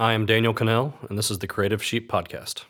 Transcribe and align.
I 0.00 0.12
am 0.12 0.26
Daniel 0.26 0.54
Connell, 0.54 0.94
and 1.08 1.18
this 1.18 1.28
is 1.28 1.40
the 1.40 1.48
Creative 1.48 1.82
Sheep 1.82 2.08
Podcast. 2.08 2.62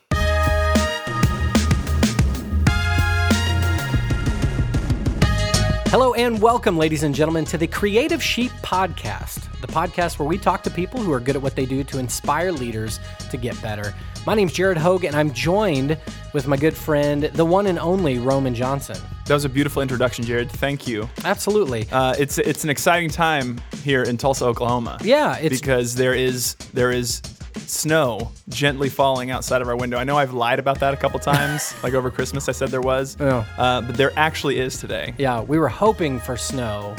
Hello 5.90 6.14
and 6.14 6.40
welcome, 6.40 6.78
ladies 6.78 7.02
and 7.02 7.14
gentlemen, 7.14 7.44
to 7.44 7.58
the 7.58 7.66
Creative 7.66 8.22
Sheep 8.22 8.50
Podcast, 8.62 9.47
the 9.60 9.66
podcast 9.66 10.18
where 10.18 10.28
we 10.28 10.38
talk 10.38 10.62
to 10.64 10.70
people 10.70 11.00
who 11.00 11.12
are 11.12 11.20
good 11.20 11.36
at 11.36 11.42
what 11.42 11.56
they 11.56 11.66
do 11.66 11.82
to 11.84 11.98
inspire 11.98 12.52
leaders 12.52 13.00
to 13.30 13.36
get 13.36 13.60
better. 13.60 13.94
My 14.26 14.34
name's 14.34 14.52
Jared 14.52 14.78
Hogue, 14.78 15.04
and 15.04 15.16
I'm 15.16 15.32
joined 15.32 15.96
with 16.32 16.46
my 16.46 16.56
good 16.56 16.76
friend, 16.76 17.24
the 17.24 17.44
one 17.44 17.66
and 17.66 17.78
only 17.78 18.18
Roman 18.18 18.54
Johnson. 18.54 18.96
That 19.26 19.34
was 19.34 19.44
a 19.44 19.48
beautiful 19.48 19.82
introduction, 19.82 20.24
Jared. 20.24 20.50
Thank 20.50 20.86
you. 20.86 21.08
Absolutely. 21.24 21.86
Uh, 21.90 22.14
it's 22.18 22.38
it's 22.38 22.64
an 22.64 22.70
exciting 22.70 23.10
time 23.10 23.60
here 23.82 24.02
in 24.02 24.16
Tulsa, 24.16 24.44
Oklahoma. 24.46 24.98
Yeah, 25.02 25.36
it's 25.38 25.60
because 25.60 25.94
there 25.94 26.14
is 26.14 26.54
there 26.74 26.90
is 26.90 27.20
snow 27.56 28.30
gently 28.48 28.88
falling 28.88 29.30
outside 29.30 29.60
of 29.62 29.68
our 29.68 29.76
window. 29.76 29.98
I 29.98 30.04
know 30.04 30.16
I've 30.16 30.32
lied 30.32 30.58
about 30.58 30.80
that 30.80 30.94
a 30.94 30.96
couple 30.96 31.18
times. 31.34 31.74
like 31.82 31.94
over 31.94 32.10
Christmas, 32.10 32.48
I 32.48 32.52
said 32.52 32.68
there 32.70 32.80
was, 32.80 33.16
Yeah. 33.20 33.44
uh, 33.58 33.80
but 33.82 33.96
there 33.96 34.12
actually 34.16 34.58
is 34.60 34.78
today. 34.78 35.14
yeah. 35.18 35.40
We 35.42 35.58
were 35.58 35.68
hoping 35.68 36.20
for 36.20 36.36
snow 36.36 36.94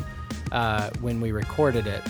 uh, 0.52 0.90
when 1.02 1.22
we 1.22 1.32
recorded 1.32 1.88
it, 1.88 2.04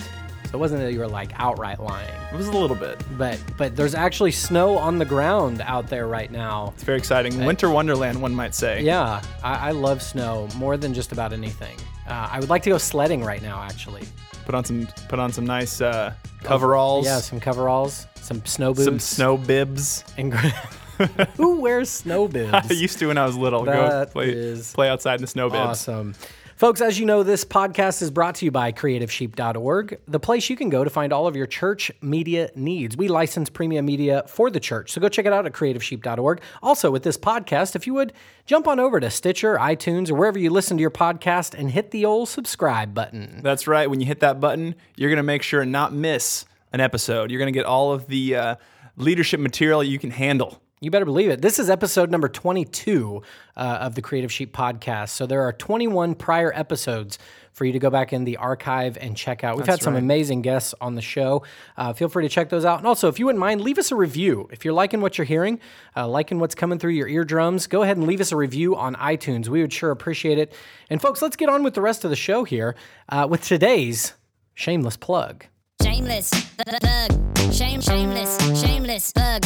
so 0.50 0.58
it 0.58 0.60
wasn't 0.60 0.80
that 0.80 0.92
you 0.92 0.98
were 0.98 1.06
like 1.08 1.30
outright 1.36 1.78
lying. 1.78 2.12
It 2.32 2.36
was 2.36 2.48
a 2.48 2.52
little 2.52 2.74
bit. 2.76 3.00
But 3.16 3.38
but 3.56 3.76
there's 3.76 3.94
actually 3.94 4.32
snow 4.32 4.76
on 4.76 4.98
the 4.98 5.04
ground 5.04 5.60
out 5.60 5.86
there 5.88 6.08
right 6.08 6.30
now. 6.30 6.72
It's 6.74 6.82
very 6.82 6.98
exciting. 6.98 7.44
Winter 7.44 7.70
wonderland, 7.70 8.20
one 8.20 8.34
might 8.34 8.54
say. 8.54 8.82
Yeah, 8.82 9.22
I, 9.44 9.68
I 9.68 9.70
love 9.70 10.02
snow 10.02 10.48
more 10.56 10.76
than 10.76 10.92
just 10.92 11.12
about 11.12 11.32
anything. 11.32 11.76
Uh, 12.08 12.28
I 12.32 12.40
would 12.40 12.48
like 12.48 12.64
to 12.64 12.70
go 12.70 12.78
sledding 12.78 13.22
right 13.22 13.42
now, 13.42 13.62
actually. 13.62 14.02
Put 14.44 14.56
on 14.56 14.64
some 14.64 14.88
put 15.08 15.20
on 15.20 15.32
some 15.32 15.46
nice 15.46 15.80
uh, 15.80 16.12
coveralls. 16.42 17.06
Yeah, 17.06 17.20
some 17.20 17.38
coveralls, 17.38 18.08
some 18.16 18.44
snow 18.44 18.74
boots, 18.74 18.84
Some 18.86 18.98
snow 18.98 19.36
bibs. 19.36 20.02
and 20.16 20.34
who 21.36 21.60
wears 21.60 21.88
snow 21.88 22.26
bibs? 22.36 22.52
I 22.52 22.72
used 22.72 22.98
to 22.98 23.06
when 23.06 23.18
I 23.18 23.26
was 23.26 23.36
little. 23.36 23.64
Go 23.64 23.70
That 23.88 24.10
play 24.10 24.30
is 24.30 24.72
play 24.72 24.88
outside 24.88 25.16
in 25.16 25.20
the 25.20 25.26
snow 25.28 25.48
bibs. 25.48 25.60
Awesome. 25.60 26.14
Folks, 26.60 26.82
as 26.82 27.00
you 27.00 27.06
know, 27.06 27.22
this 27.22 27.42
podcast 27.42 28.02
is 28.02 28.10
brought 28.10 28.34
to 28.34 28.44
you 28.44 28.50
by 28.50 28.70
creativesheep.org, 28.70 29.98
the 30.06 30.20
place 30.20 30.50
you 30.50 30.56
can 30.56 30.68
go 30.68 30.84
to 30.84 30.90
find 30.90 31.10
all 31.10 31.26
of 31.26 31.34
your 31.34 31.46
church 31.46 31.90
media 32.02 32.50
needs. 32.54 32.98
We 32.98 33.08
license 33.08 33.48
premium 33.48 33.86
media 33.86 34.24
for 34.26 34.50
the 34.50 34.60
church, 34.60 34.92
so 34.92 35.00
go 35.00 35.08
check 35.08 35.24
it 35.24 35.32
out 35.32 35.46
at 35.46 35.54
creativesheep.org. 35.54 36.42
Also, 36.62 36.90
with 36.90 37.02
this 37.02 37.16
podcast, 37.16 37.76
if 37.76 37.86
you 37.86 37.94
would 37.94 38.12
jump 38.44 38.68
on 38.68 38.78
over 38.78 39.00
to 39.00 39.08
Stitcher, 39.08 39.56
iTunes, 39.56 40.10
or 40.10 40.16
wherever 40.16 40.38
you 40.38 40.50
listen 40.50 40.76
to 40.76 40.82
your 40.82 40.90
podcast 40.90 41.58
and 41.58 41.70
hit 41.70 41.92
the 41.92 42.04
old 42.04 42.28
subscribe 42.28 42.92
button. 42.92 43.40
That's 43.42 43.66
right. 43.66 43.88
When 43.88 44.00
you 44.00 44.06
hit 44.06 44.20
that 44.20 44.38
button, 44.38 44.74
you're 44.96 45.08
going 45.08 45.16
to 45.16 45.22
make 45.22 45.42
sure 45.42 45.62
and 45.62 45.72
not 45.72 45.94
miss 45.94 46.44
an 46.74 46.80
episode. 46.80 47.30
You're 47.30 47.40
going 47.40 47.50
to 47.50 47.58
get 47.58 47.64
all 47.64 47.90
of 47.94 48.06
the 48.06 48.36
uh, 48.36 48.56
leadership 48.98 49.40
material 49.40 49.82
you 49.82 49.98
can 49.98 50.10
handle. 50.10 50.60
You 50.82 50.90
better 50.90 51.04
believe 51.04 51.28
it. 51.28 51.42
This 51.42 51.58
is 51.58 51.68
episode 51.68 52.10
number 52.10 52.26
22 52.26 53.22
uh, 53.54 53.60
of 53.60 53.96
the 53.96 54.00
Creative 54.00 54.32
Sheep 54.32 54.56
podcast. 54.56 55.10
So 55.10 55.26
there 55.26 55.42
are 55.42 55.52
21 55.52 56.14
prior 56.14 56.50
episodes 56.54 57.18
for 57.52 57.66
you 57.66 57.72
to 57.74 57.78
go 57.78 57.90
back 57.90 58.14
in 58.14 58.24
the 58.24 58.38
archive 58.38 58.96
and 58.98 59.14
check 59.14 59.44
out. 59.44 59.58
We've 59.58 59.66
had 59.66 59.82
some 59.82 59.94
amazing 59.94 60.40
guests 60.40 60.74
on 60.80 60.94
the 60.94 61.02
show. 61.02 61.42
Uh, 61.76 61.92
feel 61.92 62.08
free 62.08 62.24
to 62.24 62.30
check 62.30 62.48
those 62.48 62.64
out. 62.64 62.78
And 62.78 62.86
also, 62.86 63.08
if 63.08 63.18
you 63.18 63.26
wouldn't 63.26 63.40
mind, 63.40 63.60
leave 63.60 63.78
us 63.78 63.92
a 63.92 63.94
review. 63.94 64.48
If 64.50 64.64
you're 64.64 64.72
liking 64.72 65.02
what 65.02 65.18
you're 65.18 65.26
hearing, 65.26 65.60
uh, 65.94 66.08
liking 66.08 66.38
what's 66.38 66.54
coming 66.54 66.78
through 66.78 66.92
your 66.92 67.08
eardrums, 67.08 67.66
go 67.66 67.82
ahead 67.82 67.98
and 67.98 68.06
leave 68.06 68.22
us 68.22 68.32
a 68.32 68.36
review 68.36 68.74
on 68.74 68.94
iTunes. 68.94 69.48
We 69.48 69.60
would 69.60 69.74
sure 69.74 69.90
appreciate 69.90 70.38
it. 70.38 70.54
And 70.88 71.02
folks, 71.02 71.20
let's 71.20 71.36
get 71.36 71.50
on 71.50 71.62
with 71.62 71.74
the 71.74 71.82
rest 71.82 72.04
of 72.04 72.10
the 72.10 72.16
show 72.16 72.44
here 72.44 72.74
uh, 73.10 73.26
with 73.28 73.44
today's 73.44 74.14
shameless 74.54 74.96
plug. 74.96 75.44
Shameless, 75.82 76.30
thug, 76.30 77.52
shame, 77.52 77.82
shameless, 77.82 78.62
shameless, 78.62 79.12
thug, 79.12 79.44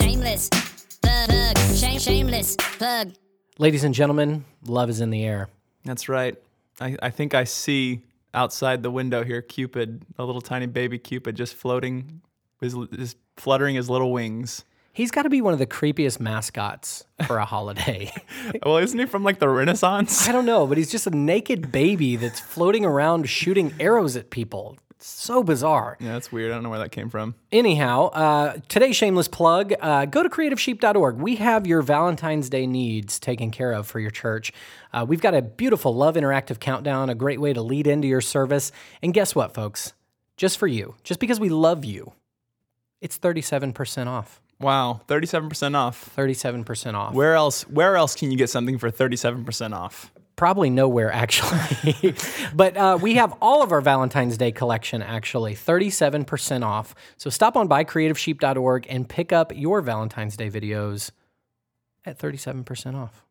shameless, 0.00 0.48
thug, 0.48 1.58
shame, 1.76 1.98
shameless, 1.98 2.56
thug. 2.56 3.12
Ladies 3.58 3.84
and 3.84 3.94
gentlemen, 3.94 4.44
love 4.66 4.88
is 4.88 5.00
in 5.00 5.10
the 5.10 5.24
air. 5.24 5.48
That's 5.84 6.08
right. 6.08 6.36
I, 6.80 6.96
I 7.02 7.10
think 7.10 7.34
I 7.34 7.44
see 7.44 8.02
outside 8.32 8.82
the 8.82 8.90
window 8.90 9.24
here 9.24 9.42
Cupid, 9.42 10.04
a 10.18 10.24
little 10.24 10.40
tiny 10.40 10.66
baby 10.66 10.98
Cupid, 10.98 11.36
just 11.36 11.54
floating, 11.54 12.22
his, 12.60 12.74
just 12.94 13.16
fluttering 13.36 13.74
his 13.76 13.90
little 13.90 14.12
wings. 14.12 14.64
He's 14.94 15.10
got 15.10 15.22
to 15.22 15.30
be 15.30 15.40
one 15.40 15.52
of 15.54 15.58
the 15.58 15.66
creepiest 15.66 16.20
mascots 16.20 17.04
for 17.26 17.38
a 17.38 17.44
holiday. 17.44 18.12
Well, 18.64 18.78
isn't 18.78 18.98
he 18.98 19.06
from 19.06 19.24
like 19.24 19.38
the 19.38 19.48
Renaissance? 19.48 20.28
I 20.28 20.32
don't 20.32 20.44
know, 20.44 20.66
but 20.66 20.76
he's 20.76 20.90
just 20.90 21.06
a 21.06 21.10
naked 21.10 21.72
baby 21.72 22.16
that's 22.16 22.40
floating 22.40 22.84
around 22.84 23.28
shooting 23.28 23.72
arrows 23.78 24.16
at 24.16 24.30
people. 24.30 24.76
So 25.02 25.42
bizarre. 25.42 25.96
Yeah, 26.00 26.12
that's 26.12 26.30
weird. 26.30 26.52
I 26.52 26.54
don't 26.54 26.62
know 26.62 26.70
where 26.70 26.78
that 26.78 26.92
came 26.92 27.10
from. 27.10 27.34
Anyhow, 27.50 28.06
uh, 28.08 28.56
today's 28.68 28.96
shameless 28.96 29.28
plug 29.28 29.74
uh, 29.80 30.04
go 30.06 30.22
to 30.22 30.28
creativesheep.org. 30.28 31.16
We 31.16 31.36
have 31.36 31.66
your 31.66 31.82
Valentine's 31.82 32.48
Day 32.48 32.66
needs 32.66 33.18
taken 33.18 33.50
care 33.50 33.72
of 33.72 33.86
for 33.86 33.98
your 33.98 34.10
church. 34.10 34.52
Uh, 34.92 35.04
we've 35.08 35.20
got 35.20 35.34
a 35.34 35.42
beautiful 35.42 35.94
Love 35.94 36.14
Interactive 36.14 36.60
Countdown, 36.60 37.10
a 37.10 37.14
great 37.14 37.40
way 37.40 37.52
to 37.52 37.62
lead 37.62 37.86
into 37.86 38.06
your 38.06 38.20
service. 38.20 38.70
And 39.02 39.12
guess 39.12 39.34
what, 39.34 39.54
folks? 39.54 39.92
Just 40.36 40.58
for 40.58 40.66
you, 40.66 40.94
just 41.02 41.20
because 41.20 41.40
we 41.40 41.48
love 41.48 41.84
you, 41.84 42.12
it's 43.00 43.18
37% 43.18 44.06
off. 44.06 44.40
Wow, 44.60 45.00
37% 45.08 45.74
off. 45.74 46.14
37% 46.16 46.94
off. 46.94 47.14
Where 47.14 47.34
else 47.34 47.62
where 47.68 47.96
else 47.96 48.14
can 48.14 48.30
you 48.30 48.38
get 48.38 48.48
something 48.48 48.78
for 48.78 48.90
37% 48.90 49.74
off? 49.74 50.11
Probably 50.36 50.70
nowhere, 50.70 51.12
actually. 51.12 52.14
but 52.54 52.76
uh, 52.76 52.98
we 53.00 53.14
have 53.14 53.34
all 53.40 53.62
of 53.62 53.70
our 53.70 53.80
Valentine's 53.80 54.38
Day 54.38 54.50
collection, 54.50 55.02
actually, 55.02 55.54
37% 55.54 56.64
off. 56.64 56.94
So 57.16 57.30
stop 57.30 57.56
on 57.56 57.68
by 57.68 57.84
creativesheep.org 57.84 58.86
and 58.88 59.08
pick 59.08 59.32
up 59.32 59.52
your 59.54 59.82
Valentine's 59.82 60.36
Day 60.36 60.50
videos 60.50 61.10
at 62.04 62.18
37% 62.18 62.94
off. 62.94 63.24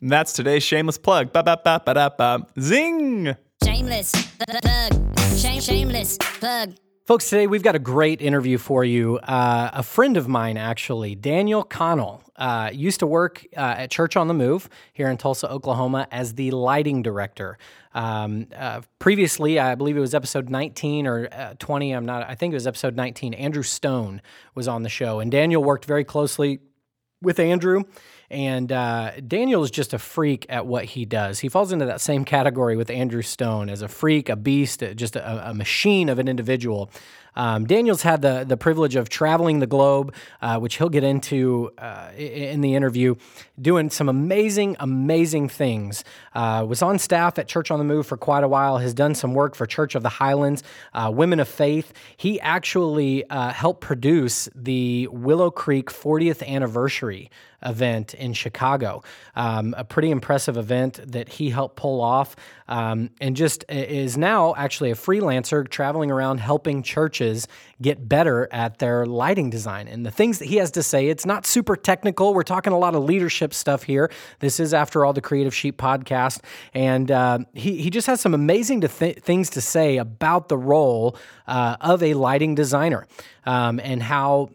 And 0.00 0.10
that's 0.12 0.32
today's 0.32 0.62
shameless 0.62 0.98
plug. 0.98 1.32
Ba 1.32 1.42
ba 1.42 1.60
ba 1.62 1.82
ba 1.84 1.94
da 1.94 2.08
ba. 2.08 2.46
Zing! 2.60 3.34
Shameless, 3.64 4.12
thug, 4.12 5.18
shame, 5.36 5.60
shameless, 5.60 6.16
thug. 6.16 6.74
Folks, 7.08 7.30
today 7.30 7.46
we've 7.46 7.62
got 7.62 7.74
a 7.74 7.78
great 7.78 8.20
interview 8.20 8.58
for 8.58 8.84
you. 8.84 9.16
Uh, 9.16 9.70
a 9.72 9.82
friend 9.82 10.18
of 10.18 10.28
mine, 10.28 10.58
actually, 10.58 11.14
Daniel 11.14 11.64
Connell, 11.64 12.22
uh, 12.36 12.68
used 12.70 13.00
to 13.00 13.06
work 13.06 13.46
uh, 13.56 13.76
at 13.78 13.90
Church 13.90 14.14
on 14.14 14.28
the 14.28 14.34
Move 14.34 14.68
here 14.92 15.08
in 15.08 15.16
Tulsa, 15.16 15.50
Oklahoma, 15.50 16.06
as 16.10 16.34
the 16.34 16.50
lighting 16.50 17.02
director. 17.02 17.56
Um, 17.94 18.48
uh, 18.54 18.82
previously, 18.98 19.58
I 19.58 19.74
believe 19.74 19.96
it 19.96 20.00
was 20.00 20.14
episode 20.14 20.50
19 20.50 21.06
or 21.06 21.30
uh, 21.32 21.54
20. 21.58 21.92
I'm 21.92 22.04
not. 22.04 22.28
I 22.28 22.34
think 22.34 22.52
it 22.52 22.56
was 22.56 22.66
episode 22.66 22.94
19. 22.94 23.32
Andrew 23.32 23.62
Stone 23.62 24.20
was 24.54 24.68
on 24.68 24.82
the 24.82 24.90
show, 24.90 25.18
and 25.18 25.32
Daniel 25.32 25.64
worked 25.64 25.86
very 25.86 26.04
closely 26.04 26.58
with 27.22 27.40
Andrew. 27.40 27.84
And 28.30 28.70
uh, 28.70 29.12
Daniel 29.26 29.64
is 29.64 29.70
just 29.70 29.94
a 29.94 29.98
freak 29.98 30.44
at 30.50 30.66
what 30.66 30.84
he 30.84 31.06
does. 31.06 31.38
He 31.38 31.48
falls 31.48 31.72
into 31.72 31.86
that 31.86 32.00
same 32.00 32.24
category 32.24 32.76
with 32.76 32.90
Andrew 32.90 33.22
Stone 33.22 33.70
as 33.70 33.80
a 33.80 33.88
freak, 33.88 34.28
a 34.28 34.36
beast, 34.36 34.82
just 34.96 35.16
a, 35.16 35.50
a 35.50 35.54
machine 35.54 36.08
of 36.10 36.18
an 36.18 36.28
individual. 36.28 36.90
Um, 37.38 37.66
Daniel's 37.66 38.02
had 38.02 38.20
the 38.20 38.44
the 38.46 38.56
privilege 38.56 38.96
of 38.96 39.08
traveling 39.08 39.60
the 39.60 39.66
globe, 39.66 40.12
uh, 40.42 40.58
which 40.58 40.76
he'll 40.76 40.88
get 40.88 41.04
into 41.04 41.70
uh, 41.78 42.10
in 42.16 42.60
the 42.60 42.74
interview, 42.74 43.14
doing 43.60 43.88
some 43.90 44.08
amazing, 44.08 44.76
amazing 44.80 45.48
things. 45.48 46.04
Uh, 46.34 46.66
was 46.68 46.82
on 46.82 46.98
staff 46.98 47.38
at 47.38 47.46
Church 47.46 47.70
on 47.70 47.78
the 47.78 47.84
Move 47.84 48.06
for 48.06 48.16
quite 48.16 48.42
a 48.42 48.48
while. 48.48 48.78
Has 48.78 48.92
done 48.92 49.14
some 49.14 49.34
work 49.34 49.54
for 49.54 49.66
Church 49.66 49.94
of 49.94 50.02
the 50.02 50.08
Highlands, 50.08 50.64
uh, 50.92 51.10
Women 51.14 51.38
of 51.38 51.48
Faith. 51.48 51.92
He 52.16 52.40
actually 52.40 53.24
uh, 53.30 53.52
helped 53.52 53.80
produce 53.80 54.48
the 54.54 55.08
Willow 55.12 55.50
Creek 55.50 55.90
40th 55.90 56.46
anniversary 56.46 57.30
event 57.64 58.14
in 58.14 58.32
Chicago. 58.32 59.02
Um, 59.34 59.74
a 59.76 59.84
pretty 59.84 60.10
impressive 60.10 60.56
event 60.56 61.00
that 61.04 61.28
he 61.28 61.50
helped 61.50 61.76
pull 61.76 62.00
off, 62.00 62.36
um, 62.68 63.10
and 63.20 63.34
just 63.36 63.64
is 63.68 64.16
now 64.16 64.54
actually 64.56 64.90
a 64.90 64.94
freelancer 64.94 65.68
traveling 65.68 66.10
around 66.10 66.38
helping 66.38 66.82
churches 66.82 67.27
get 67.80 68.08
better 68.08 68.48
at 68.52 68.78
their 68.78 69.06
lighting 69.06 69.50
design. 69.50 69.88
And 69.88 70.04
the 70.04 70.10
things 70.10 70.38
that 70.38 70.46
he 70.46 70.56
has 70.56 70.70
to 70.72 70.82
say, 70.82 71.08
it's 71.08 71.26
not 71.26 71.46
super 71.46 71.76
technical. 71.76 72.34
We're 72.34 72.42
talking 72.42 72.72
a 72.72 72.78
lot 72.78 72.94
of 72.94 73.04
leadership 73.04 73.54
stuff 73.54 73.82
here. 73.84 74.10
This 74.40 74.60
is, 74.60 74.74
after 74.74 75.04
all, 75.04 75.12
the 75.12 75.20
Creative 75.20 75.54
Sheep 75.54 75.78
podcast, 75.78 76.40
and 76.74 77.10
uh, 77.10 77.38
he 77.54 77.82
he 77.82 77.90
just 77.90 78.06
has 78.06 78.20
some 78.20 78.34
amazing 78.34 78.80
to 78.82 78.88
th- 78.88 79.18
things 79.18 79.50
to 79.50 79.60
say 79.60 79.96
about 79.98 80.48
the 80.48 80.56
role 80.56 81.16
uh, 81.46 81.76
of 81.80 82.02
a 82.02 82.14
lighting 82.14 82.54
designer 82.54 83.06
um, 83.46 83.80
and 83.82 84.02
how 84.02 84.50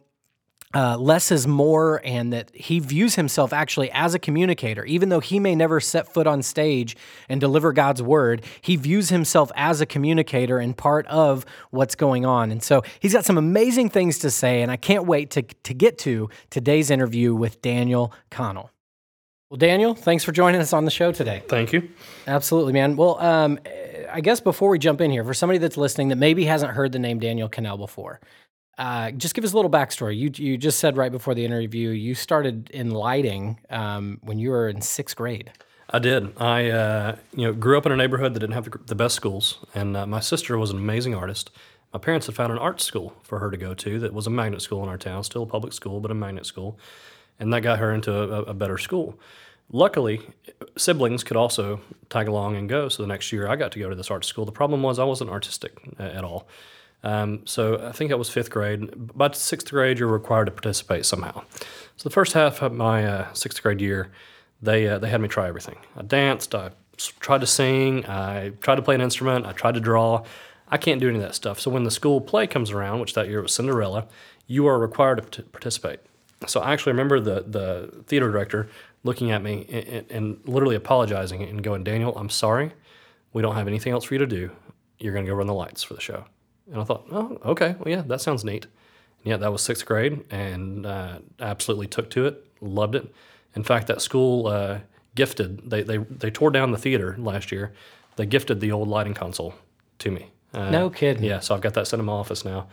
uh, 0.74 0.98
less 0.98 1.32
is 1.32 1.48
more, 1.48 2.02
and 2.04 2.34
that 2.34 2.50
he 2.56 2.80
views 2.80 3.16
himself 3.16 3.54
actually 3.54 3.92
as 3.92 4.14
a 4.14 4.20
communicator. 4.20 4.84
Even 4.86 5.10
though 5.10 5.20
he 5.20 5.40
may 5.40 5.56
never 5.56 5.80
set 5.80 6.14
foot 6.14 6.28
on 6.28 6.42
stage 6.42 6.98
and 7.30 7.40
deliver 7.40 7.74
God's 7.74 8.02
word, 8.02 8.44
he 8.62 8.76
views 8.76 9.10
himself 9.10 9.52
as 9.56 9.82
a 9.82 9.86
communicator 9.86 10.58
and 10.58 10.76
part 10.76 11.06
of 11.08 11.46
what's 11.72 11.96
going 11.96 12.26
on. 12.26 12.52
And 12.52 12.64
so 12.64 12.82
he's 13.00 13.14
got 13.14 13.26
some 13.26 13.38
amazing 13.38 13.90
things 13.90 14.20
to 14.20 14.32
say, 14.32 14.62
and 14.62 14.72
I 14.72 14.78
can't 14.78 15.06
wait 15.06 15.30
to, 15.32 15.42
to 15.42 15.74
get 15.74 15.98
to 16.00 16.30
today's 16.50 16.90
interview 16.90 17.36
with 17.36 17.62
Daniel 17.62 18.14
Connell. 18.32 18.72
Well, 19.50 19.60
Daniel, 19.60 19.94
thanks 19.94 20.24
for 20.24 20.32
joining 20.32 20.62
us 20.62 20.74
on 20.74 20.86
the 20.86 20.90
show 20.90 21.12
today. 21.12 21.44
Thank 21.48 21.74
you. 21.74 21.88
Absolutely, 22.26 22.74
man. 22.74 22.96
Well, 22.96 23.20
um, 23.20 23.60
I 24.12 24.20
guess 24.20 24.40
before 24.40 24.70
we 24.70 24.80
jump 24.80 25.00
in 25.00 25.12
here, 25.12 25.24
for 25.24 25.36
somebody 25.36 25.60
that's 25.60 25.78
listening 25.78 26.08
that 26.08 26.16
maybe 26.16 26.46
hasn't 26.46 26.72
heard 26.72 26.92
the 26.92 26.98
name 26.98 27.20
Daniel 27.20 27.50
Connell 27.50 27.78
before, 27.78 28.20
uh, 28.78 29.12
just 29.12 29.36
give 29.36 29.44
us 29.44 29.54
a 29.54 29.56
little 29.56 29.72
backstory. 29.72 30.18
You 30.18 30.32
you 30.34 30.58
just 30.58 30.80
said 30.80 30.98
right 30.98 31.12
before 31.12 31.36
the 31.36 31.46
interview 31.46 31.90
you 31.90 32.16
started 32.16 32.70
in 32.72 32.92
lighting 32.92 33.60
um, 33.70 34.20
when 34.22 34.40
you 34.40 34.50
were 34.50 34.68
in 34.68 34.82
sixth 34.82 35.16
grade. 35.16 35.52
I 35.90 36.00
did. 36.00 36.34
I 36.42 36.70
uh, 36.72 37.16
you 37.36 37.46
know 37.46 37.54
grew 37.54 37.78
up 37.78 37.86
in 37.86 37.92
a 37.92 37.96
neighborhood 37.96 38.34
that 38.34 38.40
didn't 38.40 38.56
have 38.56 38.70
the, 38.88 38.96
best 38.96 39.16
schools, 39.16 39.64
and 39.76 39.96
uh, 39.96 40.08
my 40.08 40.20
sister 40.20 40.58
was 40.58 40.72
an 40.72 40.78
amazing 40.78 41.14
artist. 41.14 41.52
My 41.94 42.00
parents 42.00 42.26
had 42.26 42.36
found 42.36 42.52
an 42.52 42.58
art 42.58 42.82
school 42.82 43.14
for 43.22 43.38
her 43.38 43.52
to 43.52 43.58
go 43.58 43.76
to 43.76 44.00
that 44.00 44.14
was 44.14 44.26
a 44.26 44.32
magnet 44.32 44.64
school 44.64 44.82
in 44.82 44.90
our 44.90 44.98
town, 44.98 45.24
still 45.24 45.44
a 45.44 45.46
public 45.46 45.74
school, 45.74 46.00
but 46.00 46.10
a 46.10 46.16
magnet 46.16 46.48
school, 46.48 46.80
and 47.40 47.54
that 47.54 47.62
got 47.62 47.78
her 47.78 47.94
into 47.94 48.12
a, 48.12 48.42
a 48.44 48.54
better 48.56 48.80
school. 48.80 49.20
Luckily, 49.72 50.22
siblings 50.78 51.24
could 51.24 51.38
also 51.38 51.80
tag 52.10 52.28
along 52.28 52.56
and 52.56 52.68
go. 52.68 52.90
So 52.90 53.04
the 53.04 53.08
next 53.08 53.32
year, 53.32 53.48
I 53.48 53.56
got 53.56 53.72
to 53.74 53.80
go 53.80 53.90
to 53.90 53.96
this 53.96 54.10
art 54.10 54.26
school. 54.26 54.46
The 54.46 54.52
problem 54.52 54.82
was 54.82 54.98
I 54.98 55.04
wasn't 55.04 55.30
artistic 55.30 55.78
uh, 56.00 56.04
at 56.04 56.24
all. 56.24 56.48
Um, 57.04 57.46
so 57.46 57.86
I 57.86 57.92
think 57.92 58.12
I 58.12 58.16
was 58.16 58.30
fifth 58.30 58.50
grade. 58.50 58.90
By 59.16 59.32
sixth 59.32 59.70
grade, 59.70 60.00
you're 60.00 60.08
required 60.08 60.46
to 60.46 60.52
participate 60.52 61.06
somehow. 61.06 61.44
So 61.98 62.10
the 62.10 62.14
first 62.14 62.34
half 62.34 62.62
of 62.62 62.74
my 62.74 63.06
uh, 63.06 63.34
sixth 63.34 63.62
grade 63.62 63.82
year, 63.82 64.12
they 64.62 64.88
uh, 64.88 65.00
they 65.00 65.10
had 65.10 65.22
me 65.22 65.28
try 65.28 65.48
everything. 65.48 65.78
I 65.98 66.04
danced. 66.04 66.56
I 66.56 66.72
tried 66.98 67.42
to 67.42 67.48
sing. 67.48 68.06
I 68.06 68.52
tried 68.62 68.76
to 68.76 68.82
play 68.82 68.96
an 68.96 69.02
instrument. 69.02 69.46
I 69.46 69.52
tried 69.52 69.74
to 69.74 69.82
draw. 69.82 70.24
I 70.70 70.78
can't 70.78 71.02
do 71.02 71.10
any 71.10 71.18
of 71.18 71.24
that 71.24 71.36
stuff. 71.36 71.60
So 71.60 71.70
when 71.70 71.84
the 71.84 71.92
school 71.92 72.22
play 72.22 72.48
comes 72.48 72.72
around, 72.72 73.00
which 73.00 73.14
that 73.14 73.28
year 73.28 73.42
was 73.42 73.54
Cinderella, 73.54 74.08
you 74.48 74.66
are 74.68 74.80
required 74.80 75.32
to 75.34 75.44
participate. 75.44 76.00
So 76.48 76.62
I 76.62 76.72
actually 76.74 76.94
remember 76.94 77.20
the 77.20 77.44
the 77.46 78.04
theater 78.08 78.32
director 78.32 78.70
looking 79.04 79.32
at 79.32 79.44
me 79.44 79.66
and, 79.70 80.10
and 80.10 80.40
literally 80.46 80.76
apologizing 80.76 81.44
and 81.44 81.62
going, 81.62 81.84
Daniel, 81.84 82.18
I'm 82.18 82.30
sorry. 82.30 82.72
We 83.34 83.42
don't 83.42 83.56
have 83.56 83.68
anything 83.68 83.92
else 83.92 84.06
for 84.06 84.14
you 84.14 84.20
to 84.20 84.28
do. 84.28 84.52
You're 85.00 85.12
going 85.12 85.26
to 85.26 85.32
go 85.32 85.36
run 85.36 85.48
the 85.48 85.54
lights 85.54 85.84
for 85.84 85.94
the 85.96 86.02
show. 86.02 86.26
And 86.72 86.82
I 86.82 86.84
thought, 86.84 87.06
oh, 87.12 87.38
okay, 87.46 87.76
well, 87.80 87.90
yeah, 87.94 88.02
that 88.08 88.22
sounds 88.22 88.44
neat. 88.44 88.66
And 88.66 89.26
yeah, 89.26 89.38
that 89.38 89.52
was 89.52 89.62
sixth 89.62 89.86
grade, 89.86 90.24
and 90.32 90.86
uh, 90.86 91.20
absolutely 91.40 91.88
took 91.88 92.10
to 92.12 92.26
it, 92.26 92.46
loved 92.62 92.96
it. 92.96 93.14
In 93.56 93.64
fact, 93.64 93.88
that 93.88 94.02
school 94.02 94.48
uh, 94.48 94.80
gifted 95.16 95.70
they, 95.70 95.84
they 95.84 95.98
they 95.98 96.32
tore 96.32 96.52
down 96.52 96.72
the 96.72 96.78
theater 96.78 97.16
last 97.20 97.52
year. 97.52 97.74
They 98.16 98.26
gifted 98.26 98.60
the 98.62 98.72
old 98.72 98.88
lighting 98.88 99.14
console 99.14 99.56
to 100.00 100.12
me. 100.12 100.32
Uh, 100.54 100.70
No 100.70 100.90
kidding. 100.90 101.24
Yeah, 101.24 101.40
so 101.40 101.56
I've 101.56 101.62
got 101.62 101.74
that 101.74 101.88
set 101.88 102.00
in 102.00 102.06
my 102.06 102.14
office 102.14 102.46
now. 102.46 102.68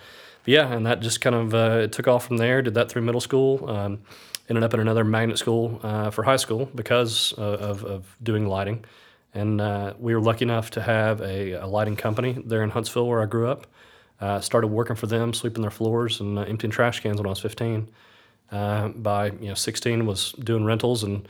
But 0.44 0.48
yeah, 0.52 0.72
and 0.72 0.86
that 0.86 1.00
just 1.00 1.20
kind 1.20 1.36
of 1.36 1.54
uh, 1.54 1.80
it 1.84 1.92
took 1.92 2.08
off 2.08 2.26
from 2.26 2.36
there. 2.38 2.62
Did 2.62 2.74
that 2.74 2.90
through 2.90 3.02
middle 3.02 3.20
school. 3.20 3.68
Um, 3.68 4.00
ended 4.48 4.64
up 4.64 4.74
in 4.74 4.80
another 4.80 5.04
magnet 5.04 5.38
school 5.38 5.80
uh, 5.82 6.10
for 6.10 6.24
high 6.24 6.36
school 6.36 6.68
because 6.74 7.32
uh, 7.38 7.42
of, 7.42 7.84
of 7.84 8.16
doing 8.22 8.46
lighting. 8.46 8.84
And 9.32 9.60
uh, 9.60 9.94
we 9.98 10.14
were 10.14 10.20
lucky 10.20 10.44
enough 10.44 10.70
to 10.70 10.82
have 10.82 11.20
a, 11.20 11.52
a 11.52 11.66
lighting 11.66 11.96
company 11.96 12.42
there 12.44 12.62
in 12.62 12.70
Huntsville 12.70 13.06
where 13.06 13.22
I 13.22 13.26
grew 13.26 13.48
up. 13.48 13.66
Uh, 14.20 14.40
started 14.40 14.68
working 14.68 14.96
for 14.96 15.06
them, 15.06 15.32
sweeping 15.32 15.62
their 15.62 15.70
floors 15.70 16.20
and 16.20 16.38
uh, 16.38 16.42
emptying 16.42 16.70
trash 16.70 17.00
cans 17.00 17.16
when 17.16 17.26
I 17.26 17.30
was 17.30 17.38
15. 17.38 17.88
Uh, 18.52 18.88
by 18.88 19.26
you 19.26 19.48
know 19.48 19.54
16 19.54 20.06
was 20.06 20.32
doing 20.32 20.64
rentals 20.64 21.04
and 21.04 21.26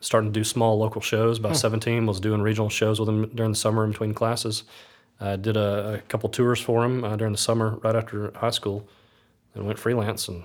starting 0.00 0.32
to 0.32 0.40
do 0.40 0.44
small 0.44 0.78
local 0.78 1.00
shows. 1.00 1.38
By 1.38 1.52
17 1.52 2.06
was 2.06 2.20
doing 2.20 2.40
regional 2.40 2.68
shows 2.68 3.00
with 3.00 3.06
them 3.06 3.28
during 3.34 3.52
the 3.52 3.58
summer 3.58 3.84
in 3.84 3.90
between 3.90 4.14
classes. 4.14 4.64
Uh, 5.20 5.36
did 5.36 5.56
a, 5.56 5.94
a 5.94 5.98
couple 6.08 6.28
tours 6.28 6.60
for 6.60 6.82
them 6.82 7.04
uh, 7.04 7.16
during 7.16 7.32
the 7.32 7.38
summer 7.38 7.78
right 7.82 7.94
after 7.94 8.32
high 8.36 8.50
school, 8.50 8.88
and 9.54 9.66
went 9.66 9.78
freelance 9.78 10.26
and 10.28 10.42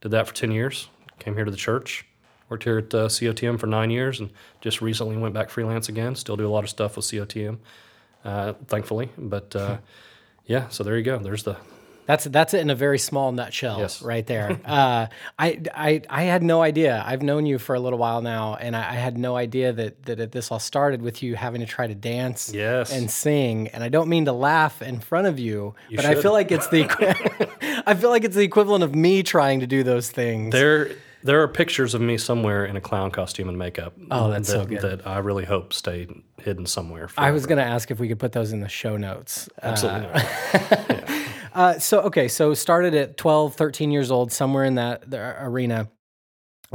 did 0.00 0.10
that 0.10 0.26
for 0.26 0.34
10 0.34 0.52
years. 0.52 0.88
Came 1.18 1.34
here 1.34 1.44
to 1.44 1.50
the 1.50 1.56
church, 1.56 2.06
worked 2.50 2.64
here 2.64 2.78
at 2.78 2.92
uh, 2.94 3.06
COTM 3.08 3.58
for 3.58 3.66
nine 3.66 3.90
years, 3.90 4.20
and 4.20 4.30
just 4.60 4.82
recently 4.82 5.16
went 5.16 5.32
back 5.34 5.48
freelance 5.50 5.88
again. 5.88 6.14
Still 6.16 6.36
do 6.36 6.46
a 6.46 6.50
lot 6.50 6.64
of 6.64 6.70
stuff 6.70 6.96
with 6.96 7.06
COTM, 7.06 7.58
uh, 8.24 8.52
thankfully. 8.66 9.08
But 9.16 9.54
uh, 9.56 9.78
yeah, 10.46 10.68
so 10.68 10.84
there 10.84 10.96
you 10.98 11.04
go. 11.04 11.18
There's 11.18 11.44
the 11.44 11.56
That's 12.06 12.24
that's 12.24 12.52
it 12.54 12.60
in 12.60 12.70
a 12.70 12.74
very 12.74 12.98
small 12.98 13.30
nutshell, 13.30 13.78
Yes. 13.78 14.02
right 14.02 14.26
there. 14.26 14.58
uh, 14.66 15.06
I, 15.38 15.60
I 15.74 16.02
I 16.10 16.22
had 16.24 16.42
no 16.42 16.60
idea. 16.60 17.02
I've 17.06 17.22
known 17.22 17.46
you 17.46 17.58
for 17.58 17.76
a 17.76 17.80
little 17.80 17.98
while 18.00 18.20
now, 18.20 18.56
and 18.56 18.74
I, 18.74 18.80
I 18.80 18.94
had 18.94 19.16
no 19.16 19.36
idea 19.36 19.72
that 19.72 20.02
that 20.06 20.18
it, 20.18 20.32
this 20.32 20.50
all 20.50 20.58
started 20.58 21.02
with 21.02 21.22
you 21.22 21.36
having 21.36 21.60
to 21.60 21.66
try 21.68 21.86
to 21.86 21.94
dance 21.94 22.50
Yes. 22.52 22.92
and 22.92 23.08
sing. 23.08 23.68
And 23.68 23.84
I 23.84 23.88
don't 23.90 24.08
mean 24.08 24.24
to 24.24 24.32
laugh 24.32 24.82
in 24.82 24.98
front 24.98 25.28
of 25.28 25.38
you, 25.38 25.74
but 25.94 26.04
I 26.04 26.16
feel 26.16 26.32
like 26.32 26.50
it's 26.50 26.66
the 26.68 26.82
I 27.86 27.94
feel 27.94 28.10
like 28.10 28.24
it's 28.24 28.36
the 28.36 28.42
equivalent 28.44 28.82
of 28.82 28.92
me 28.94 29.22
trying 29.22 29.60
to 29.60 29.66
do 29.68 29.82
those 29.84 30.10
things. 30.10 30.52
There, 30.52 30.90
there 31.22 31.42
are 31.42 31.48
pictures 31.48 31.94
of 31.94 32.00
me 32.00 32.18
somewhere 32.18 32.64
in 32.64 32.76
a 32.76 32.80
clown 32.80 33.10
costume 33.10 33.48
and 33.48 33.58
makeup. 33.58 33.94
Oh, 34.10 34.30
that's 34.30 34.48
that, 34.48 34.54
so 34.54 34.64
good. 34.64 34.80
That 34.80 35.06
I 35.06 35.18
really 35.18 35.44
hope 35.44 35.72
stay 35.72 36.08
hidden 36.38 36.66
somewhere. 36.66 37.08
I 37.16 37.30
was 37.30 37.46
going 37.46 37.58
to 37.58 37.64
ask 37.64 37.90
if 37.90 38.00
we 38.00 38.08
could 38.08 38.18
put 38.18 38.32
those 38.32 38.52
in 38.52 38.60
the 38.60 38.68
show 38.68 38.96
notes. 38.96 39.48
Uh, 39.62 39.66
absolutely 39.66 40.08
not. 40.08 41.10
Uh, 41.52 41.78
so 41.78 42.02
okay, 42.02 42.28
so 42.28 42.54
started 42.54 42.94
at 42.94 43.16
12, 43.16 43.54
13 43.54 43.90
years 43.90 44.10
old, 44.10 44.32
somewhere 44.32 44.64
in 44.64 44.76
that 44.76 45.10
the 45.10 45.18
arena. 45.42 45.90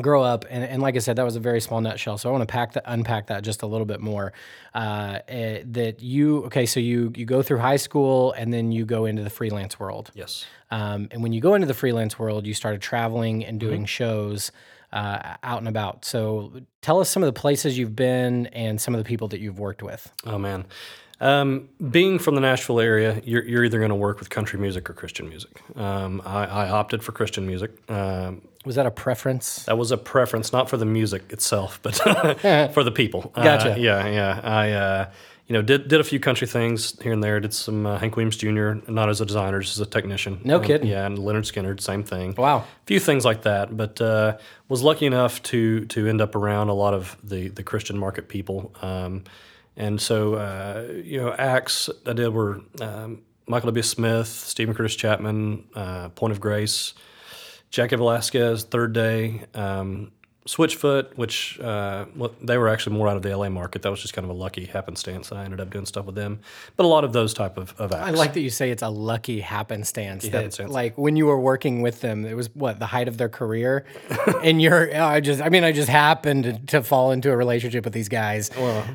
Grow 0.02 0.24
up, 0.24 0.44
and, 0.50 0.62
and 0.62 0.82
like 0.82 0.98
I 0.98 1.00
said, 1.00 1.16
that 1.16 1.24
was 1.24 1.38
a 1.38 1.40
very 1.40 1.62
small 1.62 1.80
nutshell. 1.80 2.18
So 2.18 2.28
I 2.28 2.32
want 2.34 2.42
to 2.42 2.52
pack 2.52 2.74
that, 2.74 2.84
unpack 2.86 3.28
that 3.28 3.46
just 3.46 3.62
a 3.62 3.66
little 3.66 3.86
bit 3.86 4.02
more. 4.02 4.34
Uh, 4.74 5.20
eh, 5.30 5.64
that 5.68 6.02
you 6.02 6.44
okay? 6.48 6.66
So 6.66 6.82
you 6.82 7.14
you 7.16 7.26
go 7.26 7.42
through 7.42 7.60
high 7.60 7.78
school, 7.78 8.34
and 8.34 8.54
then 8.54 8.74
you 8.74 8.84
go 8.86 9.06
into 9.06 9.24
the 9.24 9.30
freelance 9.30 9.80
world. 9.80 10.12
Yes. 10.14 10.46
Um, 10.76 11.08
and 11.12 11.22
when 11.24 11.32
you 11.34 11.42
go 11.42 11.54
into 11.56 11.68
the 11.68 11.74
freelance 11.74 12.18
world, 12.20 12.46
you 12.46 12.54
started 12.54 12.82
traveling 12.82 13.46
and 13.46 13.60
doing 13.60 13.82
Mm-hmm. 13.82 13.86
shows 13.86 14.52
uh, 14.92 15.36
out 15.44 15.60
and 15.60 15.68
about. 15.68 16.06
So 16.06 16.62
tell 16.82 17.00
us 17.02 17.10
some 17.10 17.24
of 17.24 17.28
the 17.34 17.40
places 17.40 17.78
you've 17.78 17.96
been 17.96 18.48
and 18.48 18.80
some 18.80 18.94
of 18.96 18.98
the 19.04 19.08
people 19.12 19.28
that 19.30 19.40
you've 19.40 19.60
worked 19.60 19.84
with. 19.84 20.12
Oh 20.26 20.38
man. 20.38 20.66
Um, 21.22 21.70
being 21.92 22.20
from 22.20 22.36
the 22.36 22.42
Nashville 22.42 22.80
area, 22.82 23.22
you're, 23.24 23.44
you're 23.46 23.64
either 23.64 23.78
going 23.80 23.90
to 23.90 23.96
work 23.96 24.20
with 24.20 24.30
country 24.30 24.60
music 24.60 24.90
or 24.90 24.94
Christian 24.94 25.30
music. 25.30 25.62
Um, 25.78 26.22
I, 26.26 26.46
I 26.46 26.70
opted 26.70 27.04
for 27.04 27.14
Christian 27.14 27.48
music. 27.48 27.72
Um, 27.90 28.42
Was 28.66 28.76
that 28.76 28.86
a 28.86 28.92
preference? 28.92 29.64
that 29.66 29.78
was 29.78 29.92
a 29.92 29.98
preference, 29.98 30.52
not 30.52 30.70
for 30.70 30.76
the 30.78 30.86
music 30.86 31.24
itself, 31.32 31.80
but 31.82 31.96
for 32.74 32.84
the 32.84 32.92
people. 32.92 33.32
Uh, 33.34 33.44
Gotcha. 33.44 33.80
yeah, 33.80 34.08
yeah. 34.08 34.42
I, 34.44 34.72
uh, 34.74 35.12
you 35.48 35.54
know, 35.54 35.62
did 35.62 35.88
did 35.88 36.00
a 36.00 36.04
few 36.04 36.20
country 36.20 36.48
things 36.48 37.00
here 37.02 37.14
and 37.14 37.24
there. 37.24 37.40
Did 37.40 37.54
some 37.54 37.86
uh, 37.86 38.00
Hank 38.00 38.16
Williams 38.16 38.38
Jr. 38.38 38.74
not 38.88 39.10
as 39.10 39.22
a 39.22 39.26
designer, 39.26 39.62
just 39.62 39.78
as 39.78 39.82
a 39.82 39.86
technician. 39.86 40.42
No 40.44 40.60
kidding. 40.60 40.88
Yeah, 40.88 41.06
and 41.06 41.18
Lynyrd 41.20 41.46
Skynyrd, 41.52 41.82
same 41.82 42.04
thing. 42.04 42.34
Wow. 42.36 42.58
A 42.58 42.66
few 42.86 43.00
things 43.00 43.26
like 43.26 43.44
that, 43.44 43.78
but 43.78 44.02
uh, 44.02 44.38
was 44.70 44.82
lucky 44.82 45.06
enough 45.06 45.42
to 45.44 45.86
to 45.86 46.08
end 46.08 46.20
up 46.20 46.36
around 46.36 46.70
a 46.70 46.74
lot 46.74 46.96
of 46.96 47.16
the 47.24 47.50
the 47.50 47.64
Christian 47.64 47.98
market 47.98 48.28
people. 48.28 48.74
Um, 48.82 49.24
and 49.78 50.00
so, 50.02 50.36
uh, 50.36 50.88
you 51.04 51.22
know, 51.22 51.34
acts 51.34 51.90
I 52.06 52.14
did 52.14 52.30
were 52.30 52.62
um, 52.82 53.22
Michael 53.48 53.68
W. 53.68 53.84
Smith, 53.84 54.28
Steven 54.28 54.74
Curtis 54.74 54.96
Chapman, 54.96 55.66
uh, 55.76 56.10
Point 56.10 56.32
of 56.32 56.40
Grace, 56.40 56.94
Jaci 57.72 57.98
Velasquez, 57.98 58.64
Third 58.64 58.94
Day, 58.94 59.44
um, 59.54 60.12
Switchfoot, 60.48 61.18
which 61.18 61.60
uh, 61.60 62.06
well, 62.16 62.32
they 62.40 62.56
were 62.60 62.70
actually 62.70 62.96
more 62.96 63.08
out 63.08 63.18
of 63.18 63.24
the 63.24 63.36
LA 63.36 63.50
market. 63.50 63.82
That 63.82 63.90
was 63.90 64.00
just 64.00 64.14
kind 64.14 64.26
of 64.26 64.30
a 64.30 64.38
lucky 64.38 64.66
happenstance. 64.66 65.32
I 65.32 65.44
ended 65.44 65.60
up 65.60 65.72
doing 65.72 65.88
stuff 65.88 66.06
with 66.06 66.14
them, 66.14 66.40
but 66.78 66.86
a 66.86 66.88
lot 66.88 67.04
of 67.04 67.14
those 67.14 67.34
type 67.34 67.58
of, 67.58 67.74
of 67.80 67.92
acts. 67.92 68.08
I 68.08 68.12
like 68.12 68.34
that 68.34 68.42
you 68.42 68.52
say 68.52 68.70
it's 68.70 68.84
a 68.84 68.90
lucky 68.90 69.40
happenstance. 69.40 70.24
That, 70.24 70.34
happenstance. 70.34 70.72
like 70.72 71.00
when 71.00 71.16
you 71.16 71.26
were 71.26 71.40
working 71.40 71.82
with 71.82 72.02
them, 72.02 72.26
it 72.26 72.36
was 72.36 72.54
what 72.54 72.78
the 72.78 72.86
height 72.86 73.08
of 73.08 73.18
their 73.18 73.30
career, 73.30 73.86
and 74.44 74.62
you're. 74.62 74.96
oh, 74.96 75.06
I 75.06 75.20
just, 75.20 75.42
I 75.42 75.50
mean, 75.50 75.64
I 75.64 75.72
just 75.72 75.90
happened 75.90 76.68
to, 76.68 76.84
fall 76.84 77.12
into 77.12 77.32
a 77.32 77.36
relationship 77.36 77.84
with 77.84 77.94
these 77.94 78.10
guys. 78.10 78.52
Well, 78.56 78.86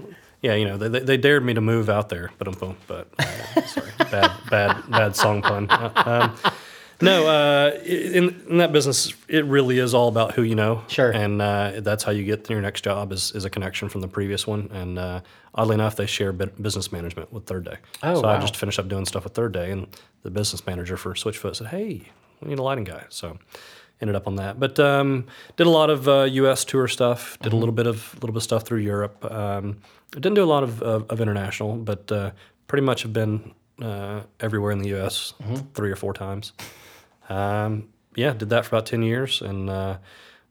yeah, 0.42 0.54
you 0.54 0.64
know, 0.64 0.76
they, 0.76 1.00
they, 1.00 1.16
dared 1.16 1.44
me 1.44 1.54
to 1.54 1.60
move 1.60 1.90
out 1.90 2.10
there, 2.10 2.30
but 2.38 2.58
boom, 2.60 2.76
but 2.86 3.08
uh, 3.18 3.62
sorry, 3.62 3.90
bad, 3.98 4.30
bad, 4.48 4.88
bad 4.88 5.16
song 5.16 5.42
pun. 5.42 5.68
Uh, 5.68 6.30
um, 6.44 6.52
no, 7.00 7.26
uh, 7.26 7.78
in, 7.84 8.42
in 8.48 8.58
that 8.58 8.72
business, 8.72 9.12
it 9.28 9.44
really 9.44 9.78
is 9.78 9.94
all 9.94 10.08
about 10.08 10.32
who 10.32 10.42
you 10.42 10.54
know. 10.54 10.84
Sure. 10.88 11.10
And 11.10 11.40
uh, 11.40 11.80
that's 11.80 12.04
how 12.04 12.12
you 12.12 12.24
get 12.24 12.48
your 12.50 12.60
next 12.60 12.82
job 12.82 13.12
is, 13.12 13.32
is 13.32 13.44
a 13.44 13.50
connection 13.50 13.88
from 13.88 14.00
the 14.00 14.08
previous 14.08 14.46
one. 14.46 14.70
And 14.72 14.98
uh, 14.98 15.20
oddly 15.54 15.74
enough, 15.74 15.96
they 15.96 16.06
share 16.06 16.32
business 16.32 16.92
management 16.92 17.32
with 17.32 17.46
Third 17.46 17.64
Day. 17.64 17.76
Oh, 18.02 18.16
so 18.16 18.22
wow. 18.22 18.36
I 18.36 18.40
just 18.40 18.56
finished 18.56 18.78
up 18.78 18.88
doing 18.88 19.06
stuff 19.06 19.24
with 19.24 19.34
Third 19.34 19.52
Day, 19.52 19.70
and 19.70 19.86
the 20.22 20.30
business 20.30 20.66
manager 20.66 20.96
for 20.96 21.14
Switchfoot 21.14 21.56
said, 21.56 21.68
"Hey, 21.68 22.02
we 22.40 22.48
need 22.48 22.58
a 22.58 22.62
lighting 22.62 22.84
guy." 22.84 23.04
So 23.08 23.38
ended 24.00 24.16
up 24.16 24.26
on 24.26 24.36
that. 24.36 24.58
But 24.58 24.78
um, 24.78 25.26
did 25.56 25.66
a 25.66 25.70
lot 25.70 25.90
of 25.90 26.08
uh, 26.08 26.22
U.S. 26.22 26.64
tour 26.64 26.88
stuff. 26.88 27.38
Did 27.40 27.52
a 27.52 27.56
little 27.56 27.74
bit 27.74 27.86
of 27.86 28.14
little 28.14 28.32
bit 28.32 28.38
of 28.38 28.42
stuff 28.42 28.64
through 28.64 28.80
Europe. 28.80 29.24
Um, 29.30 29.78
didn't 30.12 30.34
do 30.34 30.44
a 30.44 30.46
lot 30.46 30.62
of 30.62 30.82
of, 30.82 31.10
of 31.10 31.20
international, 31.20 31.76
but 31.76 32.10
uh, 32.10 32.30
pretty 32.66 32.84
much 32.84 33.02
have 33.02 33.12
been 33.12 33.54
uh, 33.82 34.22
everywhere 34.40 34.72
in 34.72 34.78
the 34.78 34.88
U.S. 34.90 35.34
three 35.74 35.90
or 35.90 35.96
four 35.96 36.12
times. 36.12 36.52
Um, 37.30 37.88
yeah, 38.16 38.32
did 38.34 38.50
that 38.50 38.64
for 38.66 38.74
about 38.76 38.86
ten 38.86 39.02
years, 39.02 39.40
and 39.40 39.70
uh, 39.70 39.98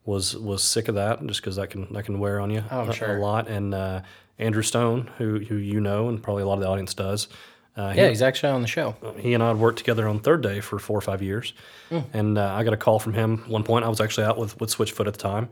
was 0.05 0.35
was 0.37 0.63
sick 0.63 0.87
of 0.87 0.95
that 0.95 1.25
just 1.27 1.41
because 1.41 1.57
that 1.57 1.69
can 1.69 1.91
that 1.93 2.03
can 2.05 2.19
wear 2.19 2.39
on 2.39 2.49
you 2.49 2.63
Oh, 2.71 2.89
a, 2.89 2.93
sure. 2.93 3.17
a 3.17 3.19
lot. 3.21 3.47
And 3.47 3.73
uh, 3.75 4.01
Andrew 4.39 4.63
Stone, 4.63 5.11
who 5.17 5.39
who 5.39 5.55
you 5.55 5.79
know, 5.81 6.07
and 6.09 6.23
probably 6.23 6.43
a 6.43 6.47
lot 6.47 6.55
of 6.55 6.61
the 6.61 6.67
audience 6.67 6.93
does. 6.93 7.27
Uh, 7.75 7.91
he- 7.91 7.99
Yeah, 8.01 8.09
he's 8.09 8.21
actually 8.21 8.51
on 8.51 8.61
the 8.61 8.67
show. 8.67 8.95
he 9.17 9.33
and 9.33 9.43
I 9.43 9.49
had 9.49 9.57
worked 9.57 9.77
together 9.77 10.07
on 10.07 10.19
Third 10.19 10.41
Day 10.41 10.59
for 10.61 10.79
four 10.79 10.97
or 10.97 11.01
five 11.01 11.21
years, 11.21 11.53
Hmm. 11.89 11.99
and 12.13 12.37
uh, 12.37 12.53
I 12.53 12.63
got 12.63 12.73
a 12.73 12.77
call 12.77 12.99
from 12.99 13.13
him 13.13 13.43
one 13.47 13.63
point. 13.63 13.85
I 13.85 13.89
was 13.89 13.99
actually 14.01 14.25
out 14.25 14.37
with 14.37 14.59
with 14.59 14.69
Switchfoot 14.75 15.05
at 15.07 15.13
the 15.13 15.19
time. 15.19 15.49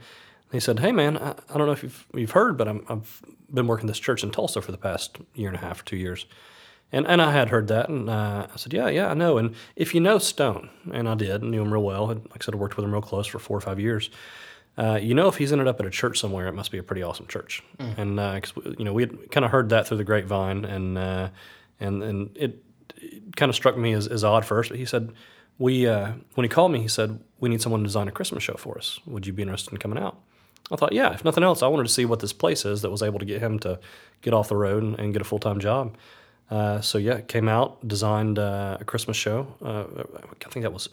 He 0.52 0.62
said, 0.62 0.80
"Hey 0.80 0.94
man, 0.94 1.18
I, 1.18 1.32
I 1.32 1.58
don't 1.58 1.68
know 1.68 1.74
if 1.74 1.84
you've, 1.84 2.06
you've 2.14 2.32
heard, 2.32 2.58
but 2.58 2.70
I'm, 2.70 2.86
I've 2.88 3.22
been 3.54 3.68
working 3.68 3.88
this 3.88 4.00
church 4.00 4.24
in 4.24 4.32
Tulsa 4.32 4.62
for 4.62 4.72
the 4.72 4.78
past 4.78 5.18
year 5.36 5.50
and 5.50 5.58
a 5.58 5.62
half 5.62 5.82
or 5.82 5.86
two 5.86 5.98
years." 5.98 6.26
And 6.92 7.06
and 7.06 7.22
I 7.22 7.34
had 7.34 7.50
heard 7.50 7.68
that, 7.68 7.90
and 7.90 8.10
uh, 8.10 8.48
I 8.52 8.56
said, 8.58 8.74
"Yeah, 8.74 8.88
yeah, 8.88 9.10
I 9.10 9.14
know." 9.14 9.38
And 9.38 9.56
if 9.76 9.94
you 9.94 10.00
know 10.00 10.20
Stone, 10.20 10.70
and 10.94 11.10
I 11.10 11.16
did, 11.16 11.44
knew 11.44 11.62
him 11.62 11.74
real 11.74 11.84
well. 11.84 12.08
Had, 12.08 12.24
like 12.30 12.42
I 12.42 12.46
said, 12.46 12.54
I 12.54 12.58
worked 12.58 12.78
with 12.78 12.86
him 12.86 12.94
real 12.94 13.02
close 13.02 13.28
for 13.28 13.40
four 13.40 13.58
or 13.58 13.62
five 13.62 13.80
years. 13.80 14.10
Uh, 14.78 15.00
you 15.02 15.14
know, 15.14 15.28
if 15.28 15.36
he's 15.36 15.52
ended 15.52 15.68
up 15.68 15.80
at 15.80 15.86
a 15.86 15.90
church 15.90 16.20
somewhere, 16.20 16.48
it 16.48 16.54
must 16.54 16.72
be 16.72 16.78
a 16.78 16.84
pretty 16.84 17.04
awesome 17.04 17.28
church. 17.28 17.64
And 17.98 18.16
because 18.16 18.54
you 18.78 18.86
know, 18.86 18.94
we 18.94 19.04
had 19.04 19.32
kind 19.32 19.44
of 19.44 19.52
heard 19.52 19.70
that 19.70 19.88
through 19.88 19.98
the 19.98 20.04
grapevine, 20.06 20.64
and 20.64 20.98
uh, 20.98 21.30
and 21.80 22.04
and 22.04 22.38
it, 22.38 22.64
it 22.96 23.36
kind 23.36 23.50
of 23.50 23.56
struck 23.56 23.78
me 23.78 23.94
as, 23.94 24.08
as 24.08 24.24
odd 24.24 24.46
first. 24.46 24.70
But 24.70 24.78
he 24.78 24.86
said, 24.86 25.12
"We 25.58 25.88
uh, 25.88 26.14
when 26.36 26.46
he 26.46 26.50
called 26.50 26.72
me, 26.72 26.80
he 26.80 26.88
said 26.88 27.20
we 27.40 27.50
need 27.50 27.62
someone 27.62 27.82
to 27.82 27.86
design 27.88 28.08
a 28.08 28.12
Christmas 28.12 28.44
show 28.44 28.56
for 28.56 28.78
us. 28.78 29.00
Would 29.06 29.28
you 29.28 29.34
be 29.34 29.42
interested 29.42 29.74
in 29.74 29.80
coming 29.80 30.02
out?" 30.02 30.20
I 30.72 30.76
thought, 30.76 30.92
yeah, 30.92 31.14
if 31.14 31.24
nothing 31.24 31.44
else, 31.44 31.64
I 31.64 31.68
wanted 31.68 31.88
to 31.88 31.94
see 31.94 32.06
what 32.06 32.20
this 32.20 32.34
place 32.34 32.66
is 32.66 32.82
that 32.82 32.90
was 32.90 33.02
able 33.02 33.20
to 33.20 33.26
get 33.26 33.42
him 33.42 33.58
to 33.60 33.80
get 34.22 34.34
off 34.34 34.50
the 34.50 34.58
road 34.58 34.84
and, 34.84 35.00
and 35.00 35.14
get 35.14 35.22
a 35.22 35.26
full 35.26 35.40
time 35.40 35.60
job. 35.60 35.96
Uh, 36.50 36.80
so 36.82 36.98
yeah, 36.98 37.20
came 37.22 37.50
out, 37.50 37.86
designed 37.88 38.40
uh, 38.40 38.78
a 38.80 38.86
Christmas 38.86 39.18
show. 39.18 39.48
Uh, 39.64 39.84
I 40.46 40.50
think 40.50 40.64
that 40.64 40.72
was 40.74 40.88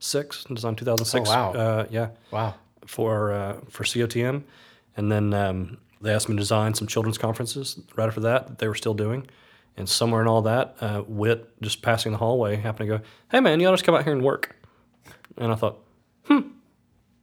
06, 0.00 0.44
designed 0.44 0.78
2006. 0.78 1.28
Oh, 1.28 1.32
wow. 1.32 1.52
Uh, 1.52 1.86
yeah 1.90 2.08
Wow. 2.30 2.54
for 2.86 3.32
uh, 3.32 3.56
for 3.68 3.84
COTM, 3.84 4.42
and 4.96 5.12
then 5.12 5.34
um, 5.34 5.78
they 6.00 6.12
asked 6.14 6.28
me 6.28 6.34
to 6.36 6.40
design 6.40 6.74
some 6.74 6.86
children's 6.86 7.18
conferences. 7.18 7.78
Right 7.96 8.06
after 8.08 8.20
that, 8.20 8.46
that 8.48 8.58
they 8.58 8.68
were 8.68 8.74
still 8.74 8.94
doing, 8.94 9.26
and 9.76 9.88
somewhere 9.88 10.22
in 10.22 10.28
all 10.28 10.42
that, 10.42 10.76
uh, 10.80 11.00
Whit 11.02 11.60
just 11.60 11.82
passing 11.82 12.12
the 12.12 12.18
hallway 12.18 12.56
happened 12.56 12.88
to 12.90 12.98
go, 12.98 13.04
"Hey 13.30 13.40
man, 13.40 13.60
you 13.60 13.66
ought 13.66 13.72
to 13.72 13.76
just 13.76 13.84
come 13.84 13.94
out 13.94 14.04
here 14.04 14.12
and 14.12 14.22
work." 14.22 14.56
And 15.38 15.52
I 15.52 15.54
thought, 15.54 15.76
hmm, 16.24 16.40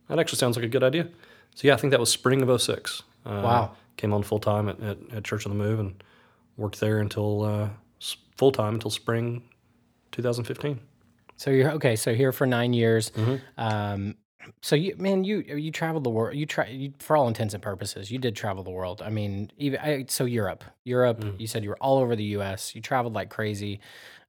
that 0.07 0.19
actually 0.19 0.37
sounds 0.37 0.55
like 0.55 0.63
a 0.65 0.69
good 0.69 0.83
idea. 0.83 1.07
So 1.55 1.67
yeah, 1.67 1.73
I 1.73 1.77
think 1.77 1.89
that 1.91 1.99
was 1.99 2.11
spring 2.11 2.43
of 2.43 2.61
06. 2.61 3.01
Uh, 3.25 3.41
Wow. 3.43 3.71
Came 3.97 4.13
on 4.13 4.21
full 4.23 4.39
time 4.39 4.69
at, 4.69 4.79
at, 4.81 4.97
at 5.11 5.23
Church 5.23 5.47
on 5.47 5.55
the 5.57 5.63
Move 5.63 5.79
and 5.79 6.03
worked 6.57 6.79
there 6.79 6.99
until 6.99 7.43
uh, 7.43 7.69
full 8.37 8.51
time 8.51 8.75
until 8.75 8.91
spring 8.91 9.43
2015. 10.11 10.79
So 11.35 11.49
you're 11.49 11.71
okay. 11.71 11.95
So 11.95 12.13
here 12.13 12.31
for 12.31 12.45
nine 12.45 12.73
years. 12.73 13.11
Um, 13.57 14.15
so 14.61 14.75
you, 14.75 14.95
man, 14.97 15.23
you 15.23 15.39
you 15.39 15.71
traveled 15.71 16.03
the 16.03 16.09
world. 16.09 16.35
You 16.35 16.45
try 16.45 16.67
you, 16.67 16.93
for 16.99 17.15
all 17.17 17.27
intents 17.27 17.53
and 17.53 17.63
purposes. 17.63 18.11
You 18.11 18.19
did 18.19 18.35
travel 18.35 18.63
the 18.63 18.71
world. 18.71 19.01
I 19.01 19.09
mean, 19.09 19.51
even 19.57 19.79
I, 19.79 20.05
so 20.09 20.25
Europe, 20.25 20.63
Europe. 20.83 21.23
You 21.39 21.47
said 21.47 21.63
you 21.63 21.69
were 21.69 21.77
all 21.77 21.97
over 21.99 22.15
the 22.15 22.23
U.S. 22.25 22.75
You 22.75 22.81
traveled 22.81 23.13
like 23.13 23.29
crazy, 23.29 23.79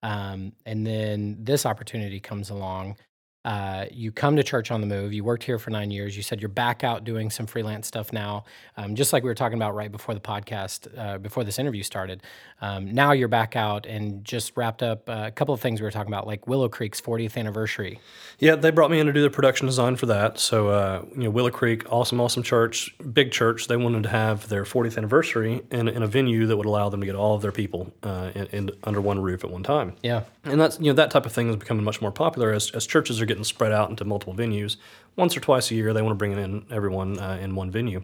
um, 0.02 0.52
and 0.64 0.86
then 0.86 1.36
this 1.40 1.66
opportunity 1.66 2.20
comes 2.20 2.50
along. 2.50 2.96
Uh, 3.44 3.84
you 3.90 4.10
come 4.10 4.36
to 4.36 4.42
church 4.42 4.70
on 4.70 4.80
the 4.80 4.86
move. 4.86 5.12
You 5.12 5.22
worked 5.22 5.44
here 5.44 5.58
for 5.58 5.70
nine 5.70 5.90
years. 5.90 6.16
You 6.16 6.22
said 6.22 6.40
you're 6.40 6.48
back 6.48 6.82
out 6.82 7.04
doing 7.04 7.30
some 7.30 7.46
freelance 7.46 7.86
stuff 7.86 8.12
now, 8.12 8.44
um, 8.76 8.94
just 8.94 9.12
like 9.12 9.22
we 9.22 9.28
were 9.28 9.34
talking 9.34 9.58
about 9.58 9.74
right 9.74 9.92
before 9.92 10.14
the 10.14 10.20
podcast, 10.20 10.88
uh, 10.98 11.18
before 11.18 11.44
this 11.44 11.58
interview 11.58 11.82
started. 11.82 12.22
Um, 12.62 12.94
now 12.94 13.12
you're 13.12 13.28
back 13.28 13.56
out 13.56 13.84
and 13.84 14.24
just 14.24 14.56
wrapped 14.56 14.82
up 14.82 15.08
uh, 15.08 15.24
a 15.26 15.30
couple 15.30 15.52
of 15.52 15.60
things 15.60 15.80
we 15.80 15.84
were 15.84 15.90
talking 15.90 16.12
about, 16.12 16.26
like 16.26 16.46
Willow 16.46 16.68
Creek's 16.68 17.00
40th 17.00 17.36
anniversary. 17.36 18.00
Yeah, 18.38 18.54
they 18.56 18.70
brought 18.70 18.90
me 18.90 19.00
in 19.00 19.06
to 19.06 19.12
do 19.12 19.20
the 19.20 19.30
production 19.30 19.66
design 19.66 19.96
for 19.96 20.06
that. 20.06 20.38
So, 20.38 20.68
uh, 20.68 21.04
you 21.14 21.24
know, 21.24 21.30
Willow 21.30 21.50
Creek, 21.50 21.84
awesome, 21.92 22.20
awesome 22.20 22.42
church, 22.42 22.94
big 23.12 23.30
church. 23.30 23.68
They 23.68 23.76
wanted 23.76 24.04
to 24.04 24.08
have 24.08 24.48
their 24.48 24.64
40th 24.64 24.96
anniversary 24.96 25.62
in, 25.70 25.88
in 25.88 26.02
a 26.02 26.06
venue 26.06 26.46
that 26.46 26.56
would 26.56 26.66
allow 26.66 26.88
them 26.88 27.00
to 27.00 27.06
get 27.06 27.14
all 27.14 27.34
of 27.34 27.42
their 27.42 27.52
people 27.52 27.92
uh, 28.02 28.30
in, 28.34 28.46
in, 28.46 28.70
under 28.84 29.00
one 29.00 29.20
roof 29.20 29.44
at 29.44 29.50
one 29.50 29.62
time. 29.62 29.96
Yeah. 30.02 30.22
And 30.44 30.60
that's 30.60 30.78
you 30.78 30.86
know 30.86 30.92
that 30.94 31.10
type 31.10 31.26
of 31.26 31.32
thing 31.32 31.48
is 31.48 31.56
becoming 31.56 31.84
much 31.84 32.00
more 32.00 32.12
popular 32.12 32.52
as, 32.52 32.70
as 32.72 32.86
churches 32.86 33.20
are 33.20 33.26
getting 33.26 33.33
spread 33.42 33.72
out 33.72 33.90
into 33.90 34.04
multiple 34.04 34.34
venues. 34.34 34.76
Once 35.16 35.36
or 35.36 35.40
twice 35.40 35.70
a 35.70 35.74
year, 35.74 35.92
they 35.92 36.02
want 36.02 36.12
to 36.12 36.16
bring 36.16 36.32
in 36.32 36.66
everyone 36.70 37.18
uh, 37.18 37.38
in 37.40 37.56
one 37.56 37.70
venue. 37.70 38.02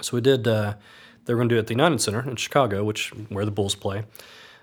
So 0.00 0.16
we 0.16 0.20
did. 0.20 0.48
Uh, 0.48 0.74
they 1.24 1.34
were 1.34 1.38
going 1.38 1.48
to 1.50 1.54
do 1.54 1.58
it 1.58 1.60
at 1.60 1.66
the 1.66 1.74
United 1.74 2.00
Center 2.00 2.26
in 2.26 2.36
Chicago, 2.36 2.84
which 2.84 3.10
where 3.28 3.44
the 3.44 3.50
Bulls 3.50 3.74
play. 3.74 4.04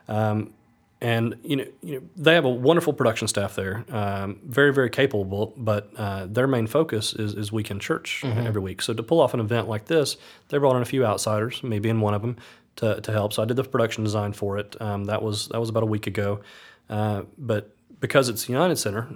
Um, 0.08 0.54
and 1.01 1.36
you 1.44 1.58
know, 1.58 1.65
you 1.84 1.96
know, 1.96 2.08
they 2.15 2.34
have 2.34 2.46
a 2.46 2.50
wonderful 2.50 2.94
production 2.94 3.27
staff 3.27 3.56
there, 3.56 3.86
um, 3.89 4.39
very, 4.46 4.74
very 4.74 4.89
capable. 4.89 5.54
But 5.58 5.92
uh, 5.98 6.25
their 6.25 6.48
main 6.48 6.68
focus 6.68 7.13
is, 7.13 7.34
is 7.36 7.51
weekend 7.51 7.82
church 7.82 8.24
every 8.24 8.62
week. 8.62 8.82
So 8.82 8.94
to 8.94 9.04
pull 9.04 9.20
off 9.20 9.34
an 9.34 9.39
event 9.39 9.68
like 9.68 9.86
this, 9.86 10.18
they 10.50 10.58
brought 10.58 10.75
in 10.75 10.82
a 10.82 10.86
few 10.86 11.06
outsiders, 11.06 11.62
me 11.63 11.80
being 11.80 12.00
one 12.00 12.13
of 12.13 12.22
them, 12.22 12.38
to, 12.77 13.01
to 13.01 13.12
help. 13.12 13.34
So 13.34 13.44
I 13.44 13.46
did 13.46 13.58
the 13.58 13.63
production 13.63 14.04
design 14.04 14.34
for 14.34 14.58
it. 14.58 14.80
Um, 14.82 15.06
that 15.06 15.22
was 15.22 15.50
that 15.50 15.60
was 15.60 15.70
about 15.70 15.84
a 15.84 15.88
week 15.88 16.08
ago. 16.08 16.42
Uh, 16.89 17.24
but 17.38 17.75
because 18.00 18.30
it's 18.30 18.48
United 18.50 18.77
Center, 18.77 19.08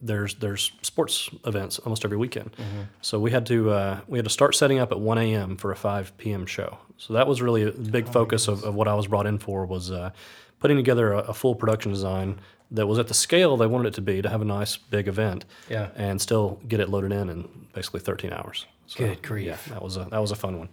there's 0.00 0.34
there's 0.36 0.72
sports 0.82 1.28
events 1.44 1.78
almost 1.80 2.04
every 2.04 2.16
weekend. 2.16 2.50
So 3.00 3.18
we 3.18 3.30
had 3.30 3.46
to 3.46 3.70
uh, 3.70 4.00
we 4.06 4.18
had 4.18 4.24
to 4.24 4.30
start 4.30 4.54
setting 4.54 4.78
up 4.78 4.92
at 4.92 5.00
1 5.00 5.18
a.m. 5.18 5.56
for 5.56 5.72
a 5.72 5.76
5 5.76 6.16
p.m. 6.18 6.46
show. 6.46 6.78
So 6.96 7.14
that 7.14 7.26
was 7.26 7.40
really 7.42 7.62
a 7.62 7.72
big 7.72 8.08
focus 8.08 8.48
of, 8.48 8.64
of 8.64 8.74
what 8.74 8.88
I 8.88 8.94
was 8.94 9.06
brought 9.06 9.26
in 9.26 9.38
for 9.38 9.66
was 9.66 9.90
uh, 9.90 10.10
putting 10.60 10.76
together 10.76 11.12
a, 11.12 11.18
a 11.18 11.34
full 11.34 11.54
production 11.54 11.92
design 11.92 12.40
that 12.70 12.86
was 12.86 12.98
at 12.98 13.08
the 13.08 13.14
scale 13.14 13.56
they 13.56 13.66
wanted 13.66 13.88
it 13.88 13.94
to 13.94 14.02
be 14.02 14.20
to 14.20 14.28
have 14.28 14.42
a 14.42 14.44
nice 14.44 14.76
big 14.76 15.08
event. 15.08 15.44
Yeah. 15.70 15.88
And 15.96 16.20
still 16.20 16.60
get 16.68 16.80
it 16.80 16.88
loaded 16.88 17.12
in 17.12 17.28
in 17.30 17.48
basically 17.72 18.00
13 18.00 18.32
hours. 18.32 18.66
So, 18.86 18.98
Good 19.04 19.22
grief. 19.22 19.46
Yeah, 19.46 19.74
that 19.74 19.82
was 19.82 19.96
a 19.96 20.06
that 20.10 20.18
was 20.20 20.30
a 20.30 20.36
fun 20.36 20.58
one. 20.58 20.68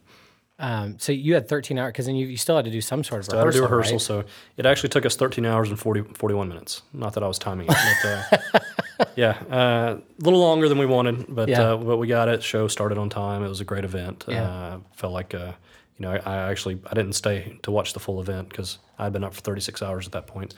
Um, 0.57 0.97
so 0.99 1.11
you 1.11 1.33
had 1.33 1.49
13 1.49 1.77
hours 1.77 1.91
because 1.91 2.05
then 2.05 2.15
you, 2.15 2.27
you 2.27 2.37
still 2.37 2.55
had 2.55 2.63
to 2.65 2.71
do 2.71 2.79
some 2.79 3.03
sort 3.03 3.19
of 3.19 3.25
So 3.25 3.33
I 3.37 3.43
had 3.45 3.51
to 3.53 3.61
rehearsal. 3.61 3.67
do 3.67 3.75
rehearsal, 3.75 4.17
right? 4.19 4.25
so 4.25 4.29
it 4.55 4.65
actually 4.65 4.89
took 4.89 5.05
us 5.05 5.15
13 5.17 5.45
hours 5.45 5.69
and 5.69 5.77
40, 5.77 6.03
41 6.13 6.47
minutes. 6.47 6.81
Not 6.93 7.13
that 7.13 7.23
I 7.23 7.27
was 7.27 7.37
timing 7.37 7.67
it, 7.69 7.77
but 8.01 8.53
uh, 8.53 8.59
yeah, 9.15 9.31
uh, 9.49 9.97
a 9.97 10.23
little 10.23 10.39
longer 10.39 10.69
than 10.69 10.77
we 10.77 10.85
wanted, 10.85 11.25
but 11.27 11.49
Yeah. 11.49 11.73
uh, 11.73 11.77
but 11.77 11.97
we 11.97 12.07
got 12.07 12.27
it. 12.29 12.43
Show 12.43 12.67
started 12.67 12.97
on 12.97 13.09
time. 13.09 13.43
It 13.43 13.49
was 13.49 13.61
a 13.61 13.65
great 13.65 13.83
event. 13.83 14.25
Yeah. 14.27 14.43
Uh, 14.49 14.79
felt 14.93 15.13
like 15.13 15.33
uh, 15.33 15.53
you 15.97 16.05
know 16.05 16.11
I, 16.11 16.17
I 16.25 16.49
actually 16.51 16.79
I 16.89 16.93
didn't 16.93 17.13
stay 17.13 17.57
to 17.63 17.71
watch 17.71 17.93
the 17.93 17.99
full 17.99 18.19
event 18.21 18.49
because 18.49 18.79
I'd 18.99 19.13
been 19.13 19.23
up 19.23 19.33
for 19.33 19.41
36 19.41 19.81
hours 19.81 20.05
at 20.05 20.13
that 20.13 20.27
point. 20.27 20.53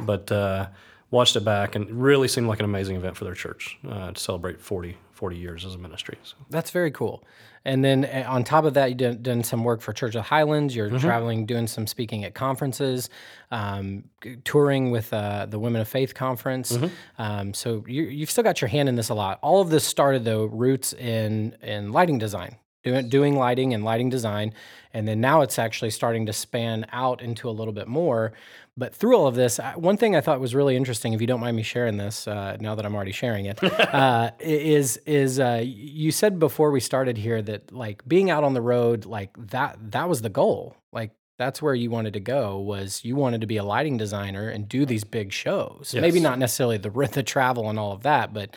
But 0.00 0.30
uh, 0.32 0.68
watched 1.10 1.36
it 1.36 1.44
back 1.44 1.74
and 1.74 1.88
it 1.88 1.94
really 1.94 2.28
seemed 2.28 2.48
like 2.48 2.58
an 2.58 2.64
amazing 2.66 2.96
event 2.96 3.16
for 3.16 3.24
their 3.24 3.34
church 3.34 3.78
uh, 3.88 4.12
to 4.12 4.20
celebrate 4.20 4.60
40, 4.60 4.96
40 5.18 5.36
years 5.36 5.64
as 5.64 5.74
a 5.74 5.78
ministry. 5.78 6.16
So. 6.22 6.36
That's 6.48 6.70
very 6.70 6.92
cool. 6.92 7.24
And 7.64 7.84
then 7.84 8.04
uh, 8.04 8.24
on 8.28 8.44
top 8.44 8.64
of 8.64 8.74
that, 8.74 9.00
you've 9.00 9.20
done 9.22 9.42
some 9.42 9.64
work 9.64 9.80
for 9.80 9.92
Church 9.92 10.14
of 10.14 10.24
Highlands. 10.24 10.76
You're 10.76 10.88
Mm-hmm. 10.88 11.06
traveling, 11.06 11.44
doing 11.44 11.66
some 11.66 11.86
speaking 11.88 12.24
at 12.24 12.34
conferences, 12.34 13.10
um, 13.50 14.04
touring 14.44 14.92
with 14.92 15.12
uh, 15.12 15.46
the 15.46 15.58
Women 15.58 15.80
of 15.82 15.88
Faith 15.88 16.14
conference. 16.14 16.72
Mm-hmm. 16.72 17.22
Um, 17.22 17.52
so 17.52 17.84
you, 17.88 18.04
you've 18.04 18.30
still 18.30 18.44
got 18.44 18.60
your 18.60 18.68
hand 18.68 18.88
in 18.88 18.94
this 18.94 19.08
a 19.08 19.14
lot. 19.14 19.40
All 19.42 19.60
of 19.60 19.70
this 19.70 19.84
started 19.84 20.24
though 20.24 20.44
roots 20.44 20.92
in 20.92 21.56
in 21.62 21.90
lighting 21.92 22.18
design, 22.18 22.56
doing 22.84 23.08
doing 23.08 23.36
lighting 23.36 23.74
and 23.74 23.84
lighting 23.84 24.08
design, 24.10 24.54
and 24.92 25.06
then 25.06 25.20
now 25.20 25.42
it's 25.42 25.58
actually 25.58 25.90
starting 25.90 26.26
to 26.26 26.32
span 26.32 26.86
out 26.92 27.20
into 27.22 27.48
a 27.48 27.52
little 27.52 27.72
bit 27.72 27.88
more. 27.88 28.32
But 28.76 28.94
through 28.94 29.16
all 29.16 29.26
of 29.26 29.34
this, 29.34 29.58
I- 29.58 29.74
one 29.74 29.96
thing 29.96 30.14
I 30.14 30.20
thought 30.20 30.38
was 30.38 30.54
really 30.54 30.76
interesting, 30.76 31.12
if 31.12 31.20
you 31.20 31.26
don't 31.26 31.40
mind 31.40 31.56
me 31.56 31.64
sharing 31.64 31.96
this, 31.96 32.28
uh, 32.28 32.56
now 32.60 32.76
that 32.76 32.86
I'm 32.86 32.94
already 32.94 33.10
sharing 33.12 33.46
it, 33.46 33.62
uh, 33.94 34.30
is 34.38 34.98
is 34.98 35.40
uh, 35.40 35.62
you 35.64 36.12
said 36.12 36.38
before 36.38 36.70
we 36.70 36.80
started 36.80 37.18
here 37.18 37.42
that 37.42 37.72
like 37.72 38.06
being 38.06 38.30
out 38.30 38.44
on 38.44 38.54
the 38.54 38.62
road, 38.62 39.04
like 39.04 39.30
that 39.50 39.78
that 39.90 40.08
was 40.08 40.22
the 40.22 40.30
goal. 40.30 40.76
Like 40.92 41.10
that's 41.38 41.60
where 41.60 41.74
you 41.74 41.90
wanted 41.90 42.12
to 42.14 42.20
go 42.20 42.58
was 42.58 43.04
you 43.04 43.14
wanted 43.16 43.40
to 43.40 43.46
be 43.46 43.56
a 43.58 43.64
lighting 43.64 43.96
designer 43.96 44.48
and 44.48 44.68
do 44.68 44.84
these 44.86 45.04
big 45.04 45.32
shows. 45.32 45.94
Maybe 45.94 46.20
not 46.20 46.38
necessarily 46.38 46.78
the 46.78 46.90
the 47.12 47.22
travel 47.24 47.68
and 47.70 47.78
all 47.78 47.92
of 47.92 48.02
that, 48.04 48.32
but 48.32 48.56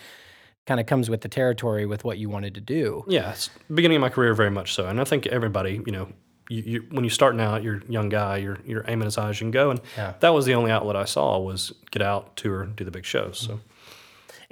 kind 0.68 0.80
of 0.80 0.86
comes 0.86 1.10
with 1.10 1.22
the 1.22 1.30
territory 1.30 1.86
with 1.86 2.04
what 2.04 2.18
you 2.18 2.30
wanted 2.30 2.56
to 2.56 2.62
do. 2.62 3.04
Yeah, 3.08 3.32
it's 3.32 3.50
beginning 3.74 3.98
of 3.98 4.02
my 4.02 4.10
career 4.10 4.34
very 4.34 4.52
much 4.52 4.74
so, 4.74 4.88
and 4.88 5.00
I 5.02 5.04
think 5.04 5.28
everybody, 5.28 5.82
you 5.86 5.92
know, 5.92 6.08
you, 6.50 6.64
you 6.64 6.86
when 6.92 7.04
you 7.04 7.10
starting 7.10 7.42
out, 7.42 7.64
you're 7.64 7.78
a 7.78 7.92
young 7.92 8.10
guy, 8.10 8.38
you're 8.38 8.60
you're 8.66 8.86
aiming 8.88 9.08
as 9.08 9.16
high 9.16 9.30
as 9.30 9.40
you 9.40 9.46
can 9.46 9.52
go, 9.52 9.72
and 9.72 9.82
Yeah. 9.98 10.14
that 10.20 10.30
was 10.30 10.46
the 10.46 10.54
only 10.54 10.72
outlet 10.72 10.96
I 10.96 11.06
saw 11.06 11.40
was 11.40 11.74
get 11.92 12.02
out, 12.02 12.36
tour, 12.36 12.66
do 12.66 12.84
the 12.84 12.92
big 12.92 13.06
shows. 13.06 13.40
So 13.40 13.54
mm-hmm. 13.54 13.68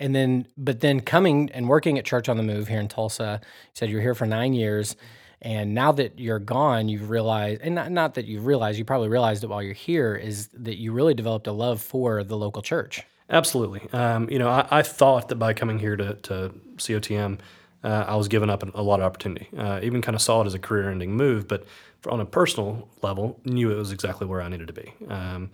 And 0.01 0.15
then, 0.15 0.47
but 0.57 0.79
then 0.79 1.01
coming 1.01 1.51
and 1.51 1.67
working 1.67 1.99
at 1.99 2.05
Church 2.05 2.29
on 2.29 2.37
the 2.37 2.43
Move 2.43 2.69
here 2.69 2.79
in 2.79 2.87
Tulsa, 2.87 3.41
you 3.43 3.47
said 3.73 3.89
you 3.89 3.97
were 3.97 4.01
here 4.01 4.15
for 4.15 4.25
nine 4.25 4.53
years. 4.53 4.95
And 5.41 5.73
now 5.73 5.91
that 5.91 6.17
you're 6.17 6.39
gone, 6.39 6.87
you've 6.87 7.09
realized, 7.09 7.59
and 7.61 7.75
not, 7.75 7.91
not 7.91 8.13
that 8.13 8.23
you've 8.23 8.45
realized, 8.45 8.79
you 8.79 8.85
probably 8.85 9.09
realized 9.09 9.43
it 9.43 9.47
while 9.47 9.61
you're 9.61 9.73
here, 9.73 10.15
is 10.15 10.47
that 10.53 10.77
you 10.77 10.93
really 10.93 11.13
developed 11.13 11.47
a 11.47 11.51
love 11.51 11.81
for 11.81 12.23
the 12.23 12.37
local 12.37 12.61
church. 12.61 13.03
Absolutely, 13.29 13.87
um, 13.93 14.29
you 14.29 14.39
know, 14.39 14.49
I, 14.49 14.67
I 14.71 14.81
thought 14.81 15.29
that 15.29 15.35
by 15.35 15.53
coming 15.53 15.79
here 15.79 15.95
to 15.95 16.13
to 16.15 16.53
COTM, 16.77 17.39
uh, 17.83 18.05
I 18.07 18.15
was 18.15 18.27
giving 18.27 18.49
up 18.49 18.63
a 18.75 18.81
lot 18.81 18.99
of 18.99 19.05
opportunity. 19.05 19.47
Uh, 19.57 19.79
even 19.83 20.01
kind 20.01 20.15
of 20.15 20.21
saw 20.21 20.41
it 20.41 20.47
as 20.47 20.53
a 20.53 20.59
career-ending 20.59 21.15
move, 21.15 21.47
but 21.47 21.65
for, 22.01 22.11
on 22.11 22.19
a 22.19 22.25
personal 22.25 22.89
level, 23.01 23.39
knew 23.45 23.71
it 23.71 23.75
was 23.75 23.91
exactly 23.91 24.27
where 24.27 24.41
I 24.41 24.49
needed 24.49 24.67
to 24.67 24.73
be. 24.73 24.93
Um, 25.07 25.51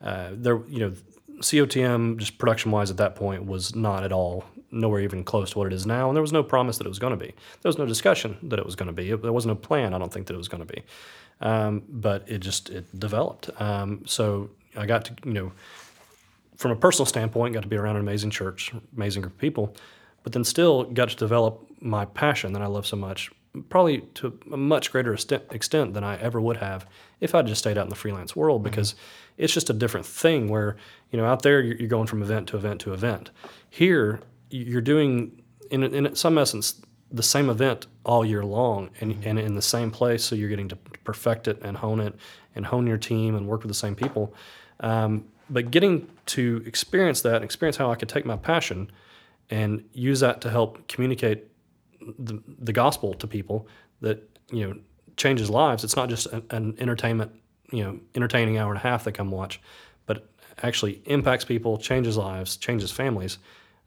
uh, 0.00 0.30
there, 0.32 0.60
you 0.68 0.80
know, 0.80 0.92
COTM 1.40 2.18
just 2.18 2.38
production-wise 2.38 2.90
at 2.90 2.96
that 2.98 3.14
point 3.14 3.46
was 3.46 3.74
not 3.74 4.04
at 4.04 4.12
all 4.12 4.44
nowhere 4.70 5.00
even 5.00 5.22
close 5.22 5.50
to 5.50 5.58
what 5.58 5.66
it 5.66 5.72
is 5.72 5.86
now, 5.86 6.08
and 6.08 6.16
there 6.16 6.22
was 6.22 6.32
no 6.32 6.42
promise 6.42 6.78
that 6.78 6.86
it 6.86 6.88
was 6.88 6.98
going 6.98 7.12
to 7.12 7.16
be. 7.16 7.32
There 7.62 7.68
was 7.68 7.78
no 7.78 7.86
discussion 7.86 8.36
that 8.44 8.58
it 8.58 8.64
was 8.64 8.74
going 8.74 8.86
to 8.86 8.92
be. 8.92 9.14
There 9.14 9.32
wasn't 9.32 9.52
a 9.52 9.56
plan. 9.56 9.94
I 9.94 9.98
don't 9.98 10.12
think 10.12 10.26
that 10.26 10.34
it 10.34 10.38
was 10.38 10.48
going 10.48 10.66
to 10.66 10.72
be, 10.72 10.82
um, 11.40 11.82
but 11.88 12.28
it 12.28 12.38
just 12.38 12.70
it 12.70 12.98
developed. 12.98 13.50
Um, 13.60 14.02
so 14.06 14.50
I 14.76 14.86
got 14.86 15.04
to 15.06 15.14
you 15.24 15.32
know 15.32 15.52
from 16.56 16.70
a 16.70 16.76
personal 16.76 17.06
standpoint, 17.06 17.54
got 17.54 17.62
to 17.62 17.68
be 17.68 17.76
around 17.76 17.96
an 17.96 18.02
amazing 18.02 18.30
church, 18.30 18.72
amazing 18.96 19.22
group 19.22 19.34
of 19.34 19.38
people. 19.38 19.74
but 20.22 20.32
then 20.32 20.44
still 20.44 20.84
got 20.84 21.08
to 21.10 21.16
develop 21.16 21.68
my 21.80 22.04
passion 22.04 22.52
that 22.52 22.62
I 22.62 22.66
love 22.66 22.86
so 22.86 22.96
much, 22.96 23.30
probably 23.68 24.00
to 24.14 24.38
a 24.52 24.56
much 24.56 24.92
greater 24.92 25.12
extent, 25.12 25.44
extent 25.50 25.94
than 25.94 26.04
I 26.04 26.16
ever 26.18 26.40
would 26.40 26.58
have 26.58 26.86
if 27.20 27.34
I'd 27.34 27.46
just 27.46 27.60
stayed 27.60 27.76
out 27.76 27.84
in 27.84 27.90
the 27.90 27.96
freelance 27.96 28.34
world 28.36 28.62
because 28.62 28.94
it's 29.36 29.52
just 29.52 29.70
a 29.70 29.72
different 29.72 30.06
thing 30.06 30.48
where, 30.48 30.76
you 31.10 31.18
know, 31.18 31.24
out 31.24 31.42
there 31.42 31.60
you're, 31.60 31.76
you're 31.76 31.88
going 31.88 32.06
from 32.06 32.22
event 32.22 32.48
to 32.48 32.56
event 32.56 32.80
to 32.82 32.92
event. 32.92 33.30
Here, 33.68 34.20
you're 34.50 34.80
doing, 34.80 35.42
in, 35.70 35.82
in 35.82 36.14
some 36.14 36.38
essence, 36.38 36.80
the 37.10 37.22
same 37.22 37.50
event 37.50 37.86
all 38.04 38.24
year 38.24 38.44
long 38.44 38.90
and, 39.00 39.24
and 39.24 39.38
in 39.38 39.54
the 39.54 39.62
same 39.62 39.90
place. 39.90 40.24
So 40.24 40.34
you're 40.34 40.48
getting 40.48 40.68
to 40.68 40.76
perfect 41.04 41.46
it 41.48 41.60
and 41.62 41.76
hone 41.76 42.00
it 42.00 42.14
and 42.54 42.64
hone 42.64 42.86
your 42.86 42.96
team 42.96 43.34
and 43.34 43.46
work 43.46 43.62
with 43.62 43.68
the 43.68 43.74
same 43.74 43.94
people. 43.94 44.34
Um, 44.80 45.26
but 45.50 45.70
getting 45.70 46.08
to 46.26 46.62
experience 46.66 47.22
that, 47.22 47.36
and 47.36 47.44
experience 47.44 47.76
how 47.76 47.90
I 47.90 47.94
could 47.94 48.08
take 48.08 48.24
my 48.24 48.36
passion 48.36 48.90
and 49.50 49.84
use 49.92 50.20
that 50.20 50.40
to 50.42 50.50
help 50.50 50.86
communicate 50.88 51.44
the, 52.18 52.42
the 52.58 52.72
gospel 52.72 53.14
to 53.14 53.26
people 53.26 53.68
that 54.00 54.28
you 54.50 54.66
know 54.66 54.76
changes 55.16 55.50
lives. 55.50 55.84
It's 55.84 55.96
not 55.96 56.08
just 56.08 56.26
an, 56.26 56.42
an 56.50 56.76
entertainment, 56.78 57.32
you 57.70 57.84
know, 57.84 58.00
entertaining 58.14 58.58
hour 58.58 58.70
and 58.70 58.78
a 58.78 58.82
half 58.82 59.04
they 59.04 59.12
come 59.12 59.30
watch, 59.30 59.60
but 60.06 60.28
actually 60.62 61.02
impacts 61.06 61.44
people, 61.44 61.78
changes 61.78 62.16
lives, 62.16 62.56
changes 62.56 62.90
families. 62.90 63.38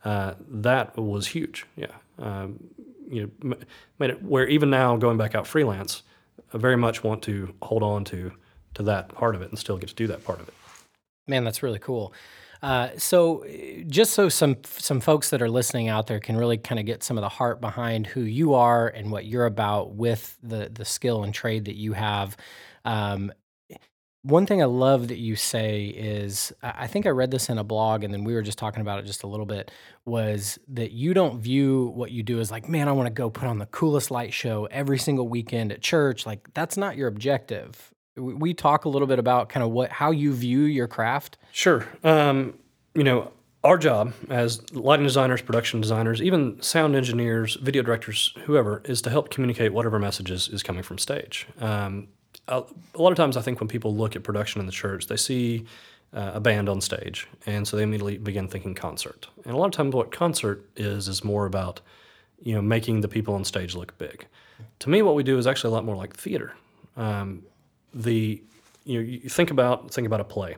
Uh, 0.03 0.35
that 0.47 0.95
was 0.97 1.27
huge. 1.27 1.65
Yeah, 1.75 1.87
um, 2.19 2.63
you 3.09 3.31
know, 3.41 3.55
made 3.99 4.11
it 4.11 4.23
where 4.23 4.47
even 4.47 4.69
now 4.69 4.97
going 4.97 5.17
back 5.17 5.35
out 5.35 5.47
freelance, 5.47 6.03
I 6.53 6.57
very 6.57 6.77
much 6.77 7.03
want 7.03 7.23
to 7.23 7.53
hold 7.61 7.83
on 7.83 8.03
to 8.05 8.31
to 8.75 8.83
that 8.83 9.09
part 9.09 9.35
of 9.35 9.41
it 9.41 9.49
and 9.49 9.57
still 9.57 9.77
get 9.77 9.89
to 9.89 9.95
do 9.95 10.07
that 10.07 10.23
part 10.23 10.39
of 10.39 10.47
it. 10.47 10.53
Man, 11.27 11.44
that's 11.44 11.63
really 11.63 11.79
cool. 11.79 12.13
Uh, 12.62 12.89
so, 12.98 13.46
just 13.88 14.13
so 14.13 14.29
some 14.29 14.58
some 14.65 15.00
folks 15.00 15.29
that 15.29 15.41
are 15.41 15.50
listening 15.50 15.88
out 15.88 16.08
there 16.08 16.20
can 16.20 16.36
really 16.38 16.58
kind 16.58 16.79
of 16.79 16.86
get 16.86 17.03
some 17.03 17.17
of 17.17 17.22
the 17.22 17.29
heart 17.29 17.62
behind 17.62 18.08
who 18.08 18.22
you 18.22 18.53
are 18.53 18.88
and 18.88 19.12
what 19.12 19.25
you're 19.25 19.46
about 19.46 19.94
with 19.96 20.38
the 20.41 20.70
the 20.74 20.86
skill 20.86 21.24
and 21.24 21.34
trade 21.34 21.65
that 21.65 21.75
you 21.75 21.94
have. 21.94 22.38
Um, 22.84 23.32
one 24.25 24.48
thing 24.48 24.60
I 24.60 24.65
love 24.65 25.10
that 25.10 25.20
you 25.20 25.36
say 25.36 25.86
is 25.86 26.51
I 26.63 26.88
think 26.88 27.05
I 27.05 27.10
read 27.10 27.29
this 27.29 27.48
in 27.50 27.60
a 27.60 27.63
blog 27.63 28.03
and 28.03 28.12
then 28.12 28.24
we 28.24 28.34
were 28.34 28.41
just 28.41 28.58
talking 28.58 28.82
about 28.82 28.98
it 28.98 29.05
just 29.05 29.22
a 29.22 29.27
little 29.27 29.46
bit 29.46 29.70
was 30.03 30.58
that 30.70 30.91
you 30.91 31.13
don't 31.13 31.39
view 31.39 31.91
what 31.94 32.10
you 32.10 32.24
do 32.24 32.39
as 32.39 32.50
like, 32.50 32.67
man, 32.67 32.88
I 32.88 32.94
want 32.94 33.05
to 33.05 33.13
go 33.13 33.29
put 33.29 33.48
on 33.48 33.60
the 33.60 33.67
coolest 33.67 34.10
light 34.10 34.34
show 34.34 34.65
every 34.72 34.98
single 34.98 35.27
weekend 35.27 35.72
at 35.72 35.84
church. 35.84 36.25
Like 36.25 36.51
that's 36.55 36.75
not 36.75 36.98
your 36.98 37.08
objective 37.08 37.94
we 38.15 38.53
talk 38.53 38.86
a 38.86 38.89
little 38.89 39.07
bit 39.07 39.19
about 39.19 39.50
kind 39.50 39.63
of 39.63 39.72
what 39.72 39.91
how 39.91 40.12
you 40.12 40.34
view 40.34 40.62
your 40.62 40.88
craft? 40.88 41.38
Sure. 41.51 41.86
Um, 42.03 42.55
you 42.93 43.03
know, 43.03 43.31
our 43.63 43.77
job 43.77 44.13
as 44.29 44.72
lighting 44.74 45.05
designers, 45.05 45.41
production 45.41 45.81
designers, 45.81 46.22
even 46.22 46.62
sound 46.62 46.95
engineers, 46.95 47.55
video 47.55 47.81
directors, 47.81 48.34
whoever, 48.45 48.81
is 48.86 49.01
to 49.01 49.10
help 49.10 49.29
communicate 49.29 49.74
whatever 49.74 50.00
messages 50.00 50.48
is 50.48 50.63
coming 50.63 50.84
from 50.84 50.98
stage. 50.98 51.48
Um, 51.60 52.07
a, 52.48 52.63
a, 52.93 53.01
lot 53.01 53.12
of 53.12 53.17
times, 53.17 53.38
I 53.38 53.41
think 53.41 53.60
when 53.60 53.67
people 53.67 53.95
look 53.95 54.15
at 54.15 54.24
production 54.24 54.60
in 54.60 54.67
the 54.67 54.72
church, 54.72 55.07
they 55.07 55.17
see 55.17 55.65
uh, 56.13 56.34
a 56.36 56.39
band 56.39 56.69
on 56.69 56.79
stage, 56.79 57.27
and 57.45 57.67
so 57.67 57.75
they 57.75 57.84
immediately 57.84 58.17
begin 58.17 58.48
thinking 58.48 58.75
concert. 58.75 59.27
And 59.45 59.55
a 59.55 59.57
lot 59.57 59.65
of 59.65 59.72
times, 59.72 59.95
what 59.95 60.12
concert 60.12 60.63
is 60.75 61.07
is 61.07 61.24
more 61.24 61.45
about 61.45 61.81
you 62.39 62.53
know 62.53 62.62
making 62.62 63.01
the 63.01 63.07
people 63.07 63.34
on 63.34 63.43
stage 63.43 63.75
look 63.75 63.98
big. 63.98 64.27
To 64.79 64.89
me, 64.89 65.01
what 65.01 65.15
we 65.15 65.24
do 65.24 65.38
is 65.38 65.48
actually 65.48 65.72
a 65.72 65.74
lot 65.74 65.84
more 65.84 65.95
like 65.95 66.15
theater. 66.15 66.53
Um, 66.95 67.43
the 67.95 68.43
you 68.83 68.99
know 68.99 69.05
you 69.07 69.29
think 69.29 69.49
about 69.49 69.91
think 69.91 70.05
about 70.05 70.19
a 70.19 70.25
play. 70.25 70.57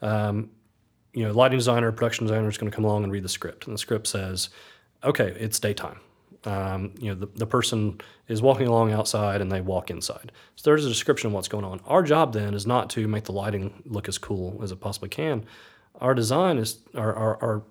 Um, 0.00 0.50
you 1.12 1.24
know, 1.24 1.32
lighting 1.32 1.58
designer, 1.58 1.92
production 1.92 2.26
designer 2.26 2.48
is 2.48 2.56
going 2.56 2.70
to 2.70 2.74
come 2.74 2.84
along 2.84 3.04
and 3.04 3.12
read 3.12 3.22
the 3.22 3.28
script, 3.28 3.66
and 3.66 3.74
the 3.74 3.78
script 3.78 4.06
says, 4.06 4.48
"Okay, 5.04 5.36
it's 5.38 5.60
daytime." 5.60 6.00
Um, 6.44 6.94
you 6.98 7.08
know, 7.08 7.14
the, 7.14 7.26
the 7.26 7.46
person 7.46 8.00
is 8.26 8.42
walking 8.42 8.66
along 8.66 8.92
outside 8.92 9.40
and 9.40 9.52
they 9.52 9.60
walk 9.60 9.90
inside. 9.90 10.32
So 10.56 10.62
there's 10.64 10.84
a 10.84 10.88
description 10.88 11.28
of 11.28 11.34
what's 11.34 11.46
going 11.46 11.64
on. 11.64 11.80
Our 11.86 12.02
job 12.02 12.32
then 12.32 12.54
is 12.54 12.66
not 12.66 12.90
to 12.90 13.06
make 13.06 13.24
the 13.24 13.32
lighting 13.32 13.82
look 13.86 14.08
as 14.08 14.18
cool 14.18 14.58
as 14.60 14.72
it 14.72 14.80
possibly 14.80 15.08
can. 15.08 15.44
Our 16.00 16.14
design 16.14 16.58
is 16.58 16.78
our, 16.96 17.14
our, 17.14 17.42
our 17.42 17.62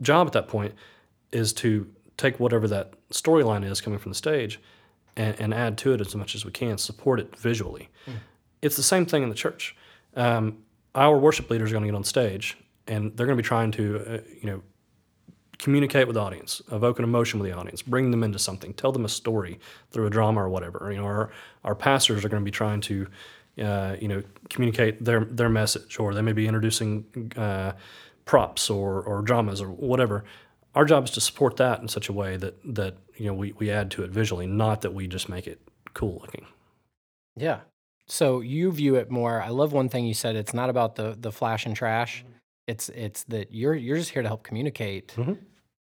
job 0.00 0.26
at 0.26 0.32
that 0.32 0.48
point 0.48 0.74
is 1.30 1.52
to 1.52 1.88
take 2.16 2.40
whatever 2.40 2.66
that 2.68 2.94
storyline 3.10 3.64
is 3.64 3.80
coming 3.80 4.00
from 4.00 4.10
the 4.10 4.16
stage 4.16 4.58
and, 5.16 5.38
and, 5.40 5.54
add 5.54 5.78
to 5.78 5.92
it 5.92 6.00
as 6.00 6.14
much 6.14 6.34
as 6.34 6.44
we 6.44 6.50
can, 6.50 6.78
support 6.78 7.20
it 7.20 7.36
visually. 7.36 7.88
Mm. 8.06 8.14
It's 8.62 8.76
the 8.76 8.82
same 8.82 9.06
thing 9.06 9.22
in 9.22 9.28
the 9.28 9.34
church. 9.34 9.76
Um, 10.16 10.58
our 10.94 11.18
worship 11.18 11.50
leaders 11.50 11.70
are 11.70 11.74
going 11.74 11.84
to 11.84 11.88
get 11.88 11.96
on 11.96 12.04
stage 12.04 12.56
and 12.86 13.16
they're 13.16 13.26
going 13.26 13.36
to 13.36 13.42
be 13.42 13.46
trying 13.46 13.70
to, 13.72 14.04
uh, 14.06 14.18
you 14.40 14.50
know, 14.50 14.62
communicate 15.58 16.06
with 16.08 16.14
the 16.14 16.20
audience, 16.20 16.60
evoke 16.72 16.98
an 16.98 17.04
emotion 17.04 17.38
with 17.38 17.50
the 17.50 17.56
audience, 17.56 17.82
bring 17.82 18.10
them 18.10 18.24
into 18.24 18.38
something, 18.38 18.74
tell 18.74 18.90
them 18.90 19.04
a 19.04 19.08
story 19.08 19.60
through 19.90 20.06
a 20.06 20.10
drama 20.10 20.42
or 20.42 20.48
whatever. 20.48 20.90
You 20.90 20.98
know, 20.98 21.04
our, 21.04 21.30
our 21.64 21.74
pastors 21.74 22.24
are 22.24 22.28
going 22.28 22.42
to 22.42 22.44
be 22.44 22.50
trying 22.50 22.80
to, 22.82 23.06
uh, 23.62 23.96
you 24.00 24.08
know, 24.08 24.22
communicate 24.50 25.04
their 25.04 25.24
their 25.24 25.48
message, 25.48 26.00
or 26.00 26.14
they 26.14 26.22
may 26.22 26.32
be 26.32 26.46
introducing 26.46 27.32
uh, 27.36 27.72
props 28.24 28.70
or 28.70 29.02
or 29.02 29.22
dramas 29.22 29.60
or 29.60 29.68
whatever 29.68 30.24
our 30.74 30.84
job 30.84 31.04
is 31.04 31.10
to 31.12 31.20
support 31.20 31.56
that 31.56 31.80
in 31.80 31.88
such 31.88 32.08
a 32.08 32.12
way 32.12 32.36
that 32.36 32.56
that 32.74 32.96
you 33.16 33.26
know 33.26 33.34
we, 33.34 33.52
we 33.52 33.70
add 33.70 33.90
to 33.92 34.02
it 34.02 34.10
visually, 34.10 34.46
not 34.46 34.80
that 34.82 34.94
we 34.94 35.06
just 35.06 35.28
make 35.28 35.46
it 35.46 35.60
cool 35.94 36.18
looking. 36.20 36.46
Yeah. 37.36 37.60
So 38.06 38.40
you 38.40 38.72
view 38.72 38.96
it 38.96 39.10
more. 39.10 39.40
I 39.40 39.48
love 39.48 39.72
one 39.72 39.88
thing 39.88 40.06
you 40.06 40.14
said. 40.14 40.36
It's 40.36 40.54
not 40.54 40.70
about 40.70 40.96
the 40.96 41.16
the 41.18 41.32
flash 41.32 41.66
and 41.66 41.76
trash. 41.76 42.24
It's 42.66 42.88
it's 42.90 43.24
that 43.24 43.52
you're 43.52 43.74
you're 43.74 43.96
just 43.96 44.10
here 44.10 44.22
to 44.22 44.28
help 44.28 44.42
communicate 44.42 45.08
mm-hmm. 45.16 45.34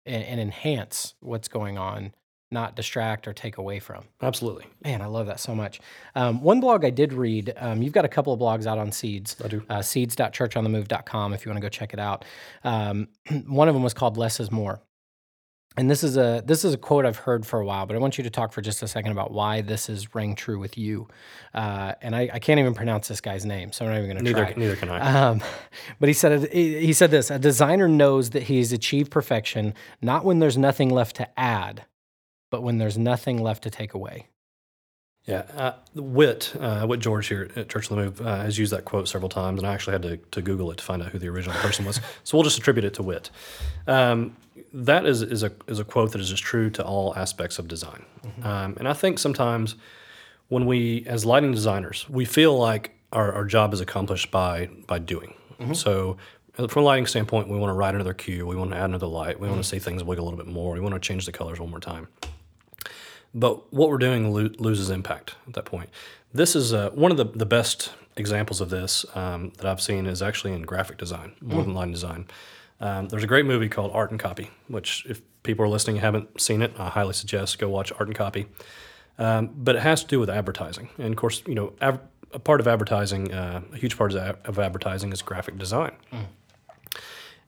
and, 0.07 0.24
and 0.24 0.40
enhance 0.40 1.14
what's 1.20 1.48
going 1.48 1.79
on 1.79 2.14
not 2.51 2.75
distract 2.75 3.29
or 3.29 3.33
take 3.33 3.59
away 3.59 3.79
from. 3.79 4.05
Absolutely. 4.23 4.67
Man, 4.85 5.03
I 5.03 5.07
love 5.07 5.27
that 5.27 5.41
so 5.41 5.55
much. 5.55 5.81
Um, 6.15 6.43
one 6.43 6.61
blog 6.61 6.85
I 6.85 6.91
did 6.91 7.13
read, 7.13 7.53
um, 7.57 7.83
you've 7.83 7.93
got 7.93 8.05
a 8.05 8.09
couple 8.09 8.33
of 8.33 8.41
blogs 8.41 8.67
out 8.67 8.79
on 8.79 8.91
Seeds. 8.91 9.37
I 9.45 9.49
do. 9.49 9.63
Uh, 9.69 9.83
seeds.churchonthemove.com 9.83 11.33
if 11.33 11.45
you 11.45 11.51
want 11.51 11.59
to 11.59 11.65
go 11.65 11.69
check 11.69 11.93
it 11.93 12.01
out. 12.01 12.25
Um, 12.65 13.09
one 13.47 13.69
of 13.69 13.75
them 13.75 13.83
was 13.83 13.95
called 13.95 14.17
Less 14.17 14.41
is 14.41 14.51
More. 14.51 14.81
And 15.77 15.89
this 15.89 16.03
is 16.03 16.17
a 16.17 16.43
this 16.45 16.65
is 16.65 16.75
a 16.75 16.77
quote 16.77 17.07
I've 17.07 17.17
heard 17.17 17.47
for 17.47 17.61
a 17.61 17.65
while, 17.65 17.87
but 17.87 17.95
I 17.95 18.01
want 18.01 18.19
you 18.19 18.25
to 18.25 18.31
talk 18.31 18.53
for 18.53 18.61
just 18.61 18.83
a 18.83 18.89
second 18.89 19.13
about 19.13 19.31
why 19.31 19.61
this 19.61 19.89
is 19.89 20.17
ring 20.17 20.35
true 20.35 20.59
with 20.59 20.77
you. 20.77 21.07
Uh, 21.55 21.93
and 22.03 22.17
I, 22.17 22.29
I, 22.35 22.39
can't 22.41 22.59
even 22.59 22.75
pronounce 22.75 23.07
this 23.07 23.21
guy's 23.21 23.47
name, 23.47 23.71
so 23.71 23.85
I'm 23.85 23.93
not 23.93 23.99
even 23.99 24.11
going 24.11 24.25
to 24.25 24.33
try. 24.33 24.53
Neither 24.57 24.75
can 24.75 24.89
I. 24.89 25.29
Um, 25.29 25.41
but 26.01 26.09
he 26.09 26.13
said 26.13 26.53
he 26.53 26.93
said 26.93 27.13
this: 27.13 27.31
a 27.31 27.39
designer 27.39 27.87
knows 27.87 28.31
that 28.31 28.43
he's 28.43 28.73
achieved 28.73 29.13
perfection 29.13 29.75
not 30.03 30.25
when 30.25 30.41
there's 30.41 30.59
nothing 30.59 30.91
left 30.91 31.15
to 31.17 31.41
add, 31.41 31.85
but 32.51 32.63
when 32.63 32.79
there's 32.79 32.99
nothing 32.99 33.39
left 33.39 33.63
to 33.63 33.71
take 33.71 33.95
away. 33.95 34.27
Yeah, 35.27 35.45
uh, 35.55 35.73
Whit, 35.95 36.55
uh, 36.59 36.87
Whit 36.87 36.99
George 37.01 37.29
here 37.29 37.51
at 37.55 37.69
Church 37.69 37.91
of 37.91 37.97
the 37.97 38.03
Move 38.03 38.21
uh, 38.21 38.37
has 38.39 38.59
used 38.59 38.73
that 38.73 38.85
quote 38.85 39.07
several 39.07 39.29
times, 39.29 39.61
and 39.61 39.69
I 39.69 39.75
actually 39.75 39.93
had 39.93 40.03
to, 40.03 40.17
to 40.17 40.43
Google 40.43 40.71
it 40.71 40.79
to 40.79 40.85
find 40.85 41.03
out 41.03 41.11
who 41.11 41.19
the 41.19 41.29
original 41.29 41.55
person 41.57 41.85
was. 41.85 42.01
so 42.25 42.37
we'll 42.37 42.45
just 42.45 42.59
attribute 42.59 42.85
it 42.85 42.95
to 42.95 43.03
Whit. 43.03 43.31
Um, 43.87 44.37
that 44.73 45.05
is, 45.05 45.23
is, 45.23 45.43
a, 45.43 45.53
is 45.67 45.79
a 45.79 45.85
quote 45.85 46.13
that 46.13 46.21
is 46.21 46.31
just 46.31 46.43
true 46.43 46.71
to 46.71 46.85
all 46.85 47.15
aspects 47.17 47.59
of 47.59 47.69
design. 47.69 48.05
Mm-hmm. 48.25 48.47
Um, 48.47 48.77
and 48.79 48.89
I 48.89 48.95
think 48.95 49.19
sometimes 49.19 49.77
when 50.49 50.65
we, 50.65 51.05
as 51.07 51.27
lighting 51.27 51.53
designers, 51.53 52.09
we 52.09 52.25
feel 52.25 52.59
like 52.59 52.93
our, 53.13 53.33
our 53.33 53.45
job 53.45 53.75
is 53.75 53.81
accomplished 53.81 54.31
by, 54.31 54.71
by 54.87 54.99
doing. 54.99 55.35
Mm-hmm. 55.61 55.75
So 55.75 56.17
from 56.55 56.83
a 56.83 56.87
lighting 56.87 57.07
standpoint, 57.07 57.49
we 57.49 57.59
want 57.59 57.71
to 57.71 57.75
write 57.75 57.95
another 57.95 58.15
cue, 58.15 58.47
we 58.47 58.57
want 58.57 58.71
to 58.71 58.77
add 58.77 58.87
another 58.87 59.07
light, 59.07 59.39
we 59.39 59.45
mm-hmm. 59.45 59.53
want 59.55 59.65
to 59.65 59.69
see 59.69 59.79
things 59.79 60.03
wiggle 60.03 60.25
a 60.25 60.27
little 60.27 60.43
bit 60.43 60.53
more, 60.53 60.73
we 60.75 60.81
want 60.81 60.95
to 60.95 61.01
change 61.01 61.27
the 61.27 61.33
colors 61.33 61.61
one 61.61 61.71
more 61.71 61.81
time. 61.81 62.09
But 63.35 63.73
what 63.73 63.90
we're 63.90 63.99
doing 63.99 64.33
lo- 64.33 64.51
loses 64.59 64.90
impact 64.90 65.37
at 65.47 65.55
that 65.55 65.64
point. 65.64 65.90
This 66.33 66.55
is 66.55 66.73
uh, 66.73 66.90
one 66.90 67.11
of 67.11 67.16
the, 67.16 67.25
the 67.25 67.47
best 67.47 67.93
examples 68.16 68.61
of 68.61 68.71
this 68.71 69.05
um, 69.14 69.53
that 69.59 69.66
I've 69.66 69.81
seen 69.81 70.07
is 70.07 70.23
actually 70.23 70.53
in 70.53 70.62
graphic 70.62 70.99
design 70.99 71.33
more 71.40 71.62
mm. 71.62 71.66
than 71.66 71.75
line 71.75 71.90
design. 71.90 72.27
Um, 72.81 73.09
there's 73.09 73.25
a 73.25 73.29
great 73.29 73.47
movie 73.47 73.69
called 73.69 73.93
Art 73.93 74.11
and 74.11 74.19
Copy, 74.19 74.51
which 74.69 75.07
if 75.09 75.21
people 75.43 75.64
are 75.64 75.69
listening 75.69 75.97
and 75.97 76.05
haven't 76.05 76.40
seen 76.40 76.62
it, 76.62 76.73
I 76.79 76.88
highly 76.88 77.12
suggest 77.12 77.59
go 77.59 77.69
watch 77.69 77.93
Art 77.93 78.09
and 78.09 78.16
Copy. 78.16 78.47
Um, 79.19 79.51
but 79.55 79.77
it 79.77 79.83
has 79.83 80.03
to 80.03 80.09
do 80.09 80.19
with 80.19 80.31
advertising, 80.31 80.88
and 80.97 81.12
of 81.12 81.16
course, 81.16 81.43
you 81.47 81.55
know, 81.55 81.75
av- 81.83 82.01
a 82.33 82.38
part 82.38 82.61
of 82.61 82.66
advertising, 82.66 83.35
uh, 83.35 83.61
a 83.71 83.77
huge 83.77 83.99
part 83.99 84.14
of, 84.14 84.38
of 84.47 84.59
advertising 84.59 85.12
is 85.12 85.21
graphic 85.21 85.59
design. 85.59 85.93
Mm. 86.11 86.27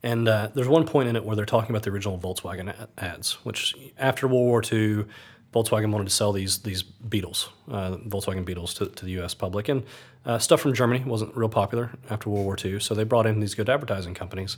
And 0.03 0.29
uh, 0.29 0.49
there's 0.55 0.69
one 0.69 0.85
point 0.85 1.09
in 1.09 1.17
it 1.17 1.25
where 1.25 1.37
they're 1.37 1.47
talking 1.47 1.71
about 1.71 1.85
the 1.85 1.91
original 1.91 2.19
Volkswagen 2.19 2.75
ads, 2.99 3.35
which 3.45 3.75
after 3.97 4.27
World 4.27 4.47
War 4.47 4.63
II, 4.71 5.07
Volkswagen 5.53 5.91
wanted 5.91 6.05
to 6.05 6.11
sell 6.11 6.33
these 6.33 6.59
these 6.59 6.83
Beetles, 6.83 7.51
uh, 7.71 7.97
Volkswagen 8.07 8.45
Beetles, 8.45 8.75
to, 8.75 8.87
to 8.87 9.05
the 9.05 9.13
U.S. 9.13 9.35
public, 9.35 9.69
and 9.69 9.85
uh, 10.25 10.39
stuff 10.39 10.61
from 10.61 10.73
Germany 10.73 11.05
wasn't 11.05 11.37
real 11.37 11.49
popular 11.49 11.91
after 12.09 12.31
World 12.31 12.47
War 12.47 12.57
II, 12.63 12.81
so 12.81 12.95
they 12.95 13.05
brought 13.05 13.27
in 13.27 13.41
these 13.41 13.55
good 13.55 13.69
advertising 13.69 14.15
companies. 14.15 14.57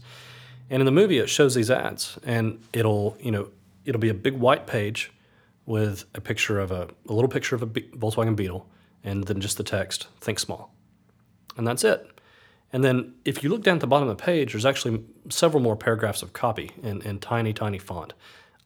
And 0.71 0.81
in 0.81 0.87
the 0.87 0.93
movie, 0.93 1.19
it 1.19 1.29
shows 1.29 1.55
these 1.55 1.71
ads, 1.71 2.19
and 2.25 2.63
it'll 2.73 3.17
you 3.21 3.33
know 3.33 3.49
it'll 3.85 4.01
be 4.01 4.09
a 4.09 4.15
big 4.15 4.35
white 4.35 4.67
page 4.67 5.13
with 5.67 6.05
a 6.15 6.21
picture 6.21 6.61
of 6.61 6.71
a, 6.71 6.89
a 7.09 7.13
little 7.13 7.29
picture 7.29 7.57
of 7.57 7.63
a 7.63 7.67
Be- 7.67 7.91
Volkswagen 7.97 8.37
Beetle, 8.37 8.69
and 9.03 9.25
then 9.25 9.41
just 9.41 9.57
the 9.57 9.65
text 9.65 10.07
"Think 10.21 10.39
small," 10.39 10.73
and 11.57 11.67
that's 11.67 11.83
it. 11.83 12.09
And 12.73 12.83
then 12.83 13.15
if 13.25 13.43
you 13.43 13.51
look 13.51 13.63
down 13.63 13.77
at 13.77 13.81
the 13.81 13.87
bottom 13.87 14.09
of 14.09 14.17
the 14.17 14.23
page, 14.23 14.53
there's 14.53 14.67
actually 14.67 15.05
several 15.29 15.63
more 15.63 15.77
paragraphs 15.77 16.23
of 16.23 16.33
copy 16.33 16.73
in, 16.83 17.03
in 17.03 17.21
tiny, 17.21 17.53
tiny 17.53 17.79
font 17.79 18.15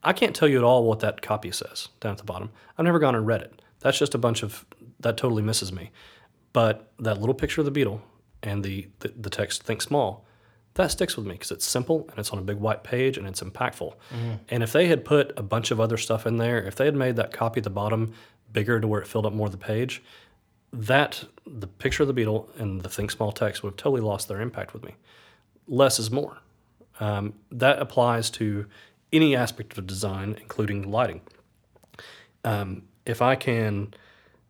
I 0.03 0.13
can't 0.13 0.35
tell 0.35 0.49
you 0.49 0.59
at 0.59 0.65
all 0.65 0.85
what 0.85 1.01
that 1.01 1.23
copy 1.23 1.51
says 1.51 1.89
down 2.01 2.13
at 2.13 2.19
the 2.19 2.25
bottom. 2.25 2.51
I've 2.77 2.85
never 2.85 2.99
gone 2.99 3.15
and 3.15 3.27
read 3.27 3.43
it. 3.43 3.61
That's 3.81 3.99
just 3.99 4.15
a 4.15 4.19
bunch 4.19 4.43
of 4.43 4.65
that 5.01 5.17
totally 5.17 5.43
misses 5.43 5.73
me. 5.73 5.91
But 6.53 6.91
that 6.99 7.19
little 7.21 7.35
picture 7.35 7.61
of 7.61 7.65
the 7.65 7.71
beetle 7.71 8.01
and 8.43 8.65
the 8.65 8.89
the, 9.01 9.09
the 9.09 9.31
text 9.31 9.63
"Think 9.63 9.83
Small," 9.83 10.25
that 10.75 10.91
sticks 10.91 11.17
with 11.17 11.27
me 11.27 11.33
because 11.33 11.51
it's 11.51 11.67
simple 11.67 12.07
and 12.11 12.19
it's 12.19 12.31
on 12.31 12.39
a 12.39 12.43
big 12.43 12.59
white 12.59 12.85
page 12.85 13.19
and 13.19 13.27
it's 13.27 13.41
impactful. 13.41 13.95
And 14.49 14.63
if 14.63 14.73
they 14.73 14.87
had 14.87 15.05
put 15.05 15.33
a 15.37 15.43
bunch 15.43 15.71
of 15.71 15.81
other 15.81 15.97
stuff 15.97 16.27
in 16.27 16.37
there, 16.37 16.63
if 16.63 16.77
they 16.77 16.85
had 16.85 16.97
made 16.97 17.17
that 17.17 17.33
copy 17.33 17.59
at 17.61 17.65
the 17.65 17.71
bottom 17.71 18.13
bigger 18.53 18.81
to 18.81 18.87
where 18.87 19.01
it 19.01 19.07
filled 19.07 19.27
up 19.27 19.33
more 19.33 19.47
of 19.47 19.53
the 19.53 19.59
page, 19.59 20.03
that 20.73 21.25
the 21.47 21.67
picture 21.67 22.03
of 22.03 22.07
the 22.07 22.13
beetle 22.13 22.49
and 22.59 22.83
the 22.83 22.89
think 22.89 23.11
small 23.11 23.33
text 23.33 23.63
would 23.63 23.71
have 23.71 23.77
totally 23.77 24.01
lost 24.01 24.29
their 24.29 24.41
impact 24.41 24.73
with 24.73 24.85
me. 24.85 24.95
Less 25.67 25.99
is 25.99 26.11
more. 26.11 26.39
Um, 27.01 27.35
that 27.53 27.79
applies 27.79 28.31
to 28.31 28.67
any 29.13 29.35
aspect 29.35 29.77
of 29.79 29.87
design, 29.87 30.37
including 30.41 30.91
lighting. 30.91 31.21
Um, 32.45 32.83
if 33.05 33.23
I 33.23 33.35
can, 33.35 33.95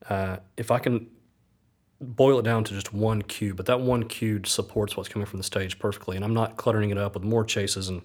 uh, 0.09 0.38
if 0.57 0.71
I 0.71 0.79
can 0.79 1.09
boil 2.01 2.38
it 2.38 2.42
down 2.42 2.64
to 2.64 2.75
just 2.75 2.92
one 2.92 3.23
cue, 3.23 3.55
but 3.55 3.66
that 3.66 3.81
one 3.81 4.05
cue 4.05 4.40
supports 4.44 4.97
what's 4.97 5.09
coming 5.09 5.27
from 5.27 5.38
the 5.38 5.44
stage 5.44 5.79
perfectly, 5.79 6.16
and 6.16 6.25
I'm 6.25 6.35
not 6.35 6.57
cluttering 6.57 6.90
it 6.90 6.99
up 6.99 7.14
with 7.14 7.25
more 7.25 7.44
chases 7.44 7.88
and 7.88 8.03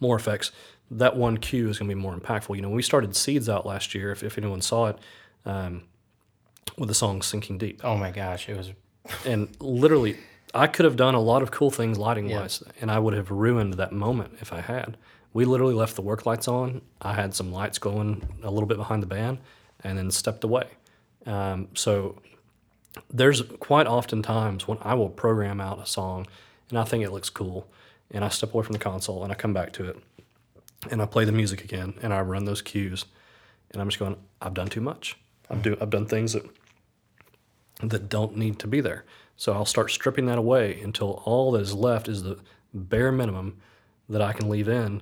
more 0.00 0.16
effects. 0.16 0.50
That 0.90 1.16
one 1.16 1.38
cue 1.38 1.68
is 1.68 1.78
going 1.78 1.88
to 1.88 1.94
be 1.94 2.00
more 2.00 2.16
impactful. 2.16 2.56
You 2.56 2.62
know, 2.62 2.68
when 2.68 2.76
we 2.76 2.82
started 2.82 3.14
Seeds 3.14 3.48
out 3.48 3.66
last 3.66 3.94
year, 3.94 4.10
if, 4.10 4.22
if 4.22 4.38
anyone 4.38 4.62
saw 4.62 4.86
it, 4.86 4.98
um, 5.44 5.82
with 6.76 6.88
the 6.88 6.94
song 6.94 7.22
"Sinking 7.22 7.58
Deep," 7.58 7.80
Oh 7.84 7.96
my 7.96 8.10
gosh, 8.10 8.48
it 8.48 8.56
was 8.56 8.72
and 9.26 9.48
literally, 9.60 10.16
I 10.54 10.66
could 10.66 10.84
have 10.84 10.96
done 10.96 11.14
a 11.14 11.20
lot 11.20 11.42
of 11.42 11.50
cool 11.50 11.70
things 11.70 11.98
lighting 11.98 12.30
wise, 12.30 12.62
and 12.80 12.90
I 12.90 12.98
would 12.98 13.14
have 13.14 13.30
ruined 13.30 13.74
that 13.74 13.92
moment 13.92 14.38
if 14.40 14.52
I 14.52 14.60
had. 14.60 14.96
We 15.38 15.44
literally 15.44 15.74
left 15.74 15.94
the 15.94 16.02
work 16.02 16.26
lights 16.26 16.48
on. 16.48 16.82
I 17.00 17.12
had 17.12 17.32
some 17.32 17.52
lights 17.52 17.78
going 17.78 18.26
a 18.42 18.50
little 18.50 18.66
bit 18.66 18.76
behind 18.76 19.04
the 19.04 19.06
band, 19.06 19.38
and 19.84 19.96
then 19.96 20.10
stepped 20.10 20.42
away. 20.42 20.66
Um, 21.26 21.68
so 21.74 22.20
there's 23.08 23.42
quite 23.60 23.86
often 23.86 24.20
times 24.20 24.66
when 24.66 24.78
I 24.82 24.94
will 24.94 25.08
program 25.08 25.60
out 25.60 25.80
a 25.80 25.86
song, 25.86 26.26
and 26.70 26.76
I 26.76 26.82
think 26.82 27.04
it 27.04 27.12
looks 27.12 27.30
cool, 27.30 27.68
and 28.10 28.24
I 28.24 28.30
step 28.30 28.52
away 28.52 28.64
from 28.64 28.72
the 28.72 28.80
console 28.80 29.22
and 29.22 29.30
I 29.30 29.36
come 29.36 29.52
back 29.52 29.72
to 29.74 29.88
it, 29.88 29.98
and 30.90 31.00
I 31.00 31.06
play 31.06 31.24
the 31.24 31.30
music 31.30 31.62
again, 31.62 31.94
and 32.02 32.12
I 32.12 32.20
run 32.22 32.44
those 32.44 32.60
cues, 32.60 33.04
and 33.70 33.80
I'm 33.80 33.90
just 33.90 34.00
going, 34.00 34.16
I've 34.42 34.54
done 34.54 34.66
too 34.66 34.80
much. 34.80 35.16
I've 35.48 35.62
do 35.62 35.76
I've 35.80 35.90
done 35.90 36.06
things 36.06 36.32
that 36.32 36.50
that 37.80 38.08
don't 38.08 38.36
need 38.36 38.58
to 38.58 38.66
be 38.66 38.80
there. 38.80 39.04
So 39.36 39.52
I'll 39.52 39.64
start 39.64 39.92
stripping 39.92 40.26
that 40.26 40.36
away 40.38 40.80
until 40.80 41.22
all 41.24 41.52
that 41.52 41.60
is 41.60 41.74
left 41.74 42.08
is 42.08 42.24
the 42.24 42.40
bare 42.74 43.12
minimum 43.12 43.58
that 44.08 44.20
I 44.20 44.32
can 44.32 44.48
leave 44.48 44.68
in 44.68 45.00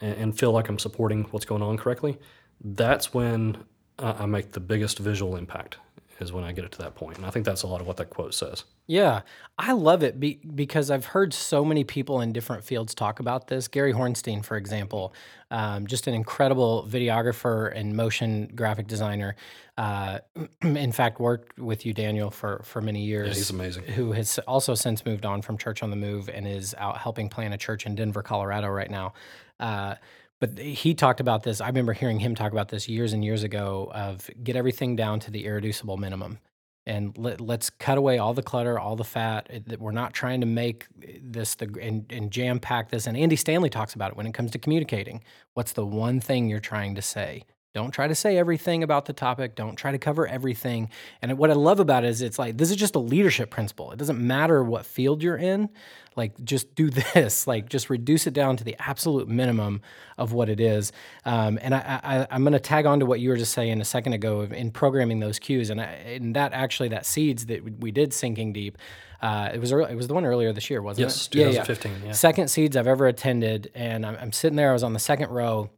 and, 0.00 0.16
and 0.16 0.38
feel 0.38 0.52
like 0.52 0.68
I'm 0.68 0.78
supporting 0.78 1.24
what's 1.30 1.44
going 1.44 1.62
on 1.62 1.76
correctly. 1.76 2.18
That's 2.60 3.12
when 3.12 3.58
I, 3.98 4.12
I 4.22 4.26
make 4.26 4.52
the 4.52 4.60
biggest 4.60 4.98
visual 4.98 5.36
impact. 5.36 5.78
Is 6.20 6.32
when 6.32 6.44
I 6.44 6.52
get 6.52 6.64
it 6.64 6.70
to 6.72 6.78
that 6.78 6.94
point, 6.94 7.16
and 7.16 7.26
I 7.26 7.30
think 7.30 7.44
that's 7.44 7.64
a 7.64 7.66
lot 7.66 7.80
of 7.80 7.88
what 7.88 7.96
that 7.96 8.08
quote 8.08 8.34
says. 8.34 8.62
Yeah, 8.86 9.22
I 9.58 9.72
love 9.72 10.04
it 10.04 10.20
be, 10.20 10.38
because 10.54 10.88
I've 10.88 11.06
heard 11.06 11.34
so 11.34 11.64
many 11.64 11.82
people 11.82 12.20
in 12.20 12.32
different 12.32 12.64
fields 12.64 12.94
talk 12.94 13.18
about 13.18 13.48
this. 13.48 13.66
Gary 13.66 13.92
Hornstein, 13.92 14.44
for 14.44 14.56
example, 14.56 15.12
um, 15.50 15.88
just 15.88 16.06
an 16.06 16.14
incredible 16.14 16.86
videographer 16.88 17.76
and 17.76 17.96
motion 17.96 18.52
graphic 18.54 18.86
designer. 18.86 19.34
Uh, 19.76 20.20
in 20.62 20.92
fact, 20.92 21.18
worked 21.18 21.58
with 21.58 21.84
you, 21.84 21.92
Daniel, 21.92 22.30
for 22.30 22.62
for 22.64 22.80
many 22.80 23.02
years. 23.02 23.36
he's 23.36 23.50
amazing. 23.50 23.84
Who 23.84 24.12
has 24.12 24.38
also 24.46 24.74
since 24.74 25.04
moved 25.04 25.26
on 25.26 25.42
from 25.42 25.58
Church 25.58 25.82
on 25.82 25.90
the 25.90 25.96
Move 25.96 26.28
and 26.28 26.46
is 26.46 26.74
out 26.78 26.98
helping 26.98 27.28
plan 27.28 27.52
a 27.52 27.58
church 27.58 27.86
in 27.86 27.96
Denver, 27.96 28.22
Colorado, 28.22 28.68
right 28.68 28.90
now. 28.90 29.14
Uh, 29.60 29.96
but 30.40 30.58
he 30.58 30.94
talked 30.94 31.20
about 31.20 31.42
this. 31.42 31.60
I 31.60 31.68
remember 31.68 31.92
hearing 31.92 32.18
him 32.18 32.34
talk 32.34 32.52
about 32.52 32.68
this 32.68 32.88
years 32.88 33.12
and 33.12 33.24
years 33.24 33.42
ago. 33.42 33.90
Of 33.94 34.28
get 34.42 34.56
everything 34.56 34.96
down 34.96 35.20
to 35.20 35.30
the 35.30 35.46
irreducible 35.46 35.96
minimum 35.96 36.38
and 36.86 37.16
let, 37.16 37.40
let's 37.40 37.70
cut 37.70 37.96
away 37.96 38.18
all 38.18 38.34
the 38.34 38.42
clutter, 38.42 38.78
all 38.78 38.96
the 38.96 39.04
fat. 39.04 39.48
That 39.66 39.80
We're 39.80 39.92
not 39.92 40.12
trying 40.12 40.40
to 40.40 40.46
make 40.46 40.86
this 41.22 41.54
the 41.54 41.74
and, 41.80 42.04
and 42.10 42.30
jam 42.30 42.58
pack 42.58 42.90
this. 42.90 43.06
And 43.06 43.16
Andy 43.16 43.36
Stanley 43.36 43.70
talks 43.70 43.94
about 43.94 44.10
it 44.10 44.16
when 44.16 44.26
it 44.26 44.34
comes 44.34 44.50
to 44.50 44.58
communicating. 44.58 45.22
What's 45.54 45.72
the 45.72 45.86
one 45.86 46.20
thing 46.20 46.48
you're 46.48 46.60
trying 46.60 46.94
to 46.96 47.02
say? 47.02 47.44
Don't 47.74 47.90
try 47.90 48.06
to 48.06 48.14
say 48.14 48.38
everything 48.38 48.84
about 48.84 49.06
the 49.06 49.12
topic. 49.12 49.56
Don't 49.56 49.74
try 49.74 49.90
to 49.90 49.98
cover 49.98 50.28
everything. 50.28 50.90
And 51.20 51.36
what 51.36 51.50
I 51.50 51.54
love 51.54 51.80
about 51.80 52.04
it 52.04 52.10
is 52.10 52.22
it's 52.22 52.38
like 52.38 52.56
this 52.56 52.70
is 52.70 52.76
just 52.76 52.94
a 52.94 53.00
leadership 53.00 53.50
principle. 53.50 53.90
It 53.90 53.98
doesn't 53.98 54.24
matter 54.24 54.62
what 54.62 54.86
field 54.86 55.24
you're 55.24 55.36
in. 55.36 55.68
Like 56.14 56.42
just 56.44 56.76
do 56.76 56.88
this. 57.14 57.48
Like 57.48 57.68
just 57.68 57.90
reduce 57.90 58.28
it 58.28 58.32
down 58.32 58.56
to 58.58 58.64
the 58.64 58.76
absolute 58.78 59.26
minimum 59.26 59.82
of 60.18 60.32
what 60.32 60.48
it 60.48 60.60
is. 60.60 60.92
Um, 61.24 61.58
and 61.60 61.74
I, 61.74 62.00
I, 62.04 62.26
I'm 62.30 62.44
going 62.44 62.52
to 62.52 62.60
tag 62.60 62.86
on 62.86 63.00
to 63.00 63.06
what 63.06 63.18
you 63.18 63.30
were 63.30 63.36
just 63.36 63.52
saying 63.52 63.80
a 63.80 63.84
second 63.84 64.12
ago 64.12 64.42
in 64.42 64.70
programming 64.70 65.18
those 65.18 65.40
cues. 65.40 65.68
And, 65.68 65.80
I, 65.80 65.84
and 65.84 66.36
that 66.36 66.52
actually 66.52 66.90
that 66.90 67.04
seeds 67.06 67.46
that 67.46 67.80
we- 67.80 67.90
did 67.90 68.14
sinking 68.14 68.52
deep. 68.52 68.78
Uh, 69.20 69.50
it 69.52 69.60
was 69.60 69.72
early, 69.72 69.90
it 69.90 69.96
was 69.96 70.06
the 70.06 70.14
one 70.14 70.24
earlier 70.24 70.52
this 70.52 70.70
year, 70.70 70.80
wasn't 70.80 71.06
Yes, 71.08 71.26
it? 71.26 71.34
Yeah, 71.34 71.46
yeah. 71.46 71.62
2015, 71.64 72.06
yeah. 72.06 72.12
Second 72.12 72.48
seeds 72.48 72.76
I've 72.76 72.86
ever 72.86 73.06
attended, 73.08 73.70
and 73.74 74.04
I'm, 74.04 74.16
I'm 74.20 74.32
sitting 74.32 74.56
there. 74.56 74.70
I 74.70 74.72
was 74.74 74.82
on 74.82 74.92
the 74.92 74.98
second 74.98 75.30
row, 75.30 75.70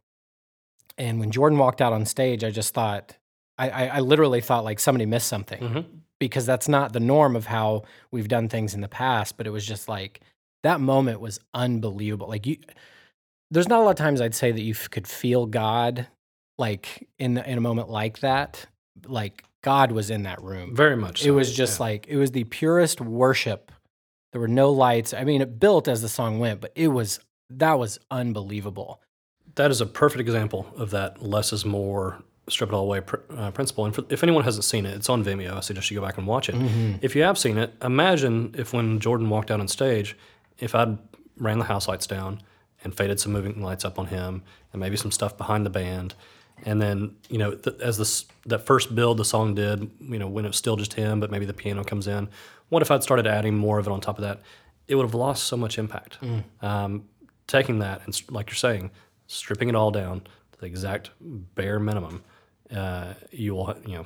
and 0.97 1.19
when 1.19 1.31
Jordan 1.31 1.57
walked 1.59 1.81
out 1.81 1.93
on 1.93 2.05
stage, 2.05 2.43
I 2.43 2.49
just 2.51 2.73
thought, 2.73 3.15
I, 3.57 3.69
I, 3.69 3.85
I 3.87 3.99
literally 3.99 4.41
thought 4.41 4.63
like 4.63 4.79
somebody 4.79 5.05
missed 5.05 5.27
something 5.27 5.61
Mhm. 5.61 5.85
because 6.19 6.45
that's 6.45 6.67
not 6.67 6.93
the 6.93 6.99
norm 6.99 7.35
of 7.35 7.45
how 7.47 7.83
we've 8.11 8.27
done 8.27 8.49
things 8.49 8.73
in 8.73 8.81
the 8.81 8.87
past. 8.87 9.37
But 9.37 9.47
it 9.47 9.51
was 9.51 9.65
just 9.65 9.87
like 9.89 10.21
that 10.63 10.79
moment 10.81 11.19
was 11.21 11.39
unbelievable. 11.53 12.27
Like 12.27 12.45
you, 12.47 12.57
there's 13.51 13.67
not 13.69 13.79
a 13.79 13.83
lot 13.83 13.91
of 13.91 13.95
times 13.95 14.21
I'd 14.21 14.35
say 14.35 14.51
that 14.51 14.61
you 14.61 14.73
f- 14.73 14.89
could 14.89 15.07
feel 15.07 15.45
God 15.45 16.07
like 16.57 17.07
in 17.19 17.35
the, 17.35 17.49
in 17.49 17.57
a 17.57 17.61
moment 17.61 17.89
like 17.89 18.19
that. 18.19 18.65
Like 19.05 19.43
God 19.63 19.91
was 19.91 20.09
in 20.09 20.23
that 20.23 20.41
room. 20.41 20.75
Very 20.75 20.95
much. 20.95 21.25
It 21.25 21.31
was 21.31 21.53
just 21.55 21.79
yeah. 21.79 21.83
like 21.85 22.05
it 22.07 22.17
was 22.17 22.31
the 22.31 22.43
purest 22.45 22.99
worship. 23.01 23.71
There 24.31 24.41
were 24.41 24.47
no 24.47 24.71
lights. 24.71 25.13
I 25.13 25.23
mean, 25.23 25.41
it 25.41 25.59
built 25.59 25.87
as 25.87 26.01
the 26.01 26.09
song 26.09 26.39
went, 26.39 26.59
but 26.61 26.71
it 26.75 26.87
was 26.89 27.19
that 27.49 27.79
was 27.79 27.97
unbelievable. 28.11 29.01
That 29.57 29.69
is 29.71 29.81
a 29.81 29.85
perfect 29.85 30.21
example 30.21 30.65
of 30.77 30.89
that 30.91 31.21
less 31.21 31.51
is 31.53 31.65
more 31.65 32.21
strip 32.49 32.69
it 32.69 32.73
all 32.73 32.83
away 32.85 33.01
pr- 33.01 33.17
uh, 33.35 33.51
principle. 33.51 33.83
And 33.85 33.93
for, 33.93 34.05
if 34.09 34.23
anyone 34.23 34.43
hasn't 34.45 34.63
seen 34.63 34.85
it, 34.85 34.95
it's 34.95 35.09
on 35.09 35.23
Vimeo. 35.23 35.57
I 35.57 35.59
suggest 35.59 35.91
you 35.91 35.99
go 35.99 36.05
back 36.05 36.17
and 36.17 36.25
watch 36.25 36.47
it. 36.49 36.55
If 37.01 37.13
you 37.15 37.23
have 37.23 37.37
seen 37.37 37.57
it, 37.57 37.73
imagine 37.83 38.55
if 38.57 38.71
when 38.71 38.99
Jordan 38.99 39.29
walked 39.29 39.51
out 39.51 39.59
on 39.59 39.67
stage, 39.67 40.15
if 40.57 40.73
I'd 40.73 40.97
ran 41.37 41.59
the 41.59 41.65
house 41.65 41.87
lights 41.89 42.07
down 42.07 42.41
and 42.83 42.95
faded 42.95 43.19
some 43.19 43.33
moving 43.33 43.61
lights 43.61 43.83
up 43.83 43.99
on 43.99 44.05
him 44.07 44.43
and 44.71 44.79
maybe 44.79 44.95
some 44.95 45.11
stuff 45.11 45.37
behind 45.37 45.65
the 45.65 45.69
band. 45.69 46.13
And 46.65 46.81
then, 46.81 47.15
you 47.29 47.37
know, 47.37 47.51
th- 47.53 47.75
as 47.81 47.97
this 47.97 48.25
that 48.45 48.65
first 48.65 48.95
build 48.95 49.17
the 49.17 49.25
song 49.25 49.53
did, 49.53 49.91
you 49.99 50.17
know, 50.17 50.27
when 50.27 50.45
it 50.45 50.47
was 50.47 50.57
still 50.57 50.75
just 50.77 50.93
him, 50.93 51.19
but 51.19 51.29
maybe 51.29 51.45
the 51.45 51.53
piano 51.53 51.83
comes 51.83 52.07
in. 52.07 52.29
What 52.69 52.81
if 52.81 52.89
I'd 52.91 53.03
started 53.03 53.27
adding 53.27 53.55
more 53.57 53.77
of 53.77 53.87
it 53.87 53.91
on 53.91 53.99
top 54.01 54.17
of 54.17 54.23
that? 54.23 54.39
It 54.87 54.95
would 54.95 55.05
have 55.05 55.13
lost 55.13 55.43
so 55.43 55.57
much 55.57 55.77
impact. 55.77 56.17
Um, 56.61 57.03
taking 57.45 57.79
that 57.79 58.01
and, 58.05 58.19
like 58.31 58.49
you're 58.49 58.55
saying, 58.55 58.89
stripping 59.27 59.69
it 59.69 59.75
all 59.75 59.91
down 59.91 60.21
to 60.53 60.59
the 60.59 60.65
exact 60.65 61.11
bare 61.19 61.79
minimum, 61.79 62.23
uh, 62.75 63.13
you 63.31 63.55
will, 63.55 63.75
you 63.85 63.97
know, 63.97 64.05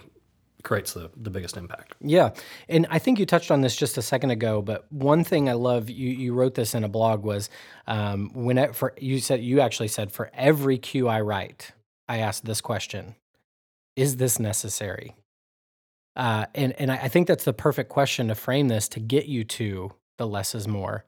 creates 0.64 0.94
the, 0.94 1.10
the 1.16 1.30
biggest 1.30 1.58
impact. 1.58 1.96
Yeah, 2.02 2.32
and 2.70 2.88
I 2.90 3.00
think 3.00 3.20
you 3.20 3.26
touched 3.26 3.52
on 3.52 3.62
this 3.62 3.76
just 3.76 3.98
a 3.98 4.02
second 4.02 4.32
ago. 4.32 4.62
But 4.62 4.92
one 4.92 5.24
thing 5.24 5.50
I 5.50 5.54
love 5.54 5.90
you 5.90 6.10
you 6.10 6.34
wrote 6.34 6.56
this 6.56 6.76
in 6.76 6.84
a 6.84 6.90
blog 6.90 7.24
was 7.24 7.50
um, 7.88 8.32
when 8.34 8.58
it, 8.58 8.76
for 8.76 8.94
you 8.98 9.20
said 9.20 9.42
you 9.42 9.60
actually 9.62 9.88
said 9.88 10.12
for 10.12 10.30
every 10.34 10.78
cue 10.78 11.08
I 11.08 11.22
write, 11.22 11.72
I 12.08 12.20
ask 12.20 12.44
this 12.44 12.62
question: 12.62 13.16
Is 13.96 14.18
this 14.18 14.40
necessary? 14.40 15.16
Uh, 16.16 16.46
and 16.54 16.74
and 16.74 16.92
I 16.92 16.98
I 16.98 17.08
think 17.08 17.28
that's 17.28 17.46
the 17.46 17.54
perfect 17.54 17.90
question 17.90 18.28
to 18.28 18.36
frame 18.36 18.68
this 18.68 18.88
to 18.90 19.00
get 19.00 19.28
you 19.28 19.44
to 19.46 19.92
the 20.18 20.28
less 20.28 20.54
is 20.54 20.68
more. 20.68 21.06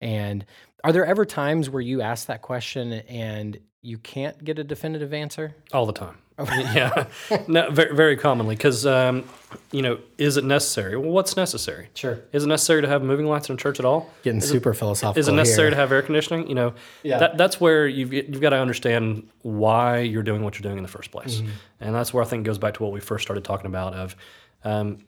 And 0.00 0.44
are 0.84 0.92
there 0.92 1.04
ever 1.06 1.24
times 1.24 1.68
where 1.68 1.82
you 1.82 2.00
ask 2.00 2.26
that 2.26 2.42
question 2.42 2.92
and 2.92 3.58
you 3.82 3.98
can't 3.98 4.42
get 4.44 4.58
a 4.58 4.64
definitive 4.64 5.12
answer? 5.12 5.54
All 5.72 5.86
the 5.86 5.92
time. 5.92 6.16
yeah, 6.48 7.06
no, 7.48 7.70
very, 7.70 7.94
very 7.94 8.16
commonly 8.16 8.56
because 8.56 8.86
um, 8.86 9.24
you 9.72 9.82
know, 9.82 9.98
is 10.16 10.38
it 10.38 10.44
necessary? 10.44 10.96
Well, 10.96 11.10
what's 11.10 11.36
necessary? 11.36 11.88
Sure. 11.92 12.18
Is 12.32 12.44
it 12.44 12.46
necessary 12.46 12.80
to 12.80 12.88
have 12.88 13.02
moving 13.02 13.26
lights 13.26 13.50
in 13.50 13.56
a 13.56 13.58
church 13.58 13.78
at 13.78 13.84
all? 13.84 14.10
Getting 14.22 14.40
super 14.40 14.72
philosophical. 14.72 15.20
Is 15.20 15.28
it 15.28 15.32
necessary 15.32 15.66
here. 15.66 15.70
to 15.72 15.76
have 15.76 15.92
air 15.92 16.00
conditioning? 16.00 16.48
You 16.48 16.54
know, 16.54 16.74
Yeah. 17.02 17.18
that, 17.18 17.36
that's 17.36 17.60
where 17.60 17.86
you've 17.86 18.14
you've 18.14 18.40
got 18.40 18.50
to 18.50 18.56
understand 18.56 19.28
why 19.42 19.98
you're 19.98 20.22
doing 20.22 20.42
what 20.42 20.54
you're 20.54 20.62
doing 20.62 20.78
in 20.78 20.82
the 20.82 20.88
first 20.88 21.10
place, 21.10 21.42
Mm-hmm. 21.42 21.50
and 21.80 21.94
that's 21.94 22.14
where 22.14 22.24
I 22.24 22.26
think 22.26 22.46
it 22.46 22.48
goes 22.48 22.56
back 22.56 22.72
to 22.74 22.82
what 22.84 22.92
we 22.92 23.00
first 23.00 23.22
started 23.22 23.44
talking 23.44 23.66
about. 23.66 23.92
Of, 23.92 24.16
um, 24.64 25.04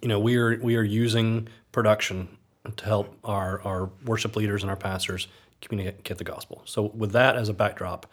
you 0.00 0.06
know, 0.06 0.20
we 0.20 0.36
are 0.36 0.60
we 0.62 0.76
are 0.76 0.82
using 0.84 1.48
production 1.72 2.28
to 2.76 2.84
help 2.84 3.16
our 3.24 3.60
our 3.62 3.90
worship 4.04 4.36
leaders 4.36 4.62
and 4.62 4.70
our 4.70 4.76
pastors 4.76 5.28
communicate 5.60 6.18
the 6.18 6.24
gospel. 6.24 6.62
So 6.64 6.82
with 6.94 7.12
that 7.12 7.36
as 7.36 7.48
a 7.48 7.54
backdrop, 7.54 8.06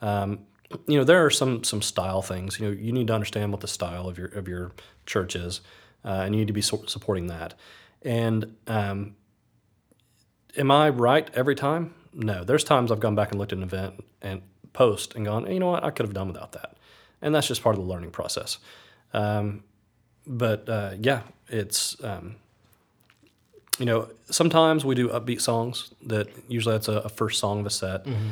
um, 0.00 0.40
you 0.86 0.98
know, 0.98 1.04
there 1.04 1.24
are 1.24 1.30
some 1.30 1.64
some 1.64 1.82
style 1.82 2.22
things. 2.22 2.58
You 2.58 2.66
know, 2.66 2.72
you 2.72 2.92
need 2.92 3.06
to 3.08 3.14
understand 3.14 3.52
what 3.52 3.60
the 3.60 3.68
style 3.68 4.08
of 4.08 4.18
your 4.18 4.28
of 4.28 4.48
your 4.48 4.72
church 5.04 5.36
is, 5.36 5.60
uh, 6.04 6.22
and 6.24 6.34
you 6.34 6.40
need 6.40 6.48
to 6.48 6.52
be 6.52 6.62
so- 6.62 6.86
supporting 6.86 7.28
that. 7.28 7.54
And 8.02 8.56
um, 8.66 9.16
am 10.56 10.70
I 10.70 10.88
right 10.88 11.28
every 11.34 11.54
time? 11.54 11.94
No. 12.12 12.44
There's 12.44 12.64
times 12.64 12.90
I've 12.90 13.00
gone 13.00 13.14
back 13.14 13.30
and 13.30 13.38
looked 13.38 13.52
at 13.52 13.58
an 13.58 13.64
event 13.64 14.04
and 14.22 14.42
post 14.72 15.14
and 15.14 15.24
gone, 15.24 15.50
you 15.50 15.58
know 15.58 15.70
what, 15.70 15.84
I 15.84 15.90
could 15.90 16.06
have 16.06 16.14
done 16.14 16.28
without 16.28 16.52
that, 16.52 16.76
and 17.22 17.34
that's 17.34 17.48
just 17.48 17.62
part 17.62 17.76
of 17.76 17.82
the 17.82 17.88
learning 17.88 18.10
process. 18.10 18.58
Um, 19.12 19.64
but 20.26 20.68
uh, 20.68 20.92
yeah, 21.00 21.22
it's 21.48 22.02
um, 22.02 22.36
you 23.78 23.86
know 23.86 24.08
sometimes 24.30 24.84
we 24.84 24.94
do 24.94 25.08
upbeat 25.08 25.40
songs 25.40 25.92
that 26.06 26.28
usually 26.48 26.74
that's 26.74 26.88
a, 26.88 26.98
a 26.98 27.08
first 27.08 27.38
song 27.38 27.60
of 27.60 27.66
a 27.66 27.70
set, 27.70 28.04
mm-hmm. 28.04 28.28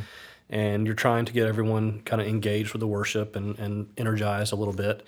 and 0.51 0.87
you're 0.87 0.95
trying 0.95 1.25
to 1.25 1.33
get 1.33 1.47
everyone 1.47 2.01
kind 2.05 2.21
of 2.21 2.29
engaged 2.29 2.73
with 2.73 2.81
the 2.81 2.87
worship 2.87 3.37
and 3.37 3.59
and 3.59 3.89
energized 3.97 4.53
a 4.53 4.57
little 4.57 4.75
bit. 4.75 5.07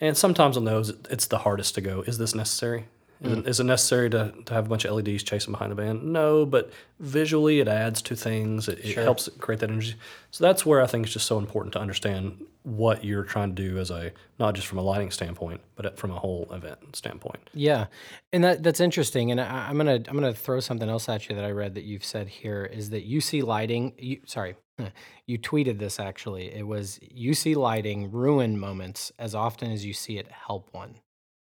And 0.00 0.16
sometimes 0.16 0.56
on 0.56 0.64
those, 0.64 0.90
it's 1.10 1.26
the 1.26 1.38
hardest 1.38 1.76
to 1.76 1.80
go. 1.80 2.02
Is 2.02 2.18
this 2.18 2.34
necessary? 2.34 2.86
Is, 3.24 3.32
it, 3.32 3.46
is 3.46 3.60
it 3.60 3.64
necessary 3.64 4.10
to, 4.10 4.32
to 4.46 4.54
have 4.54 4.66
a 4.66 4.68
bunch 4.68 4.84
of 4.84 4.94
LEDs 4.94 5.22
chasing 5.22 5.52
behind 5.52 5.70
the 5.70 5.76
band? 5.76 6.02
No, 6.02 6.44
but 6.44 6.72
visually 6.98 7.60
it 7.60 7.68
adds 7.68 8.02
to 8.02 8.16
things. 8.16 8.68
It, 8.68 8.80
it 8.84 8.96
helps 8.96 9.28
create 9.38 9.60
that 9.60 9.70
energy. 9.70 9.94
So 10.30 10.44
that's 10.44 10.66
where 10.66 10.80
I 10.80 10.86
think 10.86 11.06
it's 11.06 11.12
just 11.12 11.26
so 11.26 11.38
important 11.38 11.72
to 11.74 11.80
understand 11.80 12.44
what 12.64 13.04
you're 13.04 13.24
trying 13.24 13.54
to 13.54 13.62
do 13.62 13.78
as 13.78 13.90
a 13.90 14.12
not 14.38 14.54
just 14.54 14.66
from 14.66 14.78
a 14.78 14.82
lighting 14.82 15.10
standpoint, 15.10 15.60
but 15.74 15.98
from 15.98 16.10
a 16.10 16.18
whole 16.18 16.48
event 16.52 16.96
standpoint. 16.96 17.50
Yeah, 17.54 17.86
and 18.32 18.44
that 18.44 18.62
that's 18.62 18.80
interesting. 18.80 19.30
And 19.30 19.40
I, 19.40 19.68
I'm 19.68 19.76
gonna 19.76 20.00
I'm 20.08 20.14
gonna 20.14 20.34
throw 20.34 20.60
something 20.60 20.88
else 20.88 21.08
at 21.08 21.28
you 21.28 21.34
that 21.34 21.44
I 21.44 21.50
read 21.50 21.74
that 21.74 21.84
you've 21.84 22.04
said 22.04 22.28
here 22.28 22.64
is 22.64 22.90
that 22.90 23.04
you 23.04 23.20
see 23.20 23.42
lighting. 23.42 23.94
You, 23.98 24.20
sorry, 24.26 24.56
you 25.26 25.38
tweeted 25.38 25.78
this 25.78 25.98
actually. 25.98 26.54
It 26.54 26.66
was 26.66 26.98
you 27.02 27.34
see 27.34 27.54
lighting 27.54 28.10
ruin 28.10 28.58
moments 28.58 29.12
as 29.18 29.34
often 29.34 29.70
as 29.70 29.84
you 29.84 29.92
see 29.92 30.18
it 30.18 30.28
help 30.30 30.68
one. 30.72 30.96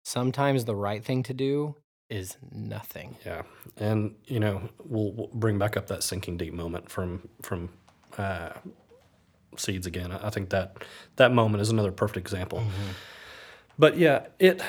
Sometimes 0.07 0.67
the 0.67 0.77
right 0.77 1.05
thing 1.05 1.25
to 1.25 1.35
do 1.35 1.75
is 2.09 2.37
nothing. 2.53 3.17
Yeah, 3.27 3.43
and 3.77 4.15
you 4.27 4.39
know 4.39 4.69
we'll, 4.85 5.11
we'll 5.11 5.31
bring 5.35 5.59
back 5.59 5.77
up 5.77 5.89
that 5.89 6.05
sinking 6.05 6.37
deep 6.37 6.55
moment 6.55 6.89
from 6.89 7.29
from 7.43 7.71
uh, 8.17 8.51
seeds 9.57 9.85
again. 9.85 10.13
I 10.13 10.29
I 10.29 10.31
think 10.31 10.51
that 10.51 10.77
that 11.17 11.33
moment 11.33 11.61
is 11.61 11.71
another 11.71 11.91
perfect 11.91 12.19
example. 12.19 12.63
But 13.81 13.99
yeah, 13.99 14.29
it. 14.39 14.63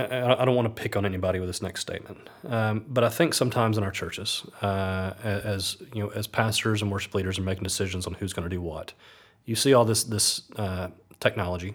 I, 0.00 0.44
don't 0.44 0.54
want 0.54 0.74
to 0.74 0.82
pick 0.82 0.96
on 0.96 1.04
anybody 1.04 1.40
with 1.40 1.48
this 1.48 1.62
next 1.62 1.80
statement, 1.80 2.28
um, 2.46 2.84
but 2.88 3.04
I 3.04 3.08
think 3.08 3.34
sometimes 3.34 3.78
in 3.78 3.84
our 3.84 3.90
churches, 3.90 4.44
uh, 4.62 5.14
as 5.22 5.76
you 5.94 6.02
know, 6.02 6.08
as 6.10 6.26
pastors 6.26 6.82
and 6.82 6.90
worship 6.90 7.14
leaders 7.14 7.38
are 7.38 7.42
making 7.42 7.64
decisions 7.64 8.06
on 8.06 8.14
who's 8.14 8.32
going 8.32 8.48
to 8.48 8.54
do 8.54 8.60
what, 8.60 8.92
you 9.44 9.56
see 9.56 9.74
all 9.74 9.84
this 9.84 10.04
this 10.04 10.42
uh, 10.56 10.88
technology, 11.20 11.74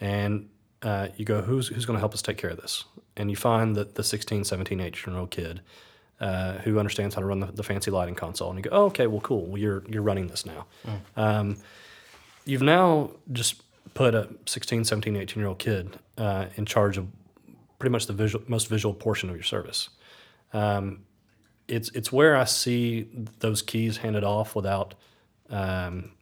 and 0.00 0.48
uh, 0.82 1.08
you 1.16 1.24
go, 1.24 1.42
who's 1.42 1.68
who's 1.68 1.86
going 1.86 1.96
to 1.96 2.00
help 2.00 2.14
us 2.14 2.22
take 2.22 2.38
care 2.38 2.50
of 2.50 2.60
this? 2.60 2.84
And 3.16 3.30
you 3.30 3.36
find 3.36 3.74
that 3.76 3.96
the 3.96 4.04
16, 4.04 4.44
17, 4.44 4.80
18 4.80 5.12
year 5.12 5.20
old 5.20 5.30
kid 5.30 5.60
uh, 6.20 6.54
who 6.58 6.78
understands 6.78 7.14
how 7.14 7.20
to 7.20 7.26
run 7.26 7.40
the, 7.40 7.46
the 7.46 7.62
fancy 7.62 7.90
lighting 7.90 8.14
console, 8.14 8.50
and 8.50 8.58
you 8.58 8.70
go, 8.70 8.76
oh, 8.76 8.84
okay, 8.86 9.06
well, 9.06 9.20
cool, 9.20 9.46
well, 9.46 9.58
you're 9.58 9.82
you're 9.88 10.02
running 10.02 10.28
this 10.28 10.44
now. 10.46 10.66
Um, 11.16 11.56
you've 12.44 12.62
now 12.62 13.10
just 13.32 13.62
put 13.94 14.14
a 14.14 14.28
16, 14.46 14.84
17, 14.84 15.16
18 15.16 15.40
year 15.40 15.48
old 15.48 15.58
kid 15.58 15.98
uh, 16.16 16.46
in 16.56 16.64
charge 16.64 16.96
of 16.96 17.06
pretty 17.78 17.92
much 17.92 18.06
the 18.06 18.12
visual, 18.12 18.44
most 18.48 18.68
visual 18.68 18.94
portion 18.94 19.28
of 19.30 19.36
your 19.36 19.44
service. 19.44 19.88
Um, 20.52 21.04
it's 21.66 21.90
it's 21.90 22.10
where 22.12 22.36
I 22.36 22.44
see 22.44 23.08
those 23.40 23.62
keys 23.62 23.98
handed 23.98 24.24
off 24.24 24.56
without 24.56 24.94
um, 25.50 26.12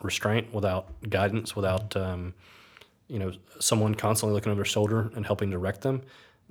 restraint, 0.00 0.54
without 0.54 0.88
guidance, 1.08 1.56
without 1.56 1.96
um, 1.96 2.34
you 3.08 3.18
know 3.18 3.32
someone 3.58 3.94
constantly 3.94 4.34
looking 4.34 4.52
over 4.52 4.60
their 4.60 4.64
shoulder 4.64 5.10
and 5.14 5.26
helping 5.26 5.50
direct 5.50 5.82
them. 5.82 6.02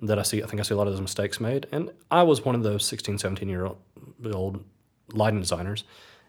That 0.03 0.17
I 0.17 0.23
see, 0.23 0.41
I 0.41 0.47
think 0.47 0.59
I 0.59 0.63
see 0.63 0.73
a 0.73 0.77
lot 0.77 0.87
of 0.87 0.93
those 0.93 1.01
mistakes 1.01 1.39
made, 1.39 1.67
and 1.71 1.91
I 2.09 2.23
was 2.23 2.43
one 2.43 2.55
of 2.55 2.63
those 2.63 2.83
16, 2.85 3.19
17 3.19 3.47
year 3.47 3.69
old, 4.33 4.63
lighting 5.13 5.39
designers, 5.39 5.83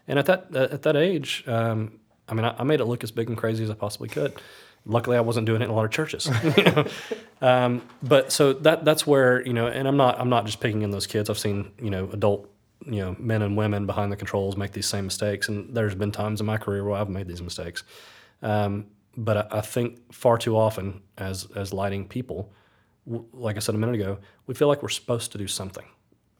and 0.07 0.19
at 0.19 0.25
that 0.27 0.55
at 0.55 0.83
that 0.83 0.95
age, 0.95 1.43
um, 1.47 1.99
I 2.27 2.33
mean, 2.33 2.45
I, 2.45 2.55
I 2.59 2.63
made 2.63 2.79
it 2.79 2.85
look 2.85 3.03
as 3.03 3.11
big 3.11 3.29
and 3.29 3.37
crazy 3.37 3.63
as 3.63 3.69
I 3.69 3.73
possibly 3.73 4.09
could. 4.09 4.33
Luckily, 4.85 5.15
I 5.15 5.21
wasn't 5.21 5.45
doing 5.45 5.61
it 5.61 5.65
in 5.65 5.71
a 5.71 5.73
lot 5.73 5.85
of 5.85 5.91
churches. 5.91 6.29
you 6.57 6.63
know? 6.63 6.85
um, 7.41 7.81
but 8.01 8.31
so 8.31 8.53
that 8.53 8.83
that's 8.83 9.07
where 9.07 9.45
you 9.45 9.53
know, 9.53 9.67
and 9.67 9.87
I'm 9.87 9.97
not 9.97 10.19
I'm 10.19 10.29
not 10.29 10.45
just 10.45 10.59
picking 10.59 10.81
in 10.81 10.91
those 10.91 11.07
kids. 11.07 11.29
I've 11.29 11.39
seen 11.39 11.71
you 11.81 11.89
know 11.89 12.09
adult 12.11 12.49
you 12.85 12.99
know 12.99 13.15
men 13.19 13.41
and 13.41 13.55
women 13.55 13.85
behind 13.85 14.11
the 14.11 14.17
controls 14.17 14.57
make 14.57 14.71
these 14.73 14.87
same 14.87 15.05
mistakes, 15.05 15.47
and 15.47 15.73
there's 15.73 15.95
been 15.95 16.11
times 16.11 16.39
in 16.39 16.45
my 16.45 16.57
career 16.57 16.83
where 16.83 16.95
I've 16.99 17.09
made 17.09 17.27
these 17.27 17.41
mistakes. 17.41 17.83
Um, 18.41 18.87
but 19.15 19.37
I, 19.53 19.59
I 19.59 19.61
think 19.61 20.13
far 20.13 20.37
too 20.37 20.57
often, 20.57 21.01
as 21.17 21.47
as 21.55 21.71
lighting 21.71 22.07
people, 22.07 22.51
w- 23.05 23.25
like 23.33 23.55
I 23.55 23.59
said 23.59 23.75
a 23.75 23.77
minute 23.77 23.95
ago, 23.95 24.19
we 24.47 24.53
feel 24.53 24.67
like 24.67 24.83
we're 24.83 24.89
supposed 24.89 25.31
to 25.31 25.37
do 25.37 25.47
something, 25.47 25.85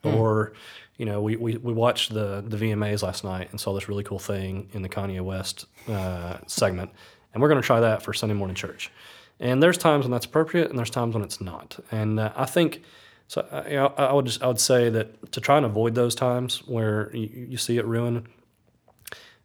or 0.04 0.54
you 0.98 1.06
know, 1.06 1.22
we, 1.22 1.36
we, 1.38 1.58
we 1.58 1.74
watched 1.74 2.14
the 2.14 2.44
the 2.46 2.58
VMAs 2.58 3.04
last 3.04 3.24
night 3.24 3.50
and 3.52 3.60
saw 3.60 3.74
this 3.74 3.88
really 3.88 4.04
cool 4.04 4.20
thing 4.20 4.70
in 4.74 4.82
the 4.82 4.90
Kanye 4.90 5.22
West 5.22 5.66
uh, 5.88 6.38
segment, 6.48 6.92
and 7.34 7.42
we're 7.42 7.50
going 7.50 7.62
to 7.62 7.66
try 7.66 7.80
that 7.80 8.02
for 8.04 8.14
Sunday 8.14 8.36
morning 8.36 8.56
church. 8.56 8.92
And 9.40 9.62
there's 9.62 9.78
times 9.78 10.06
when 10.06 10.12
that's 10.12 10.26
appropriate, 10.26 10.70
and 10.70 10.78
there's 10.78 10.90
times 10.90 11.16
when 11.16 11.24
it's 11.24 11.42
not. 11.42 11.80
And 11.92 12.20
uh, 12.20 12.32
I 12.36 12.46
think 12.46 12.82
so. 13.28 13.42
uh, 13.52 13.64
You 13.68 13.76
know, 13.76 13.94
I 13.98 14.06
I 14.06 14.14
would 14.14 14.26
just 14.26 14.44
I 14.44 14.48
would 14.48 14.60
say 14.60 14.90
that 14.90 15.32
to 15.32 15.42
try 15.42 15.58
and 15.58 15.66
avoid 15.66 15.96
those 15.96 16.16
times 16.16 16.60
where 16.68 17.10
you, 17.16 17.48
you 17.50 17.58
see 17.58 17.78
it 17.78 17.86
ruin, 17.86 18.28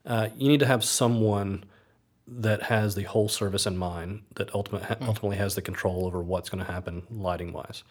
uh, 0.07 0.29
you 0.37 0.49
need 0.49 0.61
to 0.61 0.67
have 0.67 0.85
someone 0.85 1.65
that 2.27 2.65
has 2.65 2.95
the 2.95 3.05
whole 3.05 3.29
service 3.29 3.67
in 3.67 3.79
mind 3.79 4.23
that 4.35 4.55
ultimate, 4.55 4.85
ultimately 5.01 5.39
has 5.39 5.55
the 5.55 5.63
control 5.63 6.07
over 6.07 6.23
what's 6.23 6.51
going 6.51 6.65
to 6.65 6.71
happen 6.71 7.03
lighting 7.11 7.53
wise. 7.55 7.85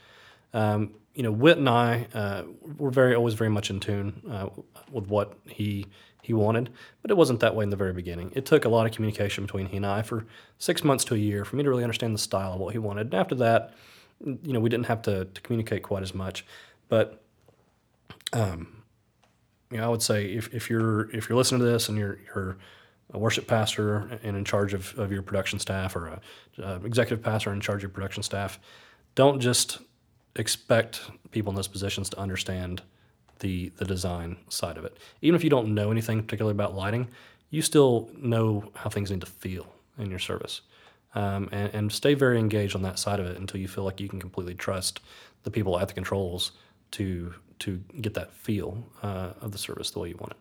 Um, 0.53 0.93
you 1.15 1.23
know, 1.23 1.31
Whit 1.31 1.57
and 1.57 1.67
I 1.67 2.07
uh, 2.13 2.43
were 2.77 2.91
very 2.91 3.15
always 3.15 3.33
very 3.33 3.49
much 3.49 3.71
in 3.71 3.79
tune 3.79 4.21
uh, 4.29 4.49
with 4.91 5.07
what 5.07 5.33
he 5.45 5.87
he 6.27 6.33
wanted, 6.33 6.69
but 7.01 7.09
it 7.09 7.15
wasn't 7.15 7.39
that 7.39 7.55
way 7.55 7.63
in 7.63 7.69
the 7.69 7.77
very 7.77 7.93
beginning. 7.93 8.33
It 8.35 8.45
took 8.45 8.65
a 8.65 8.69
lot 8.69 8.85
of 8.85 8.91
communication 8.91 9.45
between 9.45 9.67
he 9.67 9.77
and 9.77 9.85
I 9.85 10.01
for 10.01 10.25
six 10.57 10.83
months 10.83 11.05
to 11.05 11.15
a 11.15 11.17
year 11.17 11.45
for 11.45 11.55
me 11.55 11.63
to 11.63 11.69
really 11.69 11.85
understand 11.85 12.13
the 12.13 12.19
style 12.19 12.51
of 12.51 12.59
what 12.59 12.73
he 12.73 12.79
wanted. 12.79 13.07
And 13.07 13.13
after 13.13 13.33
that, 13.35 13.73
you 14.19 14.51
know, 14.51 14.59
we 14.59 14.69
didn't 14.69 14.87
have 14.87 15.01
to, 15.03 15.23
to 15.23 15.41
communicate 15.41 15.83
quite 15.83 16.03
as 16.03 16.13
much, 16.13 16.45
but 16.89 17.23
um, 18.33 18.83
you 19.71 19.77
know, 19.77 19.85
I 19.85 19.87
would 19.87 20.01
say 20.01 20.25
if, 20.25 20.53
if 20.53 20.69
you're 20.69 21.09
if 21.15 21.29
you're 21.29 21.37
listening 21.37 21.59
to 21.59 21.65
this 21.65 21.87
and 21.87 21.97
you're 21.97 22.19
you're 22.27 22.57
a 23.13 23.17
worship 23.17 23.47
pastor 23.47 24.19
and 24.21 24.35
in 24.35 24.43
charge 24.43 24.73
of, 24.73 24.93
of 24.99 25.13
your 25.13 25.21
production 25.21 25.59
staff 25.59 25.95
or 25.95 26.19
a, 26.57 26.81
executive 26.83 27.23
pastor 27.23 27.53
in 27.53 27.61
charge 27.61 27.77
of 27.77 27.83
your 27.83 27.89
production 27.91 28.21
staff, 28.21 28.59
don't 29.15 29.39
just 29.39 29.79
expect 30.35 31.03
people 31.31 31.51
in 31.51 31.55
those 31.55 31.69
positions 31.69 32.09
to 32.09 32.19
understand 32.19 32.81
the 33.39 33.69
the 33.77 33.85
design 33.85 34.37
side 34.49 34.77
of 34.77 34.85
it. 34.85 34.97
Even 35.21 35.35
if 35.35 35.43
you 35.43 35.49
don't 35.49 35.73
know 35.73 35.91
anything 35.91 36.23
particularly 36.23 36.55
about 36.55 36.75
lighting, 36.75 37.07
you 37.49 37.61
still 37.61 38.09
know 38.17 38.71
how 38.75 38.89
things 38.89 39.11
need 39.11 39.21
to 39.21 39.27
feel 39.27 39.67
in 39.97 40.09
your 40.09 40.19
service. 40.19 40.61
Um, 41.15 41.49
and, 41.51 41.73
and 41.73 41.91
stay 41.91 42.13
very 42.13 42.37
engaged 42.37 42.75
on 42.75 42.83
that 42.83 42.99
side 42.99 43.19
of 43.19 43.25
it 43.25 43.37
until 43.37 43.59
you 43.59 43.67
feel 43.67 43.83
like 43.83 43.99
you 43.99 44.09
can 44.09 44.19
completely 44.19 44.53
trust 44.53 44.99
the 45.43 45.51
people 45.51 45.79
at 45.79 45.87
the 45.87 45.93
controls 45.93 46.51
to 46.91 47.33
to 47.59 47.81
get 48.01 48.13
that 48.13 48.31
feel 48.33 48.83
uh, 49.01 49.31
of 49.41 49.51
the 49.51 49.57
service 49.57 49.89
the 49.91 49.99
way 49.99 50.09
you 50.09 50.17
want 50.17 50.33
it. 50.33 50.37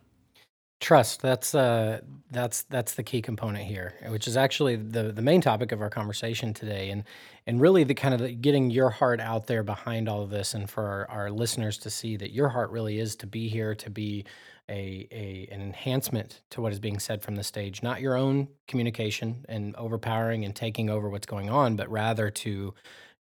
Trust. 0.79 1.23
That's 1.23 1.55
uh, 1.55 2.01
that's 2.31 2.65
that's 2.65 2.95
the 2.97 3.03
key 3.03 3.23
component 3.23 3.65
here, 3.65 3.95
which 4.09 4.29
is 4.29 4.37
actually 4.37 4.77
the 4.77 5.11
the 5.11 5.23
main 5.23 5.41
topic 5.41 5.73
of 5.73 5.81
our 5.81 5.89
conversation 5.89 6.53
today, 6.53 6.91
and 6.91 7.05
and 7.47 7.63
really 7.63 7.83
the 7.83 7.95
kind 7.95 8.13
of 8.13 8.21
the, 8.21 8.33
getting 8.33 8.71
your 8.71 8.91
heart 8.91 9.19
out 9.19 9.47
there 9.47 9.63
behind 9.63 10.07
all 10.07 10.23
of 10.23 10.29
this, 10.29 10.53
and 10.53 10.69
for 10.69 10.85
our, 10.85 11.11
our 11.11 11.31
listeners 11.31 11.79
to 11.79 11.89
see 11.89 12.19
that 12.19 12.31
your 12.31 12.51
heart 12.51 12.71
really 12.71 12.99
is 13.01 13.17
to 13.17 13.27
be 13.27 13.49
here 13.49 13.75
to 13.75 13.89
be 13.89 14.27
a, 14.69 15.09
a 15.11 15.49
an 15.51 15.63
enhancement 15.63 16.43
to 16.51 16.61
what 16.61 16.73
is 16.73 16.79
being 16.79 16.99
said 16.99 17.23
from 17.23 17.37
the 17.37 17.45
stage, 17.45 17.83
not 17.83 18.03
your 18.03 18.15
own 18.15 18.47
communication 18.69 19.47
and 19.49 19.75
overpowering 19.77 20.45
and 20.45 20.55
taking 20.55 20.91
over 20.91 21.09
what's 21.09 21.27
going 21.27 21.49
on, 21.49 21.77
but 21.77 21.91
rather 21.91 22.29
to 22.31 22.75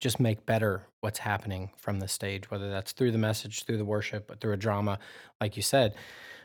just 0.01 0.19
make 0.19 0.47
better 0.47 0.87
what's 1.01 1.19
happening 1.19 1.71
from 1.77 2.01
the 2.01 2.09
stage, 2.09 2.51
whether 2.51 2.71
that's 2.71 2.93
through 2.93 3.11
the 3.13 3.19
message, 3.19 3.65
through 3.65 3.77
the 3.77 3.85
worship, 3.85 4.41
through 4.41 4.55
a 4.55 4.57
drama, 4.57 4.99
like 5.39 5.55
you 5.55 5.63
said. 5.63 5.95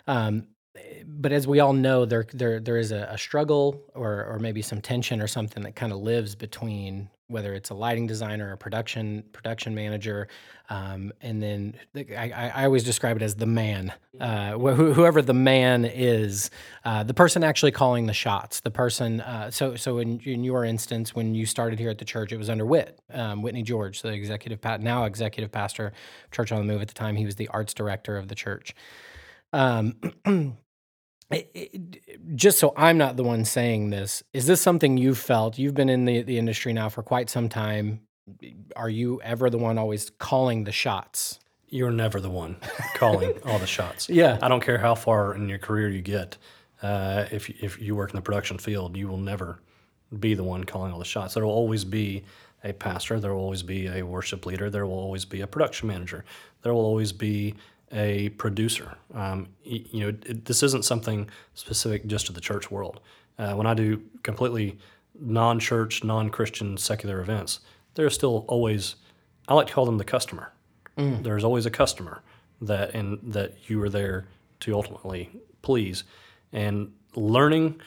Um, 0.05 0.47
but 1.05 1.31
as 1.31 1.47
we 1.47 1.59
all 1.59 1.73
know, 1.73 2.05
there 2.05 2.25
there 2.33 2.59
there 2.59 2.77
is 2.77 2.91
a, 2.91 3.07
a 3.11 3.17
struggle 3.17 3.81
or 3.93 4.25
or 4.25 4.39
maybe 4.39 4.61
some 4.61 4.81
tension 4.81 5.21
or 5.21 5.27
something 5.27 5.63
that 5.63 5.75
kind 5.75 5.91
of 5.91 5.99
lives 5.99 6.35
between 6.35 7.09
whether 7.29 7.53
it's 7.53 7.69
a 7.69 7.73
lighting 7.73 8.07
designer, 8.07 8.53
a 8.53 8.57
production 8.57 9.23
production 9.33 9.75
manager, 9.75 10.27
um, 10.69 11.11
and 11.21 11.41
then 11.41 11.75
the, 11.93 12.15
I, 12.15 12.61
I 12.61 12.65
always 12.65 12.83
describe 12.83 13.17
it 13.17 13.21
as 13.21 13.35
the 13.35 13.45
man, 13.45 13.93
uh, 14.19 14.53
wh- 14.53 14.75
whoever 14.75 15.21
the 15.21 15.33
man 15.33 15.83
is, 15.83 16.49
uh, 16.85 17.03
the 17.03 17.13
person 17.13 17.43
actually 17.43 17.71
calling 17.71 18.05
the 18.05 18.13
shots, 18.13 18.61
the 18.61 18.71
person. 18.71 19.21
Uh, 19.21 19.51
so 19.51 19.75
so 19.75 19.97
in 19.97 20.19
in 20.21 20.43
your 20.43 20.63
instance, 20.63 21.13
when 21.15 21.35
you 21.35 21.45
started 21.45 21.79
here 21.79 21.89
at 21.89 21.97
the 21.97 22.05
church, 22.05 22.31
it 22.31 22.37
was 22.37 22.49
under 22.49 22.65
Whit 22.65 22.99
um, 23.13 23.41
Whitney 23.41 23.63
George, 23.63 24.01
the 24.01 24.13
executive 24.13 24.63
now 24.81 25.03
executive 25.03 25.51
pastor, 25.51 25.91
Church 26.31 26.51
on 26.51 26.59
the 26.59 26.71
Move. 26.71 26.81
At 26.81 26.87
the 26.87 26.93
time, 26.93 27.15
he 27.15 27.25
was 27.25 27.35
the 27.35 27.49
arts 27.49 27.73
director 27.73 28.17
of 28.17 28.29
the 28.29 28.35
church. 28.35 28.73
Um, 29.51 29.95
it- 31.31 31.51
it- 31.53 32.35
just 32.35 32.59
so 32.59 32.73
I'm 32.77 32.97
not 32.97 33.17
the 33.17 33.23
one 33.23 33.45
saying 33.45 33.89
this, 33.89 34.23
is 34.33 34.45
this 34.47 34.61
something 34.61 34.97
you've 34.97 35.17
felt? 35.17 35.57
You've 35.57 35.73
been 35.73 35.89
in 35.89 36.05
the, 36.05 36.21
the 36.23 36.37
industry 36.37 36.73
now 36.73 36.89
for 36.89 37.03
quite 37.03 37.29
some 37.29 37.49
time. 37.49 38.01
Are 38.75 38.89
you 38.89 39.21
ever 39.21 39.49
the 39.49 39.57
one 39.57 39.77
always 39.77 40.09
calling 40.19 40.63
the 40.63 40.71
shots? 40.71 41.39
you're 41.69 41.91
never 41.91 42.21
the 42.21 42.29
one 42.29 42.55
calling 42.95 43.33
all 43.43 43.59
the 43.59 43.67
shots. 43.67 44.07
Yeah. 44.21 44.39
I 44.41 44.47
don't 44.47 44.63
care 44.63 44.77
how 44.77 44.95
far 44.95 45.35
in 45.35 45.49
your 45.49 45.57
career 45.59 45.89
you 45.89 46.01
get. 46.01 46.37
Uh, 46.81 47.25
if 47.29 47.49
if 47.49 47.81
you 47.81 47.93
work 47.93 48.11
in 48.11 48.15
the 48.15 48.21
production 48.21 48.57
field, 48.57 48.95
you 48.95 49.09
will 49.09 49.17
never 49.17 49.59
be 50.17 50.33
the 50.33 50.45
one 50.45 50.63
calling 50.63 50.93
all 50.93 50.99
the 50.99 51.03
shots. 51.03 51.33
There 51.33 51.45
will 51.45 51.51
always 51.51 51.83
be 51.83 52.23
a 52.63 52.71
pastor. 52.71 53.19
There 53.19 53.33
will 53.33 53.41
always 53.41 53.63
be 53.63 53.87
a 53.87 54.01
worship 54.03 54.45
leader. 54.45 54.69
There 54.69 54.85
will 54.85 54.97
always 54.97 55.25
be 55.25 55.41
a 55.41 55.47
production 55.47 55.89
manager. 55.89 56.23
There 56.61 56.73
will 56.73 56.85
always 56.85 57.11
be 57.11 57.55
a 57.91 58.29
producer. 58.29 58.97
Um, 59.13 59.49
you 59.63 60.01
know, 60.01 60.09
it, 60.09 60.45
this 60.45 60.63
isn't 60.63 60.85
something 60.85 61.29
specific 61.53 62.05
just 62.07 62.25
to 62.27 62.33
the 62.33 62.41
church 62.41 62.69
world. 62.69 62.99
Uh, 63.39 63.53
when 63.53 63.67
I 63.67 63.73
do 63.73 64.01
completely 64.23 64.77
non-church, 65.19 66.03
non-Christian, 66.03 66.77
secular 66.77 67.21
events, 67.21 67.59
there's 67.93 68.13
still 68.13 68.45
always. 68.47 68.95
I 69.47 69.53
like 69.53 69.67
to 69.67 69.73
call 69.73 69.85
them 69.85 69.97
the 69.97 70.03
customer. 70.03 70.51
There's 71.23 71.43
always 71.43 71.65
a 71.65 71.71
customer 71.71 72.23
that 72.61 72.95
and 72.95 73.19
that 73.33 73.69
you 73.69 73.81
are 73.83 73.89
there 73.89 74.27
to 74.61 74.73
ultimately 74.73 75.29
please. 75.61 76.03
And 76.51 76.93
learning, 77.15 77.81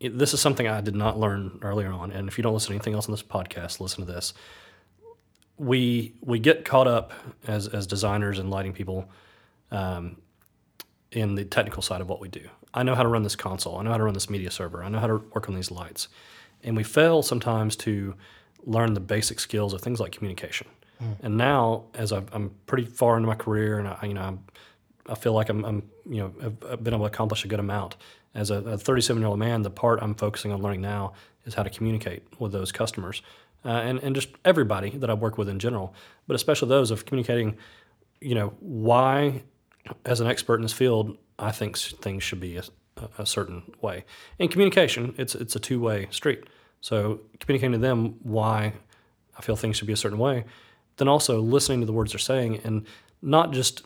this 0.00 0.34
is 0.34 0.40
something 0.40 0.68
I 0.68 0.80
did 0.80 0.94
not 0.94 1.18
learn 1.18 1.58
earlier 1.62 1.92
on. 1.92 2.12
And 2.12 2.28
if 2.28 2.38
you 2.38 2.42
don't 2.42 2.54
listen 2.54 2.68
to 2.68 2.74
anything 2.74 2.94
else 2.94 3.06
on 3.06 3.12
this 3.12 3.22
podcast, 3.22 3.80
listen 3.80 4.06
to 4.06 4.12
this. 4.12 4.34
We 5.56 6.14
we 6.20 6.38
get 6.38 6.64
caught 6.64 6.86
up 6.86 7.12
as 7.46 7.68
as 7.68 7.86
designers 7.86 8.38
and 8.38 8.50
lighting 8.50 8.72
people 8.72 9.08
um, 9.74 10.16
in 11.12 11.34
the 11.34 11.44
technical 11.44 11.82
side 11.82 12.00
of 12.00 12.08
what 12.08 12.20
we 12.20 12.28
do. 12.28 12.48
I 12.72 12.82
know 12.82 12.94
how 12.94 13.02
to 13.02 13.08
run 13.08 13.22
this 13.22 13.36
console. 13.36 13.78
I 13.78 13.82
know 13.82 13.90
how 13.90 13.98
to 13.98 14.04
run 14.04 14.14
this 14.14 14.30
media 14.30 14.50
server. 14.50 14.82
I 14.82 14.88
know 14.88 14.98
how 14.98 15.06
to 15.06 15.16
work 15.32 15.48
on 15.48 15.54
these 15.54 15.70
lights, 15.70 16.08
and 16.62 16.76
we 16.76 16.82
fail 16.82 17.22
sometimes 17.22 17.76
to 17.76 18.14
learn 18.64 18.94
the 18.94 19.00
basic 19.00 19.38
skills 19.38 19.72
of 19.74 19.80
things 19.80 20.00
like 20.00 20.12
communication. 20.12 20.66
And 21.22 21.36
now, 21.36 21.84
as 21.94 22.12
I've, 22.12 22.32
I'm 22.32 22.52
pretty 22.66 22.86
far 22.86 23.16
into 23.16 23.26
my 23.26 23.34
career, 23.34 23.78
and 23.78 23.88
I, 23.88 23.98
you 24.04 24.14
know, 24.14 24.22
I'm, 24.22 24.44
I 25.08 25.14
feel 25.14 25.32
like 25.32 25.48
I'm, 25.48 25.64
I'm 25.64 25.82
you 26.08 26.18
know, 26.18 26.32
I've, 26.42 26.72
I've 26.72 26.84
been 26.84 26.94
able 26.94 27.04
to 27.04 27.12
accomplish 27.12 27.44
a 27.44 27.48
good 27.48 27.60
amount. 27.60 27.96
As 28.34 28.50
a, 28.50 28.56
a 28.56 28.78
37 28.78 29.20
year 29.20 29.28
old 29.28 29.38
man, 29.38 29.62
the 29.62 29.70
part 29.70 30.00
I'm 30.02 30.14
focusing 30.14 30.52
on 30.52 30.62
learning 30.62 30.80
now 30.80 31.12
is 31.44 31.54
how 31.54 31.62
to 31.62 31.70
communicate 31.70 32.22
with 32.38 32.52
those 32.52 32.72
customers, 32.72 33.22
uh, 33.64 33.68
and 33.68 33.98
and 34.02 34.14
just 34.14 34.28
everybody 34.44 34.90
that 34.90 35.10
I 35.10 35.14
work 35.14 35.36
with 35.38 35.48
in 35.48 35.58
general, 35.58 35.94
but 36.26 36.34
especially 36.34 36.68
those 36.68 36.90
of 36.90 37.04
communicating, 37.04 37.56
you 38.20 38.34
know, 38.34 38.54
why, 38.60 39.42
as 40.04 40.20
an 40.20 40.26
expert 40.26 40.56
in 40.56 40.62
this 40.62 40.72
field, 40.72 41.16
I 41.38 41.50
think 41.50 41.76
things 41.76 42.22
should 42.22 42.40
be 42.40 42.56
a, 42.56 42.64
a 43.18 43.26
certain 43.26 43.74
way. 43.80 44.04
In 44.38 44.48
communication, 44.48 45.14
it's 45.18 45.34
it's 45.34 45.56
a 45.56 45.60
two 45.60 45.80
way 45.80 46.08
street. 46.10 46.44
So 46.80 47.20
communicating 47.40 47.72
to 47.72 47.78
them 47.78 48.16
why 48.22 48.74
I 49.38 49.42
feel 49.42 49.56
things 49.56 49.76
should 49.76 49.86
be 49.86 49.92
a 49.92 49.96
certain 49.96 50.18
way, 50.18 50.44
then 50.96 51.08
also 51.08 51.40
listening 51.40 51.80
to 51.80 51.86
the 51.86 51.92
words 51.92 52.12
they're 52.12 52.18
saying 52.18 52.60
and 52.64 52.86
not 53.22 53.52
just 53.52 53.84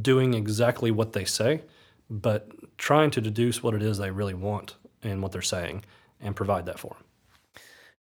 doing 0.00 0.34
exactly 0.34 0.90
what 0.90 1.12
they 1.12 1.24
say, 1.24 1.62
but 2.08 2.48
trying 2.78 3.10
to 3.12 3.20
deduce 3.20 3.62
what 3.62 3.74
it 3.74 3.82
is 3.82 3.98
they 3.98 4.10
really 4.10 4.34
want 4.34 4.76
and 5.02 5.22
what 5.22 5.32
they're 5.32 5.42
saying 5.42 5.84
and 6.20 6.36
provide 6.36 6.66
that 6.66 6.78
for 6.78 6.94
them. 6.94 7.04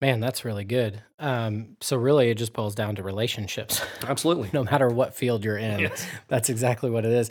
Man, 0.00 0.20
that's 0.20 0.44
really 0.44 0.64
good. 0.64 1.02
Um, 1.18 1.76
so 1.80 1.96
really, 1.96 2.28
it 2.30 2.34
just 2.36 2.52
boils 2.52 2.74
down 2.74 2.96
to 2.96 3.02
relationships. 3.02 3.80
Absolutely. 4.06 4.50
no 4.52 4.62
matter 4.64 4.88
what 4.88 5.14
field 5.14 5.44
you're 5.44 5.56
in. 5.56 5.90
That's 6.28 6.50
exactly 6.50 6.90
what 6.90 7.04
it 7.04 7.12
is. 7.12 7.30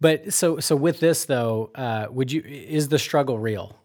But 0.00 0.32
so 0.32 0.58
so 0.60 0.76
with 0.76 1.00
this 1.00 1.24
though, 1.24 1.70
uh, 1.74 2.06
would 2.10 2.30
you 2.30 2.42
is 2.42 2.88
the 2.88 2.98
struggle 2.98 3.38
real? 3.38 3.78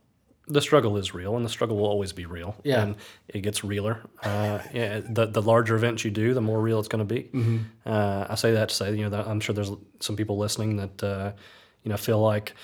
the 0.49 0.61
struggle 0.61 0.97
is 0.97 1.13
real, 1.13 1.35
and 1.35 1.45
the 1.45 1.49
struggle 1.49 1.77
will 1.77 1.85
always 1.85 2.11
be 2.11 2.25
real. 2.25 2.55
Yeah. 2.63 2.81
and 2.81 2.95
it 3.27 3.41
gets 3.41 3.63
realer. 3.63 4.01
Uh, 4.23 4.59
yeah, 4.73 5.01
the 5.07 5.27
the 5.27 5.41
larger 5.41 5.75
events 5.75 6.03
you 6.03 6.11
do, 6.11 6.33
the 6.33 6.41
more 6.41 6.59
real 6.59 6.79
it's 6.79 6.87
going 6.87 7.07
to 7.07 7.13
be. 7.13 7.29
Uh, 7.85 8.25
I 8.27 8.35
say 8.35 8.51
that 8.53 8.69
to 8.69 8.75
say, 8.75 8.95
you 8.95 9.03
know, 9.03 9.09
that 9.11 9.27
I'm 9.27 9.39
sure 9.39 9.53
there's 9.53 9.71
some 9.99 10.15
people 10.15 10.37
listening 10.37 10.77
that 10.77 11.03
uh, 11.03 11.31
you 11.83 11.89
know 11.89 11.97
feel 11.97 12.19
like. 12.19 12.55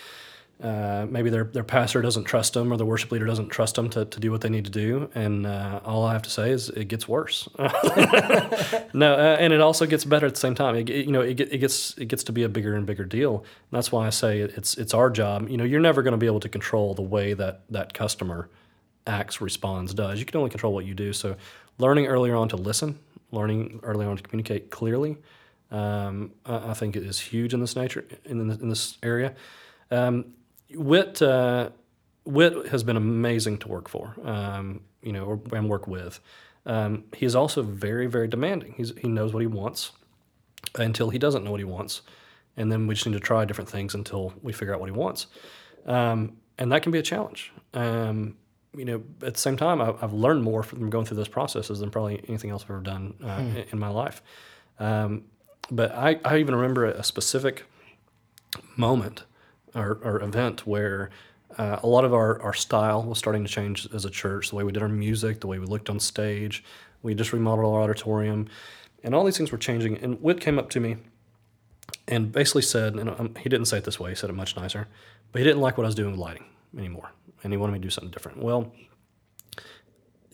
Uh, 0.63 1.05
maybe 1.09 1.29
their, 1.29 1.43
their 1.43 1.65
pastor 1.65 2.01
doesn't 2.01 2.23
trust 2.23 2.53
them 2.53 2.71
or 2.71 2.77
the 2.77 2.85
worship 2.85 3.11
leader 3.11 3.25
doesn't 3.25 3.49
trust 3.49 3.75
them 3.75 3.89
to, 3.89 4.05
to 4.05 4.19
do 4.21 4.31
what 4.31 4.39
they 4.39 4.47
need 4.47 4.63
to 4.63 4.71
do. 4.71 5.09
And 5.13 5.45
uh, 5.45 5.81
all 5.83 6.05
I 6.05 6.13
have 6.13 6.21
to 6.21 6.29
say 6.29 6.49
is 6.51 6.69
it 6.69 6.85
gets 6.87 7.09
worse. 7.09 7.49
no, 8.93 9.13
uh, 9.13 9.37
and 9.39 9.51
it 9.51 9.59
also 9.61 9.85
gets 9.85 10.05
better 10.05 10.25
at 10.25 10.33
the 10.33 10.39
same 10.39 10.55
time. 10.55 10.75
It, 10.75 10.89
it- 10.89 11.05
you 11.05 11.11
know, 11.11 11.21
it, 11.21 11.39
it 11.39 11.57
gets 11.59 11.97
it 11.97 12.05
gets 12.05 12.23
to 12.25 12.31
be 12.31 12.43
a 12.43 12.49
bigger 12.49 12.73
and 12.75 12.85
bigger 12.85 13.03
deal. 13.05 13.39
And 13.39 13.45
that's 13.77 13.91
why 13.91 14.07
I 14.07 14.09
say 14.09 14.39
it's 14.39 14.75
it's 14.77 14.93
our 14.93 15.09
job. 15.09 15.49
You 15.49 15.57
know, 15.57 15.63
you're 15.65 15.81
never 15.81 16.01
going 16.01 16.13
to 16.13 16.17
be 16.17 16.25
able 16.25 16.39
to 16.39 16.49
control 16.49 16.93
the 16.93 17.01
way 17.01 17.33
that 17.33 17.61
that 17.69 17.93
customer 17.93 18.49
acts, 19.07 19.41
responds, 19.41 19.93
does. 19.93 20.19
You 20.19 20.25
can 20.25 20.37
only 20.37 20.49
control 20.49 20.73
what 20.73 20.85
you 20.85 20.93
do. 20.93 21.13
So, 21.13 21.35
learning 21.77 22.07
earlier 22.07 22.35
on 22.35 22.49
to 22.49 22.55
listen, 22.55 22.97
learning 23.31 23.81
early 23.83 24.05
on 24.05 24.15
to 24.17 24.23
communicate 24.23 24.71
clearly, 24.71 25.17
um, 25.69 26.31
I, 26.45 26.69
I 26.71 26.73
think 26.73 26.95
is 26.95 27.19
huge 27.19 27.53
in 27.53 27.59
this 27.59 27.75
nature 27.75 28.05
in 28.23 28.49
in 28.49 28.69
this 28.69 28.97
area. 29.03 29.33
Um, 29.91 30.25
Whit 30.71 31.21
uh, 31.21 31.69
Whit 32.25 32.67
has 32.67 32.83
been 32.83 32.97
amazing 32.97 33.59
to 33.59 33.67
work 33.67 33.87
for, 33.87 34.15
um, 34.23 34.81
you 35.01 35.11
know, 35.11 35.25
or, 35.25 35.41
and 35.53 35.69
work 35.69 35.87
with. 35.87 36.19
Um, 36.65 37.03
he 37.15 37.25
is 37.25 37.35
also 37.35 37.61
very, 37.61 38.07
very 38.07 38.27
demanding. 38.27 38.73
He's, 38.75 38.91
he 38.97 39.07
knows 39.07 39.33
what 39.33 39.41
he 39.41 39.47
wants 39.47 39.91
until 40.75 41.11
he 41.11 41.19
doesn't 41.19 41.43
know 41.43 41.51
what 41.51 41.59
he 41.59 41.65
wants, 41.65 42.01
and 42.57 42.71
then 42.71 42.87
we 42.87 42.95
just 42.95 43.05
need 43.05 43.13
to 43.13 43.19
try 43.19 43.45
different 43.45 43.69
things 43.69 43.93
until 43.93 44.33
we 44.41 44.51
figure 44.51 44.73
out 44.73 44.79
what 44.79 44.89
he 44.89 44.95
wants, 44.95 45.27
um, 45.85 46.37
and 46.57 46.71
that 46.71 46.81
can 46.81 46.91
be 46.91 46.99
a 46.99 47.03
challenge. 47.03 47.53
Um, 47.73 48.37
you 48.75 48.85
know, 48.85 49.03
at 49.21 49.35
the 49.35 49.39
same 49.39 49.57
time, 49.57 49.81
I, 49.81 49.93
I've 50.01 50.13
learned 50.13 50.43
more 50.43 50.63
from 50.63 50.89
going 50.89 51.05
through 51.05 51.17
those 51.17 51.27
processes 51.27 51.79
than 51.79 51.91
probably 51.91 52.23
anything 52.27 52.49
else 52.49 52.63
I've 52.63 52.71
ever 52.71 52.81
done 52.81 53.13
uh, 53.23 53.39
in, 53.39 53.65
in 53.73 53.79
my 53.79 53.87
life. 53.87 54.21
Um, 54.79 55.25
but 55.71 55.91
I, 55.93 56.19
I 56.25 56.37
even 56.37 56.55
remember 56.55 56.85
a 56.85 57.03
specific 57.03 57.63
moment 58.75 59.23
or, 59.75 59.99
or 60.03 60.21
event 60.23 60.65
where 60.65 61.09
uh, 61.57 61.79
a 61.83 61.87
lot 61.87 62.03
of 62.03 62.13
our, 62.13 62.41
our 62.41 62.53
style 62.53 63.03
was 63.03 63.17
starting 63.17 63.43
to 63.43 63.49
change 63.49 63.87
as 63.93 64.05
a 64.05 64.09
church 64.09 64.49
the 64.49 64.55
way 64.55 64.63
we 64.63 64.71
did 64.71 64.81
our 64.81 64.89
music 64.89 65.41
the 65.41 65.47
way 65.47 65.59
we 65.59 65.65
looked 65.65 65.89
on 65.89 65.99
stage 65.99 66.63
we 67.03 67.13
just 67.13 67.33
remodeled 67.33 67.73
our 67.73 67.81
auditorium 67.81 68.47
and 69.03 69.13
all 69.13 69.23
these 69.23 69.37
things 69.37 69.51
were 69.51 69.57
changing 69.57 69.97
and 69.99 70.21
whit 70.21 70.39
came 70.39 70.57
up 70.57 70.69
to 70.69 70.79
me 70.79 70.97
and 72.07 72.31
basically 72.31 72.61
said 72.61 72.95
and 72.95 73.09
um, 73.09 73.35
he 73.35 73.49
didn't 73.49 73.65
say 73.65 73.77
it 73.77 73.83
this 73.83 73.99
way 73.99 74.09
he 74.09 74.15
said 74.15 74.29
it 74.29 74.33
much 74.33 74.55
nicer 74.55 74.87
but 75.31 75.39
he 75.39 75.43
didn't 75.43 75.61
like 75.61 75.77
what 75.77 75.83
i 75.83 75.87
was 75.87 75.95
doing 75.95 76.11
with 76.11 76.19
lighting 76.19 76.45
anymore 76.77 77.11
and 77.43 77.53
he 77.53 77.57
wanted 77.57 77.73
me 77.73 77.79
to 77.79 77.83
do 77.83 77.89
something 77.89 78.11
different 78.11 78.41
well 78.41 78.71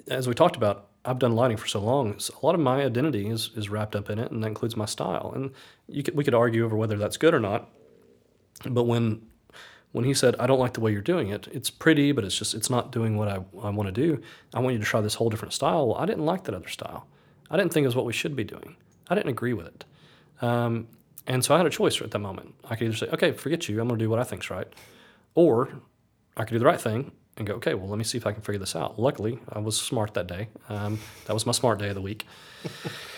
as 0.07 0.27
we 0.27 0.33
talked 0.33 0.55
about, 0.55 0.87
I've 1.03 1.19
done 1.19 1.35
lighting 1.35 1.57
for 1.57 1.67
so 1.67 1.79
long. 1.79 2.19
so 2.19 2.33
a 2.41 2.45
lot 2.45 2.53
of 2.53 2.61
my 2.61 2.83
identity 2.83 3.27
is, 3.27 3.51
is 3.55 3.69
wrapped 3.69 3.95
up 3.95 4.09
in 4.09 4.19
it, 4.19 4.31
and 4.31 4.43
that 4.43 4.47
includes 4.47 4.77
my 4.77 4.85
style. 4.85 5.31
And 5.35 5.51
could, 6.05 6.15
we 6.15 6.23
could 6.23 6.35
argue 6.35 6.63
over 6.63 6.75
whether 6.75 6.97
that's 6.97 7.17
good 7.17 7.33
or 7.33 7.39
not. 7.39 7.69
But 8.69 8.83
when 8.83 9.21
when 9.91 10.05
he 10.05 10.13
said, 10.13 10.35
"I 10.39 10.47
don't 10.47 10.59
like 10.59 10.73
the 10.73 10.81
way 10.81 10.91
you're 10.91 11.01
doing 11.01 11.29
it. 11.29 11.47
It's 11.51 11.69
pretty, 11.69 12.11
but 12.11 12.23
it's 12.23 12.37
just 12.37 12.53
it's 12.53 12.69
not 12.69 12.91
doing 12.91 13.17
what 13.17 13.27
I, 13.27 13.35
I 13.61 13.69
want 13.69 13.87
to 13.87 13.91
do. 13.91 14.21
I 14.53 14.59
want 14.59 14.73
you 14.73 14.79
to 14.79 14.85
try 14.85 15.01
this 15.01 15.15
whole 15.15 15.29
different 15.29 15.53
style." 15.53 15.87
Well, 15.87 15.97
I 15.97 16.05
didn't 16.05 16.25
like 16.25 16.43
that 16.45 16.55
other 16.55 16.69
style. 16.69 17.07
I 17.49 17.57
didn't 17.57 17.73
think 17.73 17.83
it 17.83 17.87
was 17.87 17.95
what 17.95 18.05
we 18.05 18.13
should 18.13 18.35
be 18.35 18.43
doing. 18.43 18.75
I 19.09 19.15
didn't 19.15 19.29
agree 19.29 19.53
with 19.53 19.67
it. 19.67 19.85
Um, 20.41 20.87
and 21.27 21.43
so 21.43 21.53
I 21.53 21.57
had 21.57 21.67
a 21.67 21.71
choice 21.71 22.01
at 22.01 22.11
that 22.11 22.19
moment. 22.19 22.55
I 22.69 22.75
could 22.75 22.87
either 22.87 22.97
say, 22.97 23.07
"Okay, 23.07 23.31
forget 23.31 23.67
you. 23.69 23.81
I'm 23.81 23.87
going 23.87 23.99
to 23.99 24.05
do 24.05 24.09
what 24.09 24.19
I 24.19 24.23
think's 24.23 24.49
right," 24.49 24.67
or 25.35 25.69
I 26.37 26.43
could 26.43 26.53
do 26.53 26.59
the 26.59 26.65
right 26.65 26.81
thing 26.81 27.11
and 27.37 27.47
go, 27.47 27.53
okay, 27.55 27.73
well, 27.73 27.87
let 27.87 27.97
me 27.97 28.03
see 28.03 28.17
if 28.17 28.25
I 28.27 28.31
can 28.31 28.41
figure 28.41 28.59
this 28.59 28.75
out. 28.75 28.99
Luckily, 28.99 29.39
I 29.49 29.59
was 29.59 29.79
smart 29.79 30.13
that 30.15 30.27
day. 30.27 30.49
Um, 30.69 30.99
that 31.25 31.33
was 31.33 31.45
my 31.45 31.51
smart 31.51 31.79
day 31.79 31.89
of 31.89 31.95
the 31.95 32.01
week. 32.01 32.25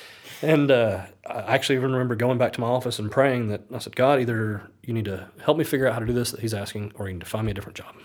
and 0.44 0.70
uh, 0.70 1.06
I 1.26 1.56
actually 1.56 1.78
even 1.78 1.94
remember 1.94 2.16
going 2.16 2.38
back 2.38 2.54
to 2.54 2.62
my 2.62 2.68
office 2.68 3.00
and 3.00 3.10
praying 3.10 3.48
that 3.48 3.62
I 3.74 3.80
said, 3.80 3.96
God, 3.96 4.20
either 4.20 4.70
you 4.84 4.94
need 4.94 5.06
to 5.06 5.30
help 5.44 5.58
me 5.58 5.64
figure 5.64 5.88
out 5.88 5.94
how 5.94 6.00
to 6.00 6.06
do 6.06 6.14
this 6.14 6.32
that 6.32 6.42
He's 6.42 6.54
asking, 6.54 6.92
or 6.96 7.08
you 7.08 7.14
need 7.14 7.22
to 7.22 7.26
find 7.26 7.46
me 7.46 7.52
a 7.52 7.54
different 7.54 7.78
job. 7.78 7.96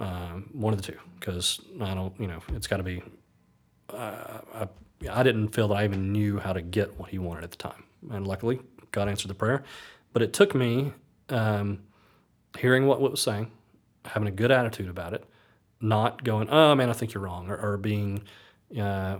Um, 0.00 0.48
one 0.52 0.72
of 0.72 0.80
the 0.80 0.92
two, 0.92 0.98
because 1.20 1.60
I 1.80 1.94
don't, 1.94 2.18
you 2.18 2.26
know, 2.26 2.40
it's 2.54 2.66
got 2.66 2.78
to 2.78 2.82
be. 2.82 3.02
Uh, 3.90 4.40
I, 4.54 4.68
I 5.10 5.22
didn't 5.22 5.48
feel 5.48 5.68
that 5.68 5.74
I 5.74 5.84
even 5.84 6.12
knew 6.12 6.38
how 6.38 6.54
to 6.54 6.62
get 6.62 6.98
what 6.98 7.10
He 7.10 7.18
wanted 7.18 7.44
at 7.44 7.50
the 7.50 7.58
time, 7.58 7.84
and 8.10 8.26
luckily, 8.26 8.60
God 8.90 9.08
answered 9.08 9.28
the 9.28 9.34
prayer. 9.34 9.62
But 10.14 10.22
it 10.22 10.32
took 10.32 10.54
me 10.54 10.92
um, 11.28 11.82
hearing 12.58 12.86
what 12.86 13.02
Whit 13.02 13.10
was 13.10 13.20
saying, 13.20 13.50
having 14.06 14.28
a 14.28 14.32
good 14.32 14.50
attitude 14.50 14.88
about 14.88 15.12
it, 15.12 15.24
not 15.80 16.24
going, 16.24 16.48
oh 16.48 16.74
man, 16.74 16.88
I 16.88 16.94
think 16.94 17.12
you're 17.12 17.22
wrong, 17.22 17.50
or, 17.50 17.56
or 17.56 17.76
being, 17.76 18.22
uh, 18.80 19.18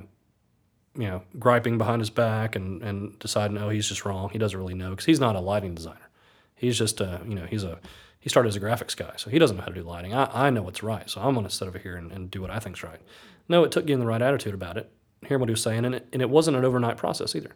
you 0.94 1.06
know, 1.06 1.22
griping 1.38 1.78
behind 1.78 2.00
his 2.00 2.10
back 2.10 2.54
and, 2.54 2.82
and 2.82 3.18
deciding, 3.18 3.56
oh, 3.58 3.70
he's 3.70 3.88
just 3.88 4.04
wrong. 4.04 4.28
He 4.30 4.38
doesn't 4.38 4.58
really 4.58 4.74
know 4.74 4.90
because 4.90 5.06
he's 5.06 5.20
not 5.20 5.36
a 5.36 5.40
lighting 5.40 5.74
designer. 5.74 6.08
He's 6.54 6.78
just 6.78 7.00
a, 7.00 7.20
you 7.26 7.34
know, 7.34 7.46
he's 7.46 7.64
a, 7.64 7.78
he 8.20 8.28
started 8.28 8.48
as 8.50 8.56
a 8.56 8.60
graphics 8.60 8.96
guy, 8.96 9.12
so 9.16 9.30
he 9.30 9.38
doesn't 9.38 9.56
know 9.56 9.62
how 9.62 9.68
to 9.68 9.74
do 9.74 9.82
lighting. 9.82 10.14
I, 10.14 10.46
I 10.46 10.50
know 10.50 10.62
what's 10.62 10.82
right, 10.82 11.08
so 11.08 11.20
I'm 11.20 11.34
going 11.34 11.46
to 11.46 11.50
sit 11.50 11.66
over 11.66 11.78
here 11.78 11.96
and, 11.96 12.12
and 12.12 12.30
do 12.30 12.40
what 12.40 12.50
I 12.50 12.58
think's 12.58 12.82
right. 12.82 13.00
No, 13.48 13.64
it 13.64 13.72
took 13.72 13.86
getting 13.86 14.00
the 14.00 14.06
right 14.06 14.22
attitude 14.22 14.54
about 14.54 14.76
it, 14.76 14.90
hearing 15.26 15.40
what 15.40 15.48
he 15.48 15.52
was 15.52 15.62
saying, 15.62 15.84
and 15.84 15.94
it, 15.96 16.06
and 16.12 16.22
it 16.22 16.30
wasn't 16.30 16.56
an 16.56 16.64
overnight 16.64 16.98
process 16.98 17.34
either. 17.34 17.54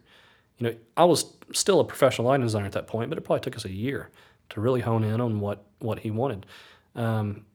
You 0.57 0.67
know, 0.67 0.75
I 0.97 1.05
was 1.05 1.33
still 1.53 1.79
a 1.79 1.85
professional 1.85 2.27
lighting 2.27 2.45
designer 2.45 2.65
at 2.65 2.71
that 2.73 2.87
point, 2.87 3.09
but 3.09 3.17
it 3.17 3.21
probably 3.21 3.41
took 3.41 3.55
us 3.55 3.65
a 3.65 3.71
year 3.71 4.09
to 4.49 4.59
really 4.59 4.81
hone 4.81 5.03
in 5.03 5.21
on 5.21 5.39
what, 5.39 5.63
what 5.79 5.99
he 5.99 6.11
wanted. 6.11 6.45
Um, 6.95 7.45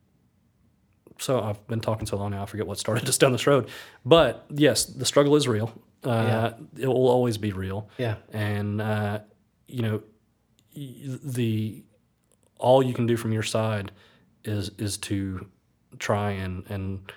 so 1.22 1.40
I've 1.40 1.66
been 1.68 1.80
talking 1.80 2.06
so 2.06 2.16
long 2.16 2.30
now, 2.32 2.42
I 2.42 2.46
forget 2.46 2.66
what 2.66 2.78
started 2.78 3.08
us 3.08 3.18
down 3.18 3.32
this 3.32 3.46
road. 3.46 3.68
But 4.04 4.44
yes, 4.50 4.84
the 4.84 5.04
struggle 5.04 5.36
is 5.36 5.46
real. 5.48 5.72
Uh, 6.04 6.52
It 6.76 6.86
will 6.88 7.08
always 7.08 7.38
be 7.38 7.52
real. 7.52 7.88
Yeah. 7.98 8.16
And 8.32 8.80
uh, 8.80 9.20
you 9.68 9.82
know, 9.82 10.02
the 10.74 11.82
all 12.58 12.82
you 12.82 12.94
can 12.94 13.06
do 13.06 13.16
from 13.16 13.32
your 13.32 13.42
side 13.42 13.92
is 14.44 14.70
is 14.78 14.96
to 14.98 15.46
try 15.98 16.30
and 16.32 16.64
and 16.68 17.12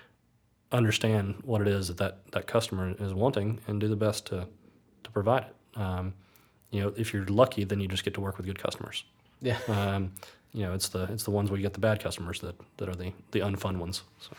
understand 0.72 1.36
what 1.44 1.60
it 1.60 1.68
is 1.68 1.88
that 1.88 1.96
that, 1.98 2.18
that 2.32 2.46
customer 2.46 2.94
is 2.98 3.14
wanting 3.14 3.60
and 3.66 3.80
do 3.80 3.88
the 3.88 3.96
best 3.96 4.26
to 4.26 4.46
to 5.04 5.10
provide 5.10 5.44
it. 5.44 5.80
Um, 5.80 6.14
you 6.70 6.80
know, 6.80 6.92
if 6.96 7.12
you're 7.12 7.24
lucky, 7.26 7.64
then 7.64 7.80
you 7.80 7.88
just 7.88 8.04
get 8.04 8.14
to 8.14 8.20
work 8.20 8.36
with 8.36 8.46
good 8.46 8.58
customers. 8.58 9.04
Yeah. 9.40 9.58
Um, 9.68 10.12
you 10.52 10.62
know, 10.62 10.72
it's 10.74 10.88
the 10.88 11.04
it's 11.04 11.24
the 11.24 11.30
ones 11.30 11.50
where 11.50 11.58
you 11.58 11.62
get 11.62 11.74
the 11.74 11.80
bad 11.80 12.00
customers 12.02 12.40
that, 12.40 12.54
that 12.78 12.88
are 12.88 12.94
the 12.94 13.12
the 13.32 13.40
unfun 13.40 13.78
ones. 13.78 14.02
So. 14.20 14.30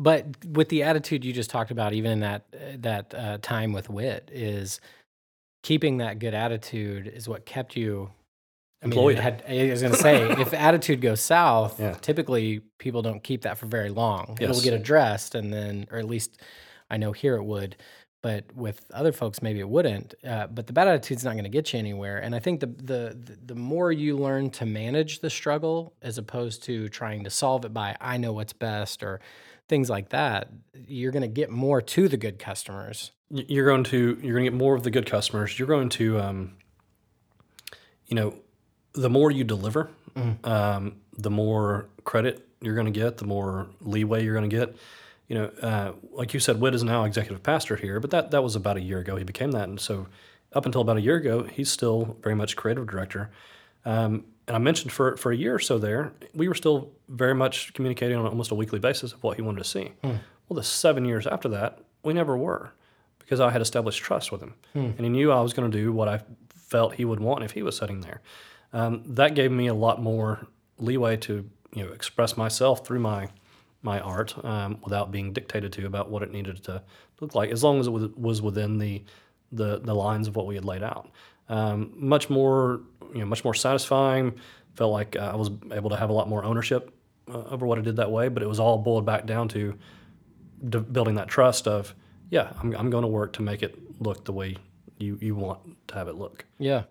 But 0.00 0.26
with 0.46 0.68
the 0.68 0.84
attitude 0.84 1.24
you 1.24 1.32
just 1.32 1.50
talked 1.50 1.70
about, 1.70 1.92
even 1.92 2.12
in 2.12 2.20
that 2.20 2.44
that 2.82 3.14
uh, 3.14 3.38
time 3.42 3.72
with 3.72 3.90
Whit, 3.90 4.30
is 4.32 4.80
keeping 5.62 5.98
that 5.98 6.18
good 6.18 6.34
attitude 6.34 7.08
is 7.08 7.28
what 7.28 7.44
kept 7.44 7.76
you 7.76 8.10
I 8.80 8.86
mean, 8.86 8.92
Employed. 8.92 9.18
had, 9.18 9.42
I 9.48 9.70
was 9.70 9.80
going 9.82 9.92
to 9.92 9.98
say, 9.98 10.30
if 10.40 10.54
attitude 10.54 11.00
goes 11.00 11.20
south, 11.20 11.80
Yeah. 11.80 11.94
typically 11.94 12.60
people 12.78 13.02
don't 13.02 13.22
keep 13.24 13.42
that 13.42 13.58
for 13.58 13.66
very 13.66 13.90
long. 13.90 14.38
It'll 14.40 14.60
get 14.60 14.72
addressed, 14.72 15.34
and 15.34 15.52
then, 15.52 15.88
or 15.90 15.98
at 15.98 16.06
least 16.06 16.40
I 16.88 16.96
know 16.96 17.10
here 17.10 17.34
it 17.34 17.42
would, 17.42 17.74
but 18.20 18.52
with 18.54 18.84
other 18.92 19.12
folks, 19.12 19.42
maybe 19.42 19.60
it 19.60 19.68
wouldn't. 19.68 20.14
Uh, 20.26 20.46
but 20.48 20.66
the 20.66 20.72
bad 20.72 20.88
attitude's 20.88 21.24
not 21.24 21.32
going 21.32 21.44
to 21.44 21.50
get 21.50 21.72
you 21.72 21.78
anywhere. 21.78 22.18
And 22.18 22.34
I 22.34 22.40
think 22.40 22.60
the, 22.60 22.66
the 22.66 23.16
the 23.24 23.38
the 23.46 23.54
more 23.54 23.92
you 23.92 24.16
learn 24.16 24.50
to 24.50 24.66
manage 24.66 25.20
the 25.20 25.30
struggle, 25.30 25.94
as 26.02 26.18
opposed 26.18 26.64
to 26.64 26.88
trying 26.88 27.24
to 27.24 27.30
solve 27.30 27.64
it 27.64 27.72
by 27.72 27.96
I 28.00 28.16
know 28.16 28.32
what's 28.32 28.52
best 28.52 29.02
or 29.02 29.20
things 29.68 29.88
like 29.88 30.08
that, 30.08 30.48
you're 30.86 31.12
going 31.12 31.22
to 31.22 31.28
get 31.28 31.50
more 31.50 31.80
to 31.80 32.08
the 32.08 32.16
good 32.16 32.38
customers. 32.38 33.12
You're 33.30 33.66
going 33.66 33.84
to 33.84 34.18
you're 34.22 34.32
going 34.32 34.46
to 34.46 34.50
get 34.50 34.58
more 34.58 34.74
of 34.74 34.82
the 34.82 34.90
good 34.90 35.06
customers. 35.06 35.58
You're 35.58 35.68
going 35.68 35.90
to, 35.90 36.18
um, 36.18 36.56
you 38.06 38.16
know, 38.16 38.34
the 38.94 39.10
more 39.10 39.30
you 39.30 39.44
deliver, 39.44 39.90
um, 40.44 40.96
the 41.16 41.30
more 41.30 41.88
credit 42.04 42.48
you're 42.60 42.74
going 42.74 42.92
to 42.92 42.98
get, 42.98 43.18
the 43.18 43.26
more 43.26 43.68
leeway 43.80 44.24
you're 44.24 44.34
going 44.34 44.48
to 44.48 44.56
get. 44.56 44.76
You 45.28 45.34
know, 45.36 45.44
uh, 45.62 45.92
like 46.12 46.32
you 46.34 46.40
said, 46.40 46.60
Whit 46.60 46.74
is 46.74 46.82
now 46.82 47.04
executive 47.04 47.42
pastor 47.42 47.76
here, 47.76 48.00
but 48.00 48.10
that 48.10 48.30
that 48.30 48.42
was 48.42 48.56
about 48.56 48.76
a 48.76 48.80
year 48.80 48.98
ago. 48.98 49.16
He 49.16 49.24
became 49.24 49.50
that, 49.52 49.68
and 49.68 49.78
so 49.78 50.06
up 50.52 50.64
until 50.66 50.80
about 50.80 50.96
a 50.96 51.02
year 51.02 51.16
ago, 51.16 51.42
he's 51.44 51.70
still 51.70 52.16
very 52.22 52.34
much 52.34 52.56
creative 52.56 52.86
director. 52.86 53.30
Um, 53.84 54.24
and 54.46 54.56
I 54.56 54.58
mentioned 54.58 54.90
for 54.90 55.16
for 55.18 55.30
a 55.30 55.36
year 55.36 55.54
or 55.54 55.58
so 55.58 55.78
there, 55.78 56.12
we 56.34 56.48
were 56.48 56.54
still 56.54 56.90
very 57.08 57.34
much 57.34 57.74
communicating 57.74 58.16
on 58.16 58.26
almost 58.26 58.50
a 58.50 58.54
weekly 58.54 58.78
basis 58.78 59.12
of 59.12 59.22
what 59.22 59.36
he 59.36 59.42
wanted 59.42 59.58
to 59.58 59.68
see. 59.68 59.92
Well, 60.48 60.56
the 60.56 60.62
seven 60.62 61.04
years 61.04 61.26
after 61.26 61.48
that, 61.50 61.78
we 62.02 62.14
never 62.14 62.36
were 62.36 62.72
because 63.18 63.38
I 63.40 63.50
had 63.50 63.60
established 63.60 64.00
trust 64.02 64.32
with 64.32 64.40
him, 64.40 64.54
and 64.74 65.00
he 65.00 65.10
knew 65.10 65.30
I 65.30 65.42
was 65.42 65.52
going 65.52 65.70
to 65.70 65.78
do 65.78 65.92
what 65.92 66.08
I 66.08 66.22
felt 66.54 66.94
he 66.94 67.04
would 67.04 67.20
want 67.20 67.44
if 67.44 67.50
he 67.52 67.62
was 67.62 67.76
sitting 67.76 68.00
there. 68.00 68.22
Um, 68.72 69.02
that 69.04 69.34
gave 69.34 69.50
me 69.52 69.66
a 69.66 69.74
lot 69.74 70.00
more 70.00 70.46
leeway 70.78 71.18
to 71.18 71.48
you 71.74 71.84
know 71.84 71.92
express 71.92 72.36
myself 72.38 72.86
through 72.86 73.00
my 73.00 73.28
my 73.88 74.00
art 74.00 74.30
um, 74.44 74.78
without 74.82 75.10
being 75.10 75.32
dictated 75.32 75.72
to 75.72 75.86
about 75.86 76.10
what 76.10 76.22
it 76.22 76.30
needed 76.30 76.62
to 76.64 76.82
look 77.20 77.34
like, 77.34 77.50
as 77.50 77.64
long 77.64 77.80
as 77.80 77.86
it 77.86 78.18
was, 78.18 78.42
within 78.42 78.78
the, 78.78 79.02
the 79.52 79.80
the 79.80 79.94
lines 79.94 80.28
of 80.28 80.36
what 80.36 80.46
we 80.46 80.54
had 80.54 80.64
laid 80.64 80.82
out. 80.82 81.10
Um, 81.48 81.92
much 81.96 82.28
more 82.28 82.82
you 83.14 83.20
know 83.20 83.26
much 83.26 83.44
more 83.44 83.54
satisfying. 83.54 84.34
Felt 84.74 84.92
like 84.92 85.16
uh, 85.16 85.30
I 85.32 85.36
was 85.36 85.50
able 85.72 85.90
to 85.90 85.96
have 85.96 86.10
a 86.10 86.12
lot 86.12 86.28
more 86.28 86.44
ownership 86.44 86.92
uh, 87.32 87.42
over 87.52 87.66
what 87.66 87.78
I 87.78 87.82
did 87.82 87.96
that 87.96 88.10
way, 88.10 88.28
but 88.28 88.42
it 88.42 88.48
was 88.48 88.60
all 88.60 88.78
boiled 88.78 89.06
back 89.06 89.26
down 89.26 89.48
to 89.48 89.76
de- 90.68 90.80
building 90.80 91.16
that 91.16 91.28
trust 91.28 91.66
of 91.66 91.94
yeah, 92.30 92.52
I'm, 92.60 92.74
I'm 92.76 92.90
going 92.90 93.02
to 93.02 93.08
work 93.08 93.32
to 93.34 93.42
make 93.42 93.62
it 93.62 93.74
look 94.00 94.24
the 94.24 94.32
way 94.32 94.56
you, 94.98 95.18
you 95.20 95.34
want 95.34 95.60
to 95.88 95.94
have 95.94 96.08
it 96.08 96.16
look. 96.16 96.44
Yeah. 96.58 96.82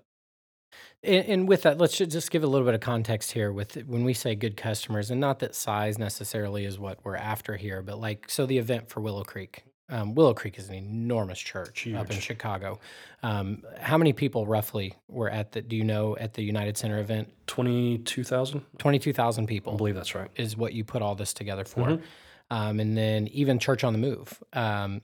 And, 1.03 1.26
and 1.26 1.47
with 1.47 1.63
that, 1.63 1.78
let's 1.78 1.97
just 1.97 2.32
give 2.32 2.43
a 2.43 2.47
little 2.47 2.65
bit 2.65 2.74
of 2.74 2.82
context 2.82 3.32
here. 3.32 3.51
With 3.51 3.76
when 3.88 4.03
we 4.03 4.13
say 4.13 4.36
good 4.36 4.57
customers, 4.57 5.11
and 5.11 5.22
not 5.22 5.39
that 5.39 5.55
size 5.55 5.97
necessarily 5.97 6.65
is 6.65 6.80
what 6.80 6.99
we're 7.03 7.15
after 7.15 7.55
here, 7.55 7.82
but 7.82 7.99
like 7.99 8.30
so 8.30 8.45
the 8.45 8.57
event 8.57 8.89
for 8.89 9.01
Willow 9.01 9.24
Creek. 9.24 9.63
Um, 9.89 10.15
Willow 10.15 10.34
Creek 10.34 10.59
is 10.59 10.68
an 10.68 10.76
enormous 10.76 11.39
church 11.39 11.88
up 11.95 12.11
in 12.11 12.20
Chicago. 12.20 12.78
Um, 13.24 13.63
how 13.80 13.97
many 13.97 14.11
people 14.11 14.45
roughly 14.45 14.93
were 15.07 15.30
at 15.30 15.53
the? 15.53 15.61
Do 15.61 15.78
you 15.78 15.86
know 15.86 16.18
at 16.18 16.34
the 16.34 16.43
United 16.43 16.78
Center 16.78 16.99
event? 16.99 17.32
Twenty 17.47 17.99
two 17.99 18.26
thousand, 18.26 18.65
Twenty 18.78 18.99
two 18.99 19.13
thousand 19.13 19.45
I 19.45 19.47
people 19.47 19.78
believe 19.78 19.95
that's 19.95 20.13
right. 20.13 20.30
is 20.36 20.57
what 20.57 20.74
you 20.74 20.84
put 20.84 21.01
all 21.01 21.15
this 21.15 21.34
together 21.34 21.63
for. 21.63 21.99
Um, 22.49 22.80
and 22.80 22.97
then 22.97 23.28
even 23.30 23.59
Church 23.59 23.84
on 23.84 23.93
the 23.93 23.99
Move. 23.99 24.41
Um, 24.53 25.01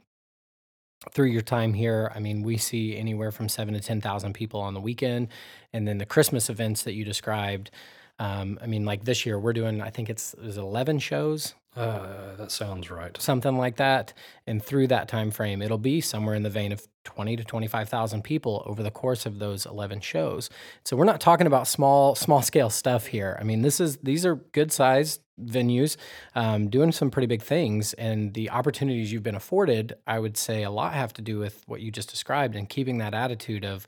through 1.11 1.27
your 1.27 1.41
time 1.41 1.73
here, 1.73 2.11
I 2.15 2.19
mean, 2.19 2.43
we 2.43 2.57
see 2.57 2.97
anywhere 2.97 3.31
from 3.31 3.49
seven 3.49 3.73
to 3.73 3.79
10,000 3.79 4.33
people 4.33 4.59
on 4.59 4.73
the 4.73 4.81
weekend. 4.81 5.29
And 5.71 5.87
then 5.87 5.97
the 5.97 6.05
Christmas 6.05 6.49
events 6.49 6.83
that 6.83 6.93
you 6.93 7.03
described. 7.05 7.71
Um, 8.19 8.59
I 8.61 8.67
mean, 8.67 8.85
like 8.85 9.03
this 9.05 9.25
year, 9.25 9.39
we're 9.39 9.53
doing, 9.53 9.81
I 9.81 9.89
think 9.89 10.09
it's, 10.09 10.35
it's 10.41 10.57
11 10.57 10.99
shows, 10.99 11.55
Uh, 11.75 12.35
that 12.35 12.51
sounds 12.51 12.91
right. 12.91 13.19
something 13.19 13.57
like 13.57 13.77
that. 13.77 14.13
And 14.45 14.63
through 14.63 14.87
that 14.87 15.07
time 15.07 15.31
frame, 15.31 15.61
it'll 15.61 15.79
be 15.79 16.01
somewhere 16.01 16.35
in 16.35 16.43
the 16.43 16.49
vein 16.49 16.71
of 16.71 16.87
20 17.03 17.35
to 17.37 17.43
25,000 17.43 18.23
people 18.23 18.63
over 18.65 18.83
the 18.83 18.91
course 18.91 19.25
of 19.25 19.39
those 19.39 19.65
11 19.65 20.01
shows. 20.01 20.49
So 20.85 20.95
we're 20.95 21.05
not 21.05 21.19
talking 21.19 21.47
about 21.47 21.67
small 21.67 22.15
small 22.15 22.41
scale 22.41 22.69
stuff 22.69 23.07
here. 23.07 23.37
I 23.39 23.43
mean, 23.43 23.63
this 23.63 23.79
is 23.79 23.97
these 23.97 24.25
are 24.25 24.35
good 24.35 24.71
sized 24.71 25.21
venues 25.41 25.97
um, 26.35 26.69
doing 26.69 26.91
some 26.91 27.09
pretty 27.09 27.25
big 27.25 27.41
things 27.41 27.93
and 27.93 28.33
the 28.35 28.51
opportunities 28.51 29.11
you've 29.11 29.23
been 29.23 29.35
afforded, 29.35 29.93
I 30.05 30.19
would 30.19 30.37
say 30.37 30.61
a 30.63 30.69
lot 30.69 30.93
have 30.93 31.13
to 31.13 31.23
do 31.23 31.39
with 31.39 31.63
what 31.65 31.81
you 31.81 31.91
just 31.91 32.09
described 32.09 32.55
and 32.55 32.69
keeping 32.69 32.99
that 32.99 33.15
attitude 33.15 33.65
of 33.65 33.87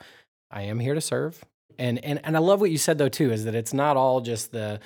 I 0.49 0.63
am 0.63 0.79
here 0.79 0.95
to 0.95 1.01
serve. 1.01 1.43
And 1.77 2.03
and 2.03 2.19
and 2.23 2.36
I 2.36 2.39
love 2.39 2.61
what 2.61 2.71
you 2.71 2.77
said 2.77 2.97
though 2.97 3.09
too 3.09 3.31
is 3.31 3.45
that 3.45 3.53
it's 3.53 3.73
not 3.73 3.97
all 3.97 4.21
just 4.21 4.51
the 4.51 4.79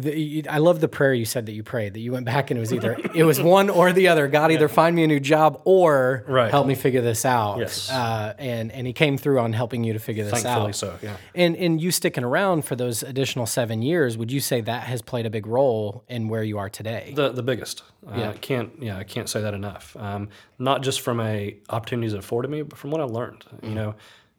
the, 0.00 0.46
I 0.48 0.58
love 0.58 0.80
the 0.80 0.88
prayer 0.88 1.12
you 1.14 1.24
said 1.24 1.46
that 1.46 1.52
you 1.52 1.62
prayed 1.62 1.94
that 1.94 2.00
you 2.00 2.12
went 2.12 2.26
back 2.26 2.50
and 2.50 2.58
it 2.58 2.60
was 2.60 2.72
either 2.72 2.96
it 3.14 3.24
was 3.24 3.40
one 3.40 3.70
or 3.70 3.92
the 3.92 4.08
other. 4.08 4.28
God 4.28 4.52
either 4.52 4.68
find 4.68 4.94
me 4.94 5.04
a 5.04 5.06
new 5.06 5.20
job 5.20 5.60
or 5.64 6.24
Right. 6.28 6.50
help 6.50 6.66
me 6.66 6.74
figure 6.74 7.00
this 7.02 7.24
out. 7.24 7.58
Yes. 7.58 7.90
Uh, 7.90 8.34
and 8.38 8.70
and 8.72 8.86
he 8.86 8.92
came 8.92 9.16
through 9.18 9.40
on 9.40 9.52
helping 9.52 9.84
you 9.84 9.92
to 9.92 9.98
figure 9.98 10.24
this 10.24 10.32
out. 10.34 10.42
Thankfully 10.42 10.68
out. 10.70 10.74
so, 10.76 10.98
yeah. 11.02 11.16
And 11.34 11.56
and 11.56 11.80
you 11.80 11.90
sticking 11.90 12.24
around 12.24 12.64
for 12.64 12.76
those 12.76 13.02
additional 13.02 13.46
seven 13.46 13.82
years, 13.82 14.16
would 14.18 14.30
you 14.30 14.40
say 14.40 14.60
that 14.62 14.84
has 14.84 15.02
played 15.02 15.26
a 15.26 15.30
big 15.30 15.46
role 15.46 16.04
in 16.08 16.28
where 16.28 16.42
you 16.42 16.58
are 16.58 16.68
today? 16.70 17.12
The 17.16 17.30
the 17.30 17.42
biggest. 17.42 17.82
Uh, 18.06 18.12
Yeah. 18.18 18.30
I 18.30 18.32
can't 18.34 18.70
yeah 18.80 18.98
I 18.98 19.04
can't 19.04 19.28
say 19.28 19.40
that 19.40 19.54
enough. 19.54 19.96
Um, 19.98 20.28
not 20.58 20.82
just 20.82 21.00
from 21.00 21.20
a 21.20 21.56
opportunities 21.70 22.12
it 22.12 22.18
afforded 22.18 22.50
me, 22.50 22.62
but 22.62 22.78
from 22.78 22.90
what 22.90 23.00
I 23.00 23.04
learned. 23.04 23.44
You 23.62 23.74
know, 23.74 23.94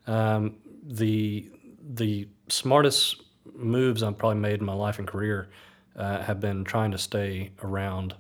um, 0.07 0.55
the 0.83 1.49
the 1.89 2.27
smartest 2.49 3.21
moves 3.55 4.03
I've 4.03 4.17
probably 4.17 4.39
made 4.39 4.59
in 4.59 4.65
my 4.65 4.73
life 4.73 4.99
and 4.99 5.07
career 5.07 5.49
uh, 5.95 6.21
have 6.21 6.39
been 6.39 6.63
trying 6.63 6.91
to 6.91 6.97
stay 6.97 7.51
around 7.63 8.15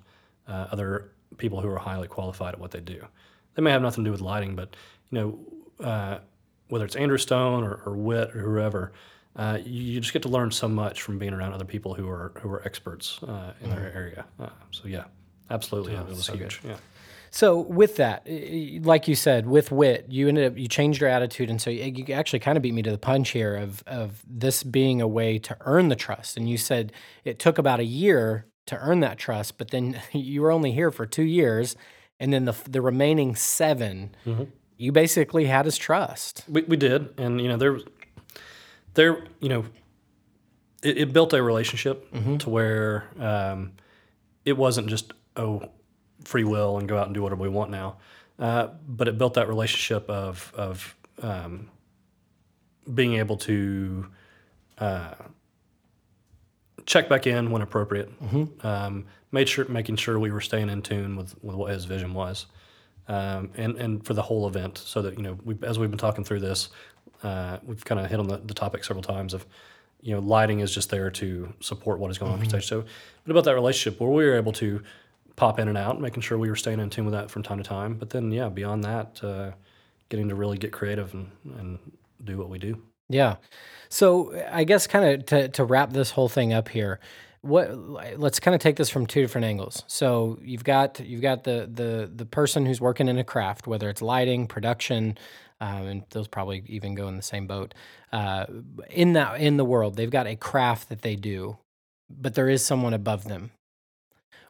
uh, 0.47 0.67
other 0.71 1.11
people 1.37 1.61
who 1.61 1.69
are 1.69 1.77
highly 1.77 2.07
qualified 2.07 2.53
at 2.53 2.59
what 2.59 2.71
they 2.71 2.79
do. 2.79 3.05
They 3.55 3.61
may 3.61 3.71
have 3.71 3.81
nothing 3.81 4.03
to 4.03 4.07
do 4.07 4.11
with 4.11 4.21
lighting, 4.21 4.55
but 4.55 4.75
you 5.11 5.19
know, 5.19 5.85
uh, 5.85 6.19
whether 6.69 6.85
it's 6.85 6.95
Andrew 6.95 7.17
Stone 7.17 7.63
or, 7.63 7.81
or 7.85 7.95
Whit 7.95 8.35
or 8.35 8.41
whoever, 8.41 8.91
uh, 9.35 9.59
you, 9.63 9.99
just 9.99 10.13
get 10.13 10.23
to 10.23 10.29
learn 10.29 10.51
so 10.51 10.67
much 10.67 11.01
from 11.01 11.19
being 11.19 11.33
around 11.33 11.53
other 11.53 11.65
people 11.65 11.93
who 11.93 12.09
are 12.09 12.31
who 12.41 12.49
are 12.49 12.63
experts 12.65 13.21
uh, 13.23 13.53
in 13.61 13.69
their 13.69 13.91
area. 13.95 14.25
Uh, 14.39 14.49
so 14.71 14.87
yeah, 14.87 15.05
absolutely, 15.51 15.93
it 15.93 16.07
was 16.07 16.27
huge. 16.27 16.59
Yeah. 16.65 16.77
So 17.31 17.59
with 17.59 17.97
that, 17.97 18.25
like 18.83 19.07
you 19.07 19.15
said, 19.15 19.47
with 19.47 19.71
Whit, 19.71 20.05
you 20.09 20.27
ended 20.27 20.51
up 20.51 20.57
you 20.57 20.67
changed 20.67 21.01
your 21.01 21.09
attitude, 21.09 21.49
and 21.49 21.61
so 21.61 21.69
you, 21.69 22.13
actually 22.13 22.39
kind 22.39 22.57
of 22.57 22.61
beat 22.63 22.73
me 22.73 22.81
to 22.83 22.91
the 22.91 22.97
punch 22.97 23.29
here 23.29 23.55
of 23.55 23.83
of 23.87 24.21
this 24.27 24.63
being 24.63 25.01
a 25.01 25.07
way 25.07 25.37
to 25.39 25.57
earn 25.61 25.89
the 25.89 25.95
trust. 25.95 26.37
And 26.37 26.49
you 26.49 26.57
said 26.57 26.91
it 27.23 27.39
took 27.39 27.57
about 27.57 27.79
a 27.79 27.85
year 27.85 28.45
to 28.67 28.77
earn 28.79 28.99
that 29.01 29.17
trust, 29.17 29.57
but 29.57 29.71
then 29.71 30.01
you 30.11 30.41
were 30.41 30.51
only 30.51 30.71
here 30.71 30.91
for 30.91 31.05
two 31.05 31.23
years, 31.23 31.75
and 32.19 32.31
then 32.33 32.45
the 32.45 32.55
the 32.69 32.81
remaining 32.81 33.35
7 33.35 34.15
you 34.79 34.91
basically 34.91 35.45
had 35.45 35.65
his 35.65 35.77
trust. 35.77 36.43
We, 36.47 36.61
we 36.63 36.77
did, 36.77 37.09
and 37.17 37.41
you 37.41 37.47
know 37.47 37.57
there, 37.57 37.73
was- 37.73 37.83
there, 38.93 39.23
you 39.39 39.49
know, 39.49 39.65
it, 40.83 40.97
it 40.97 41.13
built 41.13 41.33
a 41.33 41.41
relationship 41.43 42.07
to 42.39 42.49
where 42.49 43.05
um, 43.19 43.73
it 44.45 44.57
wasn't 44.57 44.87
just 44.87 45.13
oh 45.35 45.69
free 46.27 46.43
will 46.43 46.77
and 46.77 46.87
go 46.87 46.97
out 46.99 47.05
and 47.07 47.15
do 47.15 47.21
whatever 47.23 47.43
we 47.43 47.49
want 47.49 47.69
now, 47.71 47.97
uh, 48.39 48.67
but 48.87 49.07
it 49.07 49.17
built 49.17 49.33
that 49.33 49.47
relationship 49.47 50.09
of 50.09 50.51
of 50.55 50.95
um, 51.21 51.69
being 52.93 53.13
able 53.15 53.37
to 53.37 54.07
uh, 54.77 55.13
check 56.85 57.09
back 57.09 57.27
in 57.27 57.51
when 57.51 57.61
appropriate. 57.61 58.09
Um, 58.63 59.05
made 59.31 59.47
sure 59.49 59.65
making 59.69 59.97
sure 59.97 60.19
we 60.19 60.31
were 60.31 60.41
staying 60.41 60.69
in 60.69 60.81
tune 60.81 61.15
with, 61.15 61.35
with 61.43 61.55
what 61.55 61.71
his 61.71 61.85
vision 61.85 62.13
was 62.13 62.45
um, 63.07 63.51
and 63.55 63.75
and 63.77 64.05
for 64.05 64.13
the 64.13 64.21
whole 64.21 64.47
event, 64.47 64.77
so 64.77 65.01
that 65.01 65.17
you 65.17 65.23
know, 65.23 65.37
we, 65.43 65.55
as 65.63 65.79
we've 65.79 65.89
been 65.89 65.97
talking 65.97 66.23
through 66.23 66.41
this, 66.41 66.69
uh, 67.23 67.57
we've 67.65 67.83
kind 67.85 67.99
of 67.99 68.09
hit 68.09 68.19
on 68.19 68.27
the, 68.27 68.37
the 68.37 68.53
topic 68.53 68.83
several 68.83 69.03
times 69.03 69.33
of, 69.33 69.45
you 70.01 70.13
know, 70.13 70.19
lighting 70.19 70.59
is 70.59 70.73
just 70.73 70.89
there 70.89 71.09
to 71.09 71.53
support 71.59 71.99
what 71.99 72.11
is 72.11 72.17
going 72.17 72.31
on 72.31 72.39
for 72.39 72.45
stage. 72.45 72.67
So, 72.67 72.83
but 73.23 73.31
about 73.31 73.45
that 73.45 73.55
relationship 73.55 73.99
where 73.99 74.09
we 74.09 74.25
were 74.25 74.35
able 74.35 74.53
to 74.53 74.81
pop 75.37 75.59
in 75.59 75.69
and 75.69 75.77
out, 75.77 76.01
making 76.01 76.21
sure 76.21 76.37
we 76.37 76.49
were 76.49 76.55
staying 76.57 76.81
in 76.81 76.89
tune 76.89 77.05
with 77.05 77.13
that 77.13 77.31
from 77.31 77.43
time 77.43 77.59
to 77.59 77.63
time. 77.63 77.93
But 77.93 78.09
then, 78.09 78.31
yeah, 78.31 78.49
beyond 78.49 78.83
that, 78.83 79.23
uh, 79.23 79.51
getting 80.09 80.27
to 80.27 80.35
really 80.35 80.57
get 80.57 80.73
creative 80.73 81.13
and, 81.13 81.31
and 81.57 81.79
do 82.21 82.37
what 82.37 82.49
we 82.49 82.59
do. 82.59 82.81
Yeah. 83.07 83.37
So 83.87 84.33
I 84.51 84.65
guess 84.65 84.85
kind 84.87 85.05
of 85.05 85.25
to, 85.27 85.47
to 85.49 85.63
wrap 85.63 85.93
this 85.93 86.11
whole 86.11 86.27
thing 86.27 86.51
up 86.51 86.67
here, 86.67 86.99
what 87.41 87.77
let's 88.19 88.39
kind 88.39 88.55
of 88.55 88.59
take 88.59 88.75
this 88.75 88.89
from 88.89 89.05
two 89.05 89.21
different 89.21 89.45
angles. 89.45 89.83
So 89.87 90.37
you've 90.41 90.63
got 90.63 90.99
you've 90.99 91.21
got 91.21 91.45
the 91.45 91.69
the 91.71 92.11
the 92.13 92.25
person 92.25 92.65
who's 92.65 92.81
working 92.81 93.07
in 93.07 93.17
a 93.17 93.23
craft, 93.23 93.67
whether 93.67 93.89
it's 93.89 94.01
lighting, 94.01 94.47
production, 94.47 95.17
um, 95.61 95.83
and 95.83 96.03
those 96.09 96.27
probably 96.27 96.63
even 96.67 96.95
go 96.95 97.07
in 97.07 97.15
the 97.15 97.21
same 97.21 97.47
boat. 97.47 97.73
Uh, 98.11 98.47
in 98.89 99.13
that 99.13 99.39
in 99.39 99.55
the 99.57 99.65
world, 99.65 99.95
they've 99.95 100.11
got 100.11 100.27
a 100.27 100.35
craft 100.35 100.89
that 100.89 101.03
they 101.03 101.15
do, 101.15 101.57
but 102.09 102.33
there 102.33 102.49
is 102.49 102.65
someone 102.65 102.93
above 102.93 103.25
them. 103.25 103.51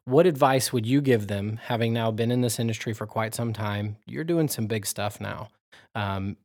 What 0.08 0.26
advice 0.26 0.72
would 0.72 0.86
you 0.86 1.02
give 1.02 1.28
them, 1.28 1.60
having 1.62 1.92
now 1.92 2.12
been 2.12 2.32
in 2.32 2.40
this 2.40 2.60
industry 2.60 2.94
for 2.94 3.06
quite 3.06 3.36
some 3.36 3.52
time? 3.52 3.98
You're 4.06 4.24
doing 4.24 4.48
some 4.48 4.66
big 4.66 4.86
stuff 4.86 5.20
now. 5.20 5.50
Um, 5.96 6.38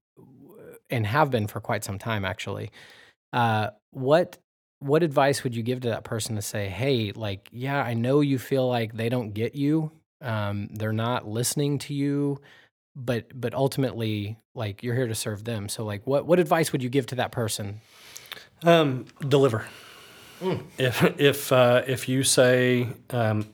and 0.91 1.07
have 1.07 1.31
been 1.31 1.47
for 1.47 1.61
quite 1.61 1.85
some 1.85 1.97
time 1.97 2.25
actually. 2.25 2.73
Uh, 3.33 3.69
what 3.93 4.39
what 4.81 5.05
advice 5.05 5.45
would 5.45 5.55
you 5.55 5.63
give 5.63 5.83
to 5.83 5.91
that 5.91 6.03
person 6.03 6.35
to 6.35 6.43
say, 6.43 6.69
hey, 6.69 7.13
like, 7.13 7.49
yeah, 7.53 7.81
I 7.81 7.95
know 7.95 8.21
you 8.21 8.37
feel 8.37 8.67
like 8.67 8.95
they 8.95 9.09
don't 9.09 9.33
get 9.33 9.55
you, 9.55 9.93
um, 10.21 10.69
they're 10.73 10.93
not 10.93 11.29
listening 11.29 11.79
to 11.79 11.95
you, 11.95 12.41
but 12.97 13.27
but 13.33 13.55
ultimately, 13.55 14.39
like, 14.57 14.83
you're 14.83 14.97
here 14.97 15.07
to 15.07 15.15
serve 15.15 15.45
them. 15.45 15.69
So, 15.69 15.85
like, 15.85 16.05
what 16.05 16.27
what 16.27 16.41
advice 16.41 16.73
would 16.73 16.83
you 16.83 16.89
give 16.89 17.07
to 17.07 17.15
that 17.15 17.31
person? 17.31 17.81
Um, 18.65 19.07
deliver. 19.29 19.67
If 20.79 21.03
if 21.21 21.53
uh, 21.53 21.83
if 21.87 22.09
you 22.09 22.23
say, 22.25 22.89
um, 23.11 23.47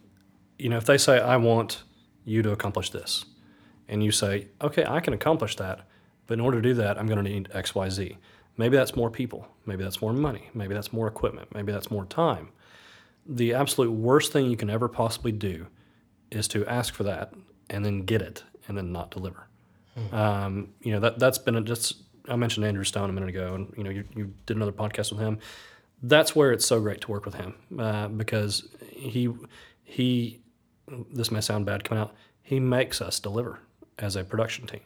you 0.59 0.68
know, 0.68 0.76
if 0.76 0.84
they 0.86 0.99
say, 0.99 1.20
I 1.20 1.36
want 1.36 1.82
you 2.24 2.43
to 2.43 2.53
accomplish 2.53 2.91
this, 2.91 3.24
and 3.89 4.03
you 4.03 4.11
say, 4.11 4.49
okay, 4.61 4.84
I 4.86 5.01
can 5.01 5.12
accomplish 5.12 5.57
that, 5.57 5.86
but 6.26 6.34
in 6.34 6.41
order 6.41 6.61
to 6.61 6.68
do 6.68 6.74
that, 6.74 6.99
I'm 6.99 7.07
going 7.07 7.22
to 7.22 7.30
need 7.30 7.49
X, 7.53 7.74
Y, 7.74 7.89
Z. 7.89 8.16
Maybe 8.57 8.76
that's 8.76 8.97
more 8.97 9.11
people. 9.11 9.47
Maybe 9.66 9.84
that's 9.84 10.03
more 10.03 10.12
money. 10.12 10.49
Maybe 10.53 10.74
that's 10.74 10.93
more 10.93 11.07
equipment. 11.07 11.55
Maybe 11.55 11.72
that's 11.72 11.91
more 11.91 12.05
time. 12.05 12.49
The 13.24 13.55
absolute 13.55 13.93
worst 13.93 14.32
thing 14.32 14.51
you 14.51 14.57
can 14.57 14.68
ever 14.68 14.89
possibly 14.89 15.32
do 15.32 15.66
is 16.30 16.49
to 16.49 16.66
ask 16.66 16.93
for 16.93 17.05
that 17.05 17.32
and 17.70 17.84
then 17.84 18.03
get 18.03 18.20
it 18.20 18.43
and 18.66 18.76
then 18.76 18.93
not 18.93 19.11
deliver. 19.11 19.47
Um, 20.12 20.68
you 20.82 20.93
know 20.93 21.01
that 21.01 21.18
that's 21.18 21.39
been 21.39 21.57
a, 21.57 21.61
just. 21.61 21.97
I 22.28 22.36
mentioned 22.36 22.66
Andrew 22.66 22.84
Stone 22.84 23.09
a 23.11 23.12
minute 23.12 23.30
ago, 23.30 23.55
and 23.55 23.72
you 23.76 23.82
know 23.84 23.91
you, 23.91 24.05
you 24.14 24.32
did 24.47 24.57
another 24.57 24.72
podcast 24.72 25.11
with 25.11 25.20
him. 25.20 25.39
That's 26.03 26.37
where 26.37 26.53
it's 26.53 26.67
so 26.67 26.81
great 26.81 27.01
to 27.03 27.11
work 27.11 27.25
with 27.25 27.35
him 27.35 27.55
uh, 27.79 28.09
because 28.09 28.69
he 28.91 29.31
he. 29.85 30.41
This 31.13 31.31
may 31.31 31.41
sound 31.41 31.67
bad 31.67 31.85
coming 31.85 32.03
out. 32.03 32.15
He 32.43 32.61
makes 32.61 33.03
us 33.03 33.21
deliver 33.21 33.61
as 33.99 34.17
a 34.17 34.25
production 34.25 34.67
team. 34.67 34.81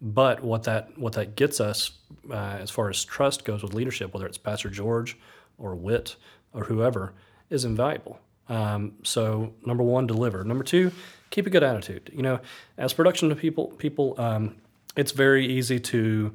But 0.00 0.42
what 0.42 0.62
that 0.64 0.96
what 0.96 1.14
that 1.14 1.34
gets 1.36 1.60
us, 1.60 1.90
uh, 2.30 2.58
as 2.60 2.70
far 2.70 2.88
as 2.88 3.04
trust 3.04 3.44
goes 3.44 3.62
with 3.62 3.74
leadership, 3.74 4.14
whether 4.14 4.26
it's 4.26 4.38
Pastor 4.38 4.70
George 4.70 5.16
or 5.58 5.74
Whit 5.74 6.16
or 6.52 6.64
whoever, 6.64 7.14
is 7.50 7.64
invaluable. 7.64 8.20
Um, 8.48 8.92
so 9.02 9.52
number 9.66 9.82
one, 9.82 10.06
deliver. 10.06 10.44
Number 10.44 10.64
two, 10.64 10.92
keep 11.30 11.46
a 11.46 11.50
good 11.50 11.62
attitude. 11.62 12.10
You 12.14 12.22
know, 12.22 12.40
as 12.76 12.92
production 12.92 13.34
people, 13.34 13.68
people, 13.78 14.14
um, 14.18 14.56
it's 14.96 15.12
very 15.12 15.46
easy 15.46 15.80
to 15.80 16.32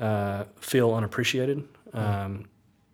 uh, 0.00 0.44
feel 0.56 0.94
unappreciated. 0.94 1.68
Um, 1.92 2.46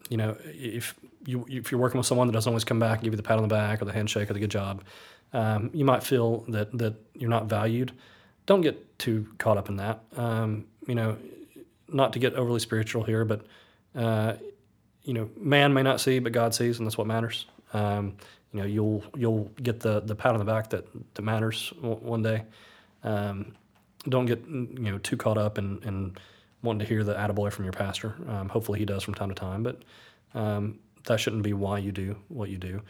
you 0.09 0.16
know, 0.16 0.36
if 0.44 0.94
you 1.26 1.44
if 1.48 1.70
you're 1.70 1.80
working 1.80 1.98
with 1.98 2.06
someone 2.06 2.26
that 2.26 2.32
doesn't 2.32 2.50
always 2.50 2.64
come 2.64 2.78
back 2.78 2.98
and 2.98 3.04
give 3.04 3.12
you 3.12 3.16
the 3.16 3.22
pat 3.22 3.36
on 3.36 3.42
the 3.42 3.48
back 3.48 3.82
or 3.82 3.84
the 3.84 3.92
handshake 3.92 4.30
or 4.30 4.34
the 4.34 4.40
good 4.40 4.50
job, 4.50 4.82
um, 5.32 5.70
you 5.72 5.84
might 5.84 6.02
feel 6.02 6.44
that 6.48 6.76
that 6.78 6.94
you're 7.14 7.30
not 7.30 7.46
valued 7.46 7.92
don't 8.48 8.62
get 8.62 8.98
too 8.98 9.28
caught 9.36 9.59
up 9.59 9.68
in 9.68 9.76
that. 9.76 10.00
Um, 10.16 10.64
you 10.86 10.94
know, 10.94 11.18
not 11.86 12.14
to 12.14 12.18
get 12.18 12.32
overly 12.34 12.61
spiritual 12.61 13.04
here, 13.04 13.24
but 13.24 13.44
uh, 13.94 14.34
you 15.02 15.12
know, 15.12 15.30
man 15.36 15.74
may 15.74 15.82
not 15.82 16.00
see, 16.00 16.18
but 16.18 16.32
God 16.32 16.54
sees, 16.54 16.78
and 16.78 16.86
that's 16.86 16.98
what 16.98 17.06
matters. 17.06 17.46
Um, 17.74 18.16
you 18.52 18.61
know, 18.61 18.66
you'll 18.66 19.04
you'll 19.14 19.50
get 19.62 19.80
the 19.80 20.00
the 20.00 20.14
pat 20.14 20.32
on 20.32 20.38
the 20.38 20.46
back 20.46 20.70
that 20.70 20.86
that 21.14 21.22
matters 21.22 21.72
one 21.80 22.22
day. 22.22 22.44
Um, 23.04 23.54
don't 24.09 24.24
get 24.24 24.42
you 24.48 24.78
know 24.78 24.98
too 24.98 25.18
caught 25.18 25.36
up 25.36 25.59
in, 25.59 25.80
in 25.84 26.16
wanting 26.62 26.80
to 26.80 26.84
hear 26.86 27.04
the 27.04 27.14
attaboy 27.14 27.52
from 27.52 27.64
your 27.64 27.72
pastor. 27.72 28.16
Um, 28.28 28.48
hopefully, 28.48 28.78
he 28.78 28.84
does 28.84 29.02
from 29.02 29.14
time 29.14 29.28
to 29.28 29.34
time, 29.34 29.62
but 29.62 29.82
um, 30.34 30.78
that 31.04 31.20
shouldn't 31.20 31.42
be 31.42 31.52
why 31.52 31.78
you 31.78 31.92
do 31.92 32.16
what 32.28 32.50
you 32.50 32.59
do. 32.59 32.82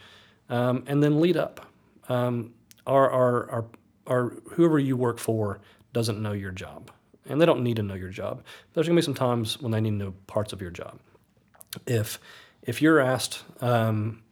Um, 0.49 0.83
and 0.87 1.03
then 1.03 1.19
lead 1.19 1.37
up. 1.37 1.65
Um, 2.07 2.53
our, 2.87 3.09
our, 3.09 3.49
our 3.51 3.65
or 4.09 4.37
whoever 4.51 4.79
you 4.79 4.97
work 4.97 5.19
for 5.19 5.61
doesn't 5.93 6.21
know 6.21 6.31
your 6.31 6.51
job. 6.51 6.91
And 7.27 7.39
they 7.39 7.45
don't 7.45 7.63
need 7.63 7.75
to 7.75 7.83
know 7.83 7.93
your 7.93 8.09
job. 8.09 8.43
There's 8.73 8.87
going 8.87 8.95
to 8.95 9.01
be 9.01 9.05
some 9.05 9.13
times 9.13 9.61
when 9.61 9.71
they 9.71 9.79
need 9.79 9.91
to 9.91 9.95
know 9.95 10.13
parts 10.25 10.51
of 10.51 10.61
your 10.61 10.71
job. 10.71 10.99
If 11.85 12.19
if 12.63 12.81
you're 12.81 12.99
asked 12.99 13.43
um, 13.61 14.23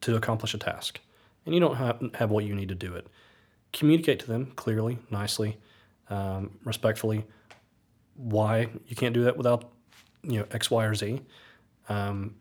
to 0.00 0.16
accomplish 0.16 0.52
a 0.54 0.58
task 0.58 1.00
and 1.44 1.54
you 1.54 1.60
don't 1.60 1.76
have, 1.76 2.02
have 2.14 2.30
what 2.30 2.44
you 2.44 2.54
need 2.54 2.68
to 2.68 2.74
do 2.74 2.94
it, 2.94 3.06
communicate 3.72 4.18
to 4.20 4.26
them 4.26 4.52
clearly, 4.56 4.98
nicely, 5.10 5.56
um, 6.10 6.58
respectfully 6.64 7.24
why 8.16 8.68
you 8.86 8.96
can't 8.96 9.14
do 9.14 9.24
that 9.24 9.36
without 9.36 9.70
you 10.22 10.40
know 10.40 10.46
X, 10.50 10.70
Y, 10.70 10.84
or 10.84 10.94
Z. 10.94 11.20
Um, 11.88 12.34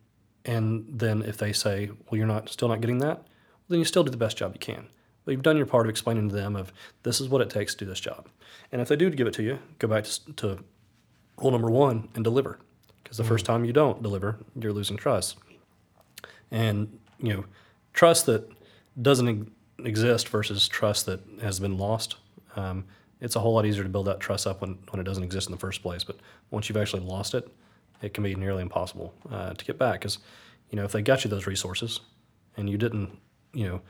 and 0.44 0.86
then 0.88 1.24
if 1.24 1.38
they 1.38 1.54
say, 1.54 1.90
well, 2.10 2.18
you're 2.18 2.28
not 2.28 2.50
still 2.50 2.68
not 2.68 2.82
getting 2.82 3.00
that, 3.00 3.26
then 3.68 3.80
you 3.80 3.86
still 3.86 4.04
do 4.04 4.12
the 4.12 4.18
best 4.18 4.38
job 4.38 4.54
you 4.54 4.60
can. 4.60 4.88
But 5.24 5.32
you've 5.32 5.42
done 5.42 5.58
your 5.58 5.66
part 5.66 5.88
of 5.88 5.90
explaining 5.90 6.30
to 6.30 6.36
them 6.36 6.56
of 6.56 6.72
this 7.02 7.20
is 7.20 7.30
what 7.30 7.42
it 7.42 7.50
takes 7.50 7.74
to 7.76 7.86
do 7.86 7.90
this 7.90 8.00
job. 8.00 8.28
And 8.72 8.80
if 8.80 8.88
they 8.88 8.96
do 8.96 9.10
give 9.10 9.28
it 9.28 9.34
to 9.36 9.44
you, 9.44 9.60
go 9.80 9.88
back 9.88 10.04
to, 10.04 10.34
to 10.34 10.64
rule 11.38 11.52
number 11.52 11.72
one 11.72 12.10
and 12.14 12.24
deliver. 12.24 12.60
Because 13.04 13.18
the 13.18 13.24
mm-hmm. 13.24 13.32
first 13.32 13.46
time 13.46 13.66
you 13.66 13.74
don't 13.74 14.04
deliver, 14.04 14.38
you're 14.56 14.74
losing 14.74 14.98
trust. 14.98 15.38
And 16.52 17.00
you 17.20 17.34
know, 17.34 17.46
trust 17.94 18.28
that 18.28 18.48
doesn't 19.02 19.52
exist 19.80 20.30
versus 20.30 20.68
trust 20.68 21.08
that 21.08 21.22
has 21.42 21.60
been 21.60 21.78
lost. 21.78 22.16
Um, 22.56 22.86
it's 23.22 23.36
a 23.36 23.40
whole 23.40 23.54
lot 23.54 23.66
easier 23.66 23.84
to 23.84 23.90
build 23.90 24.08
that 24.08 24.20
trust 24.20 24.46
up 24.46 24.62
when, 24.62 24.78
when 24.92 25.00
it 25.00 25.04
doesn't 25.04 25.24
exist 25.24 25.48
in 25.48 25.52
the 25.52 25.60
first 25.60 25.82
place. 25.82 26.04
But 26.04 26.18
once 26.52 26.70
you've 26.70 26.78
actually 26.78 27.04
lost 27.04 27.34
it, 27.34 27.48
it 28.02 28.14
can 28.14 28.24
be 28.24 28.36
nearly 28.36 28.62
impossible 28.62 29.14
uh, 29.32 29.54
to 29.54 29.66
get 29.66 29.78
back. 29.78 30.02
Because 30.02 30.20
you 30.70 30.76
know, 30.76 30.84
if 30.84 30.92
they 30.92 31.02
got 31.02 31.24
you 31.24 31.30
those 31.30 31.48
resources 31.48 32.02
and 32.58 32.70
you 32.70 32.78
didn't, 32.78 33.18
you 33.54 33.68
know, 33.68 33.82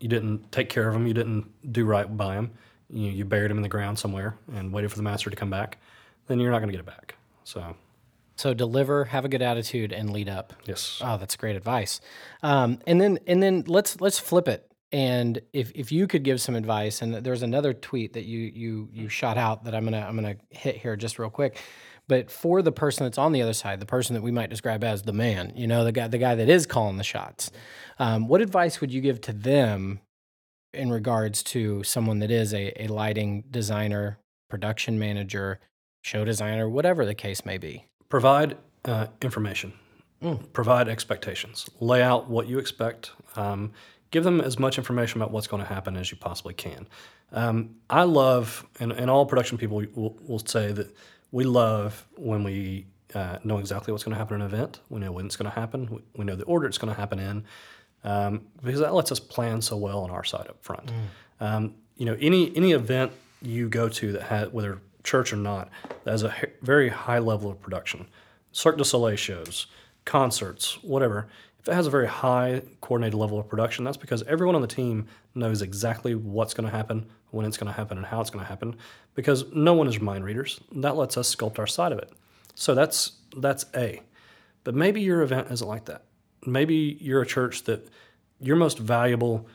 you 0.00 0.08
didn't 0.08 0.52
take 0.52 0.68
care 0.68 0.88
of 0.88 0.94
them, 0.94 1.06
you 1.06 1.14
didn't 1.14 1.46
do 1.72 1.84
right 1.84 2.16
by 2.16 2.34
them, 2.34 2.52
you, 2.90 3.10
you 3.10 3.24
buried 3.24 3.50
them 3.50 3.58
in 3.58 3.62
the 3.62 3.68
ground 3.68 3.98
somewhere 3.98 4.36
and 4.54 4.72
waited 4.72 4.90
for 4.90 4.96
the 4.96 5.02
master 5.02 5.30
to 5.30 5.36
come 5.36 5.50
back, 5.50 5.78
then 6.26 6.38
you're 6.38 6.50
not 6.50 6.58
going 6.58 6.68
to 6.68 6.72
get 6.72 6.80
it 6.80 6.86
back. 6.86 7.16
So, 7.44 7.76
so 8.36 8.54
deliver, 8.54 9.06
have 9.06 9.24
a 9.24 9.28
good 9.28 9.42
attitude, 9.42 9.92
and 9.92 10.12
lead 10.12 10.28
up. 10.28 10.52
Yes. 10.64 11.00
Oh, 11.02 11.16
that's 11.16 11.36
great 11.36 11.56
advice. 11.56 12.00
Um, 12.42 12.78
and 12.86 13.00
then 13.00 13.18
and 13.26 13.42
then 13.42 13.64
let's 13.66 14.00
let's 14.00 14.18
flip 14.18 14.46
it. 14.46 14.67
And 14.90 15.40
if, 15.52 15.70
if 15.74 15.92
you 15.92 16.06
could 16.06 16.22
give 16.24 16.40
some 16.40 16.54
advice, 16.54 17.02
and 17.02 17.14
there's 17.14 17.42
another 17.42 17.74
tweet 17.74 18.14
that 18.14 18.24
you 18.24 18.38
you 18.38 18.88
you 18.92 19.08
shot 19.08 19.36
out 19.36 19.64
that 19.64 19.74
I'm 19.74 19.84
gonna 19.84 20.00
I'm 20.00 20.14
gonna 20.14 20.36
hit 20.50 20.76
here 20.76 20.96
just 20.96 21.18
real 21.18 21.30
quick. 21.30 21.58
But 22.08 22.30
for 22.30 22.62
the 22.62 22.72
person 22.72 23.04
that's 23.04 23.18
on 23.18 23.32
the 23.32 23.42
other 23.42 23.52
side, 23.52 23.80
the 23.80 23.86
person 23.86 24.14
that 24.14 24.22
we 24.22 24.30
might 24.30 24.48
describe 24.48 24.82
as 24.82 25.02
the 25.02 25.12
man, 25.12 25.52
you 25.54 25.66
know, 25.66 25.84
the 25.84 25.92
guy 25.92 26.08
the 26.08 26.16
guy 26.16 26.34
that 26.34 26.48
is 26.48 26.64
calling 26.64 26.96
the 26.96 27.04
shots, 27.04 27.50
um, 27.98 28.28
what 28.28 28.40
advice 28.40 28.80
would 28.80 28.90
you 28.90 29.02
give 29.02 29.20
to 29.22 29.32
them 29.32 30.00
in 30.72 30.90
regards 30.90 31.42
to 31.42 31.82
someone 31.82 32.20
that 32.20 32.30
is 32.30 32.54
a, 32.54 32.82
a 32.82 32.86
lighting 32.86 33.44
designer, 33.50 34.18
production 34.48 34.98
manager, 34.98 35.60
show 36.02 36.24
designer, 36.24 36.66
whatever 36.68 37.04
the 37.04 37.14
case 37.14 37.44
may 37.44 37.58
be? 37.58 37.84
Provide 38.08 38.56
uh, 38.86 39.08
information, 39.20 39.74
mm. 40.22 40.52
provide 40.54 40.88
expectations, 40.88 41.68
lay 41.78 42.02
out 42.02 42.30
what 42.30 42.48
you 42.48 42.58
expect. 42.58 43.12
Um, 43.36 43.72
give 44.10 44.24
them 44.24 44.40
as 44.40 44.58
much 44.58 44.78
information 44.78 45.20
about 45.20 45.30
what's 45.30 45.46
going 45.46 45.62
to 45.62 45.68
happen 45.68 45.96
as 45.96 46.10
you 46.10 46.16
possibly 46.16 46.54
can. 46.54 46.86
Um, 47.32 47.76
I 47.90 48.04
love, 48.04 48.66
and, 48.80 48.92
and 48.92 49.10
all 49.10 49.26
production 49.26 49.58
people 49.58 49.82
will, 49.94 50.16
will 50.26 50.38
say 50.38 50.72
that 50.72 50.94
we 51.30 51.44
love 51.44 52.06
when 52.16 52.42
we 52.42 52.86
uh, 53.14 53.38
know 53.44 53.58
exactly 53.58 53.92
what's 53.92 54.04
going 54.04 54.14
to 54.14 54.18
happen 54.18 54.36
in 54.36 54.42
an 54.42 54.46
event. 54.46 54.80
We 54.88 55.00
know 55.00 55.12
when 55.12 55.26
it's 55.26 55.36
going 55.36 55.50
to 55.50 55.54
happen. 55.54 56.02
We 56.16 56.24
know 56.24 56.36
the 56.36 56.44
order 56.44 56.66
it's 56.66 56.78
going 56.78 56.92
to 56.92 56.98
happen 56.98 57.18
in 57.18 57.44
um, 58.04 58.46
because 58.62 58.80
that 58.80 58.94
lets 58.94 59.12
us 59.12 59.20
plan 59.20 59.60
so 59.60 59.76
well 59.76 60.00
on 60.00 60.10
our 60.10 60.24
side 60.24 60.46
up 60.48 60.62
front. 60.62 60.86
Mm. 60.86 61.46
Um, 61.46 61.74
you 61.96 62.06
know, 62.06 62.16
any 62.20 62.54
any 62.56 62.72
event 62.72 63.12
you 63.42 63.68
go 63.68 63.88
to 63.88 64.12
that 64.12 64.22
has 64.22 64.52
whether 64.52 64.80
church 65.04 65.32
or 65.32 65.36
not 65.36 65.70
that 66.04 66.10
has 66.10 66.22
a 66.22 66.34
very 66.62 66.88
high 66.88 67.18
level 67.18 67.50
of 67.50 67.60
production, 67.60 68.08
Cirque 68.52 68.78
du 68.78 68.84
Soleil 68.84 69.16
shows, 69.16 69.66
concerts, 70.04 70.82
whatever. 70.82 71.28
It 71.68 71.74
has 71.74 71.86
a 71.86 71.90
very 71.90 72.08
high 72.08 72.62
coordinated 72.80 73.18
level 73.18 73.38
of 73.38 73.48
production, 73.48 73.84
that's 73.84 73.96
because 73.96 74.22
everyone 74.24 74.54
on 74.54 74.62
the 74.62 74.68
team 74.68 75.06
knows 75.34 75.62
exactly 75.62 76.14
what's 76.14 76.54
going 76.54 76.68
to 76.68 76.74
happen, 76.74 77.06
when 77.30 77.46
it's 77.46 77.56
going 77.56 77.72
to 77.72 77.76
happen, 77.76 77.98
and 77.98 78.06
how 78.06 78.20
it's 78.20 78.30
going 78.30 78.44
to 78.44 78.48
happen. 78.48 78.74
Because 79.14 79.44
no 79.52 79.74
one 79.74 79.86
is 79.86 80.00
mind 80.00 80.24
readers. 80.24 80.60
That 80.72 80.96
lets 80.96 81.16
us 81.16 81.34
sculpt 81.34 81.58
our 81.58 81.66
side 81.66 81.92
of 81.92 81.98
it. 81.98 82.10
So 82.54 82.74
that's 82.74 83.12
that's 83.36 83.66
A. 83.76 84.02
But 84.64 84.74
maybe 84.74 85.00
your 85.00 85.22
event 85.22 85.48
isn't 85.50 85.66
like 85.66 85.84
that 85.84 86.04
maybe 86.46 86.96
you're 87.00 87.22
a 87.22 87.26
church 87.26 87.64
that 87.64 87.88
your 88.40 88.56
most 88.56 88.78
valuable 88.78 89.46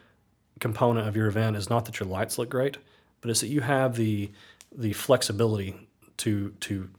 component 0.59 1.07
of 1.07 1.15
your 1.15 1.27
event 1.27 1.55
is 1.55 1.69
not 1.69 1.85
that 1.85 1.99
your 1.99 2.07
lights 2.07 2.37
look 2.37 2.49
great, 2.49 2.77
but 3.21 3.29
it's 3.29 3.41
that 3.41 3.47
you 3.47 3.61
have 3.61 3.95
the 3.95 4.31
the 4.75 4.93
flexibility 4.93 5.75
to 6.17 6.49
to 6.59 6.89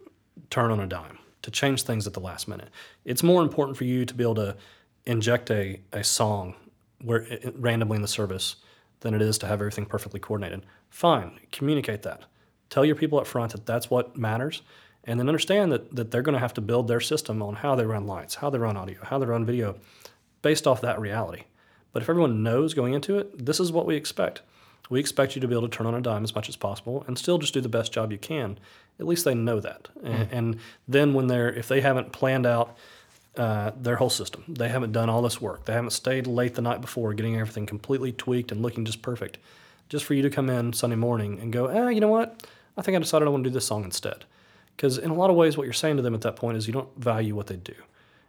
turn 0.50 0.70
on 0.70 0.80
a 0.80 0.86
dime, 0.86 1.18
to 1.42 1.50
change 1.50 1.82
things 1.82 2.06
at 2.06 2.12
the 2.12 2.20
last 2.20 2.48
minute. 2.48 2.70
It's 3.04 3.22
more 3.22 3.42
important 3.42 3.76
for 3.76 3.84
you 3.84 4.04
to 4.04 4.14
be 4.14 4.22
able 4.22 4.34
to 4.36 4.56
inject 5.06 5.50
a, 5.50 5.80
a 5.92 6.02
song 6.04 6.54
where 7.02 7.26
randomly 7.54 7.96
in 7.96 8.02
the 8.02 8.08
service 8.08 8.56
than 9.00 9.14
it 9.14 9.20
is 9.20 9.36
to 9.38 9.46
have 9.46 9.60
everything 9.60 9.84
perfectly 9.84 10.18
coordinated. 10.18 10.64
Fine, 10.88 11.38
communicate 11.52 12.02
that. 12.02 12.22
Tell 12.70 12.84
your 12.84 12.96
people 12.96 13.18
up 13.18 13.26
front 13.26 13.52
that 13.52 13.66
that's 13.66 13.90
what 13.90 14.16
matters, 14.16 14.62
and 15.04 15.20
then 15.20 15.28
understand 15.28 15.70
that, 15.72 15.94
that 15.94 16.10
they're 16.10 16.22
going 16.22 16.34
to 16.34 16.40
have 16.40 16.54
to 16.54 16.60
build 16.60 16.88
their 16.88 17.00
system 17.00 17.42
on 17.42 17.56
how 17.56 17.74
they 17.74 17.84
run 17.84 18.06
lights, 18.06 18.36
how 18.36 18.48
they 18.48 18.58
run 18.58 18.76
audio, 18.76 18.98
how 19.02 19.18
they 19.18 19.26
run 19.26 19.44
video, 19.44 19.76
based 20.40 20.66
off 20.66 20.80
that 20.80 21.00
reality. 21.00 21.42
But 21.92 22.02
if 22.02 22.08
everyone 22.08 22.42
knows 22.42 22.74
going 22.74 22.94
into 22.94 23.18
it, 23.18 23.44
this 23.44 23.60
is 23.60 23.70
what 23.70 23.86
we 23.86 23.96
expect. 23.96 24.40
We 24.90 25.00
expect 25.00 25.34
you 25.34 25.40
to 25.40 25.48
be 25.48 25.54
able 25.54 25.68
to 25.68 25.76
turn 25.76 25.86
on 25.86 25.94
a 25.94 26.00
dime 26.00 26.24
as 26.24 26.34
much 26.34 26.48
as 26.48 26.56
possible 26.56 27.04
and 27.06 27.16
still 27.16 27.38
just 27.38 27.54
do 27.54 27.60
the 27.60 27.68
best 27.68 27.92
job 27.92 28.12
you 28.12 28.18
can. 28.18 28.58
At 28.98 29.06
least 29.06 29.24
they 29.24 29.34
know 29.34 29.60
that. 29.60 29.88
And, 30.02 30.28
and 30.32 30.58
then 30.86 31.14
when 31.14 31.26
they're, 31.26 31.52
if 31.52 31.68
they 31.68 31.80
haven't 31.80 32.12
planned 32.12 32.46
out 32.46 32.76
uh, 33.36 33.72
their 33.76 33.96
whole 33.96 34.10
system, 34.10 34.44
they 34.48 34.68
haven't 34.68 34.92
done 34.92 35.10
all 35.10 35.22
this 35.22 35.40
work, 35.40 35.64
they 35.64 35.72
haven't 35.72 35.90
stayed 35.90 36.26
late 36.26 36.54
the 36.54 36.62
night 36.62 36.80
before 36.80 37.14
getting 37.14 37.36
everything 37.36 37.66
completely 37.66 38.12
tweaked 38.12 38.52
and 38.52 38.62
looking 38.62 38.84
just 38.84 39.02
perfect, 39.02 39.38
just 39.88 40.04
for 40.04 40.14
you 40.14 40.22
to 40.22 40.30
come 40.30 40.48
in 40.48 40.72
Sunday 40.72 40.96
morning 40.96 41.40
and 41.40 41.52
go, 41.52 41.66
eh, 41.66 41.90
you 41.90 42.00
know 42.00 42.08
what? 42.08 42.46
I 42.76 42.82
think 42.82 42.96
I 42.96 42.98
decided 42.98 43.26
I 43.26 43.30
want 43.30 43.44
to 43.44 43.50
do 43.50 43.54
this 43.54 43.66
song 43.66 43.84
instead. 43.84 44.24
Because 44.76 44.98
in 44.98 45.10
a 45.10 45.14
lot 45.14 45.30
of 45.30 45.36
ways, 45.36 45.56
what 45.56 45.64
you're 45.64 45.72
saying 45.72 45.96
to 45.96 46.02
them 46.02 46.14
at 46.14 46.22
that 46.22 46.36
point 46.36 46.56
is 46.56 46.66
you 46.66 46.72
don't 46.72 46.96
value 46.96 47.34
what 47.34 47.46
they 47.46 47.56
do, 47.56 47.74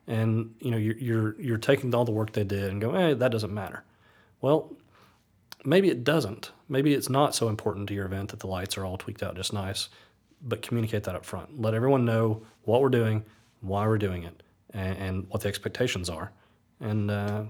and 0.08 0.54
you 0.60 0.70
know 0.70 0.78
you're 0.78 0.98
you're, 0.98 1.42
you're 1.42 1.58
taking 1.58 1.94
all 1.96 2.06
the 2.06 2.12
work 2.12 2.34
they 2.34 2.44
did 2.44 2.70
and 2.70 2.80
go, 2.80 2.94
hey, 2.94 3.14
that 3.16 3.32
doesn't 3.32 3.54
matter. 3.54 3.84
Well, 4.42 4.72
maybe 5.64 5.90
it 5.90 6.04
doesn't. 6.04 6.52
Maybe 6.70 6.94
it's 6.94 7.10
not 7.10 7.34
so 7.34 7.50
important 7.50 7.88
to 7.88 7.94
your 7.94 8.06
event 8.06 8.30
that 8.30 8.40
the 8.40 8.48
lights 8.48 8.78
are 8.78 8.86
all 8.86 8.98
tweaked 8.98 9.24
out 9.24 9.36
just 9.36 9.54
nice, 9.54 9.90
but 10.42 10.62
communicate 10.62 11.04
that 11.06 11.16
up 11.16 11.26
front. 11.26 11.60
Let 11.60 11.74
everyone 11.74 12.06
know 12.06 12.44
what 12.64 12.82
we're 12.82 12.90
doing, 12.90 13.26
why 13.62 13.88
we're 13.88 13.98
doing 13.98 14.24
it, 14.24 14.44
and, 14.76 14.98
and 14.98 15.28
what 15.30 15.42
the 15.42 15.48
expectations 15.48 16.10
are. 16.10 16.32
And 16.80 17.10
uh, 17.10 17.46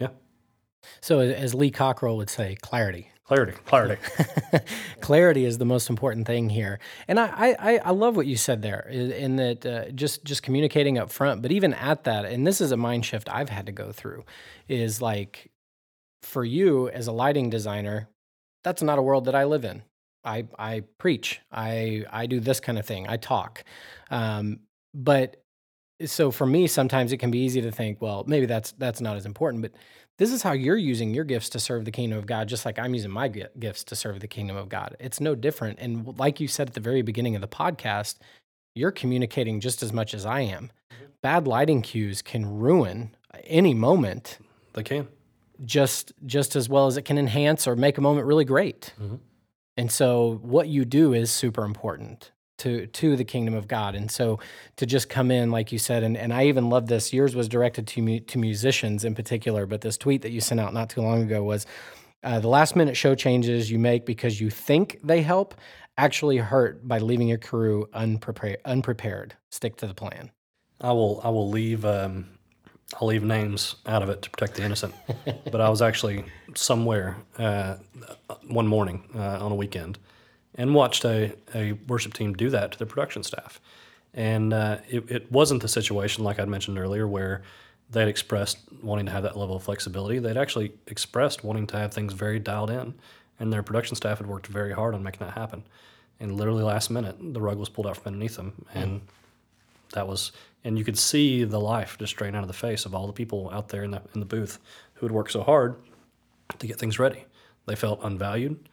yeah, 0.00 0.08
So, 1.00 1.20
as 1.20 1.54
Lee 1.54 1.70
Cockrell 1.70 2.16
would 2.16 2.30
say, 2.30 2.56
clarity. 2.62 3.10
clarity, 3.24 3.52
clarity. 3.66 4.00
clarity 5.00 5.44
is 5.44 5.58
the 5.58 5.64
most 5.64 5.90
important 5.90 6.26
thing 6.28 6.48
here 6.48 6.78
and 7.08 7.18
i 7.18 7.56
i, 7.58 7.78
I 7.78 7.90
love 7.90 8.14
what 8.16 8.26
you 8.26 8.36
said 8.36 8.62
there 8.62 8.86
in, 8.88 9.34
that 9.36 9.66
uh, 9.66 9.90
just 9.90 10.24
just 10.24 10.44
communicating 10.44 10.96
up 10.96 11.10
front 11.10 11.42
but 11.42 11.50
even 11.50 11.74
at 11.74 12.04
that 12.04 12.24
and 12.24 12.46
this 12.46 12.60
is 12.60 12.70
a 12.70 12.76
mind 12.76 13.04
shift 13.04 13.28
i've 13.28 13.48
had 13.48 13.66
to 13.66 13.72
go 13.72 13.90
through 13.90 14.24
is 14.68 15.02
like 15.02 15.50
for 16.22 16.44
you 16.44 16.88
as 16.88 17.08
a 17.08 17.12
lighting 17.12 17.50
designer 17.50 18.08
that's 18.62 18.82
not 18.82 18.98
a 18.98 19.02
world 19.02 19.24
that 19.24 19.34
i 19.34 19.42
live 19.44 19.64
in 19.64 19.82
i 20.24 20.46
i 20.56 20.82
preach 20.98 21.40
i 21.50 22.04
i 22.12 22.26
do 22.26 22.38
this 22.38 22.60
kind 22.60 22.78
of 22.78 22.86
thing 22.86 23.08
i 23.08 23.16
talk 23.16 23.64
um, 24.10 24.60
but 24.94 25.42
so 26.04 26.30
for 26.30 26.46
me 26.46 26.66
sometimes 26.66 27.12
it 27.12 27.16
can 27.18 27.30
be 27.30 27.38
easy 27.38 27.60
to 27.62 27.70
think 27.70 28.00
well 28.02 28.24
maybe 28.26 28.46
that's 28.46 28.72
that's 28.72 29.00
not 29.00 29.16
as 29.16 29.24
important 29.26 29.62
but 29.62 29.72
this 30.18 30.32
is 30.32 30.42
how 30.42 30.52
you're 30.52 30.76
using 30.76 31.12
your 31.12 31.24
gifts 31.24 31.50
to 31.50 31.60
serve 31.60 31.84
the 31.84 31.90
kingdom 31.90 32.18
of 32.18 32.24
God, 32.24 32.48
just 32.48 32.64
like 32.64 32.78
I'm 32.78 32.94
using 32.94 33.10
my 33.10 33.28
gifts 33.28 33.84
to 33.84 33.94
serve 33.94 34.20
the 34.20 34.26
kingdom 34.26 34.56
of 34.56 34.70
God. 34.70 34.96
It's 34.98 35.20
no 35.20 35.34
different. 35.34 35.78
And 35.78 36.18
like 36.18 36.40
you 36.40 36.48
said 36.48 36.68
at 36.68 36.74
the 36.74 36.80
very 36.80 37.02
beginning 37.02 37.34
of 37.34 37.42
the 37.42 37.48
podcast, 37.48 38.16
you're 38.74 38.92
communicating 38.92 39.60
just 39.60 39.82
as 39.82 39.92
much 39.92 40.14
as 40.14 40.24
I 40.24 40.40
am. 40.40 40.70
Bad 41.20 41.46
lighting 41.46 41.82
cues 41.82 42.22
can 42.22 42.46
ruin 42.46 43.14
any 43.44 43.74
moment 43.74 44.38
they 44.72 44.82
can. 44.82 45.06
just 45.66 46.14
just 46.24 46.56
as 46.56 46.66
well 46.66 46.86
as 46.86 46.96
it 46.96 47.02
can 47.02 47.18
enhance 47.18 47.66
or 47.66 47.76
make 47.76 47.98
a 47.98 48.00
moment 48.00 48.26
really 48.26 48.46
great. 48.46 48.94
Mhm. 48.98 49.18
And 49.76 49.92
so 49.92 50.38
what 50.42 50.68
you 50.68 50.86
do 50.86 51.12
is 51.12 51.30
super 51.30 51.64
important 51.64 52.32
to 52.58 52.86
to 52.86 53.16
the 53.16 53.24
kingdom 53.24 53.54
of 53.54 53.68
God. 53.68 53.94
And 53.94 54.10
so 54.10 54.38
to 54.76 54.86
just 54.86 55.08
come 55.08 55.30
in 55.30 55.50
like 55.50 55.72
you 55.72 55.78
said 55.78 56.02
and, 56.02 56.16
and 56.16 56.32
I 56.32 56.46
even 56.46 56.68
love 56.68 56.86
this 56.86 57.12
yours 57.12 57.34
was 57.34 57.48
directed 57.48 57.86
to 57.88 58.02
mu- 58.02 58.20
to 58.20 58.38
musicians 58.38 59.04
in 59.04 59.14
particular, 59.14 59.66
but 59.66 59.80
this 59.80 59.96
tweet 59.96 60.22
that 60.22 60.30
you 60.30 60.40
sent 60.40 60.60
out 60.60 60.72
not 60.72 60.90
too 60.90 61.02
long 61.02 61.22
ago 61.22 61.42
was 61.42 61.66
uh, 62.22 62.40
the 62.40 62.48
last 62.48 62.74
minute 62.74 62.96
show 62.96 63.14
changes 63.14 63.70
you 63.70 63.78
make 63.78 64.06
because 64.06 64.40
you 64.40 64.50
think 64.50 64.98
they 65.02 65.22
help 65.22 65.54
actually 65.98 66.36
hurt 66.38 66.86
by 66.86 66.98
leaving 66.98 67.28
your 67.28 67.38
crew 67.38 67.88
unprepared 67.92 68.58
unprepared. 68.64 69.34
Stick 69.50 69.76
to 69.76 69.86
the 69.86 69.94
plan. 69.94 70.30
I 70.80 70.92
will 70.92 71.20
I 71.22 71.28
will 71.28 71.48
leave 71.48 71.84
um, 71.84 72.26
I'll 73.00 73.08
leave 73.08 73.24
names 73.24 73.76
out 73.86 74.02
of 74.02 74.08
it 74.08 74.22
to 74.22 74.30
protect 74.30 74.54
the 74.54 74.64
innocent. 74.64 74.94
but 75.50 75.60
I 75.60 75.68
was 75.68 75.82
actually 75.82 76.24
somewhere 76.54 77.16
uh, 77.38 77.76
one 78.46 78.66
morning 78.66 79.02
uh, 79.14 79.44
on 79.44 79.52
a 79.52 79.54
weekend 79.54 79.98
and 80.56 80.74
watched 80.74 81.04
a, 81.04 81.34
a 81.54 81.72
worship 81.88 82.14
team 82.14 82.34
do 82.34 82.50
that 82.50 82.72
to 82.72 82.78
their 82.78 82.86
production 82.86 83.22
staff. 83.22 83.60
And 84.14 84.52
uh, 84.52 84.78
it, 84.88 85.10
it 85.10 85.32
wasn't 85.32 85.62
the 85.62 85.68
situation 85.68 86.24
like 86.24 86.38
I'd 86.38 86.48
mentioned 86.48 86.78
earlier 86.78 87.06
where 87.06 87.42
they'd 87.90 88.08
expressed 88.08 88.58
wanting 88.82 89.06
to 89.06 89.12
have 89.12 89.22
that 89.22 89.36
level 89.36 89.56
of 89.56 89.62
flexibility. 89.62 90.18
They'd 90.18 90.36
actually 90.36 90.72
expressed 90.86 91.44
wanting 91.44 91.66
to 91.68 91.78
have 91.78 91.92
things 91.92 92.12
very 92.12 92.38
dialed 92.38 92.70
in, 92.70 92.94
and 93.38 93.52
their 93.52 93.62
production 93.62 93.94
staff 93.94 94.18
had 94.18 94.26
worked 94.26 94.46
very 94.46 94.72
hard 94.72 94.94
on 94.94 95.02
making 95.02 95.26
that 95.26 95.34
happen. 95.34 95.64
And 96.18 96.36
literally 96.36 96.64
last 96.64 96.90
minute, 96.90 97.16
the 97.20 97.40
rug 97.40 97.58
was 97.58 97.68
pulled 97.68 97.86
out 97.86 97.96
from 97.96 98.14
underneath 98.14 98.36
them, 98.36 98.64
and 98.74 99.02
that 99.92 100.08
was 100.08 100.32
and 100.64 100.76
you 100.76 100.84
could 100.84 100.98
see 100.98 101.44
the 101.44 101.60
life 101.60 101.96
just 101.98 102.16
drain 102.16 102.34
out 102.34 102.42
of 102.42 102.48
the 102.48 102.54
face 102.54 102.86
of 102.86 102.94
all 102.94 103.06
the 103.06 103.12
people 103.12 103.50
out 103.52 103.68
there 103.68 103.84
in 103.84 103.90
the 103.92 104.02
in 104.14 104.20
the 104.20 104.26
booth 104.26 104.58
who 104.94 105.06
had 105.06 105.12
worked 105.12 105.30
so 105.30 105.42
hard 105.42 105.76
to 106.58 106.66
get 106.66 106.78
things 106.78 106.98
ready. 106.98 107.24
They 107.66 107.76
felt 107.76 108.00
unvalued, 108.02 108.68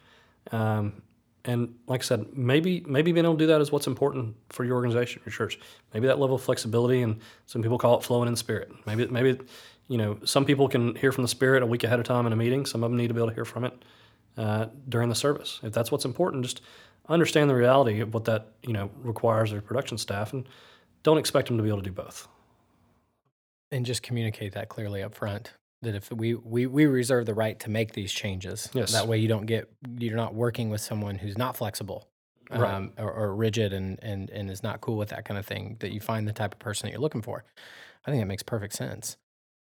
um, 0.50 1.02
and 1.44 1.74
like 1.86 2.00
I 2.00 2.04
said, 2.04 2.36
maybe 2.36 2.82
maybe 2.86 3.12
being 3.12 3.24
able 3.26 3.34
to 3.34 3.38
do 3.38 3.46
that 3.48 3.60
is 3.60 3.70
what's 3.70 3.86
important 3.86 4.36
for 4.48 4.64
your 4.64 4.76
organization, 4.76 5.22
your 5.26 5.32
church. 5.32 5.58
Maybe 5.92 6.06
that 6.06 6.18
level 6.18 6.36
of 6.36 6.42
flexibility, 6.42 7.02
and 7.02 7.20
some 7.46 7.62
people 7.62 7.78
call 7.78 7.98
it 7.98 8.04
flowing 8.04 8.28
in 8.28 8.36
spirit. 8.36 8.72
Maybe 8.86 9.06
maybe 9.08 9.38
you 9.88 9.98
know 9.98 10.18
some 10.24 10.44
people 10.46 10.68
can 10.68 10.94
hear 10.96 11.12
from 11.12 11.22
the 11.22 11.28
spirit 11.28 11.62
a 11.62 11.66
week 11.66 11.84
ahead 11.84 12.00
of 12.00 12.06
time 12.06 12.26
in 12.26 12.32
a 12.32 12.36
meeting. 12.36 12.66
Some 12.66 12.82
of 12.82 12.90
them 12.90 12.96
need 12.96 13.08
to 13.08 13.14
be 13.14 13.20
able 13.20 13.28
to 13.28 13.34
hear 13.34 13.44
from 13.44 13.64
it 13.64 13.84
uh, 14.38 14.66
during 14.88 15.08
the 15.10 15.14
service. 15.14 15.60
If 15.62 15.72
that's 15.72 15.92
what's 15.92 16.04
important, 16.06 16.44
just 16.44 16.62
understand 17.08 17.50
the 17.50 17.54
reality 17.54 18.00
of 18.00 18.14
what 18.14 18.24
that 18.26 18.52
you 18.62 18.72
know 18.72 18.90
requires 19.02 19.50
of 19.50 19.54
your 19.56 19.62
production 19.62 19.98
staff, 19.98 20.32
and 20.32 20.48
don't 21.02 21.18
expect 21.18 21.48
them 21.48 21.58
to 21.58 21.62
be 21.62 21.68
able 21.68 21.78
to 21.82 21.84
do 21.84 21.92
both. 21.92 22.28
and 23.70 23.84
just 23.84 24.02
communicate 24.02 24.52
that 24.54 24.68
clearly 24.68 25.02
up 25.02 25.14
front 25.14 25.52
that 25.82 25.94
if 25.94 26.10
we, 26.12 26.34
we 26.34 26.66
we 26.66 26.86
reserve 26.86 27.26
the 27.26 27.34
right 27.34 27.58
to 27.60 27.68
make 27.70 27.92
these 27.92 28.12
changes 28.12 28.68
Yes. 28.72 28.92
that 28.92 29.06
way 29.06 29.18
you 29.18 29.28
don't 29.28 29.46
get 29.46 29.70
you're 29.98 30.16
not 30.16 30.34
working 30.34 30.70
with 30.70 30.80
someone 30.80 31.16
who's 31.18 31.36
not 31.38 31.56
flexible 31.56 32.08
Right. 32.50 32.72
um, 32.74 32.92
or, 32.98 33.10
or 33.10 33.34
rigid 33.34 33.72
and, 33.72 33.98
and 34.02 34.28
and 34.30 34.50
is 34.50 34.62
not 34.62 34.80
cool 34.82 34.96
with 34.96 35.08
that 35.08 35.24
kind 35.24 35.38
of 35.38 35.46
thing 35.46 35.76
that 35.80 35.92
you 35.92 36.00
find 36.00 36.28
the 36.28 36.32
type 36.32 36.52
of 36.52 36.58
person 36.58 36.86
that 36.86 36.92
you're 36.92 37.00
looking 37.00 37.22
for 37.22 37.42
i 38.06 38.10
think 38.10 38.20
that 38.22 38.26
makes 38.26 38.42
perfect 38.42 38.74
sense 38.74 39.16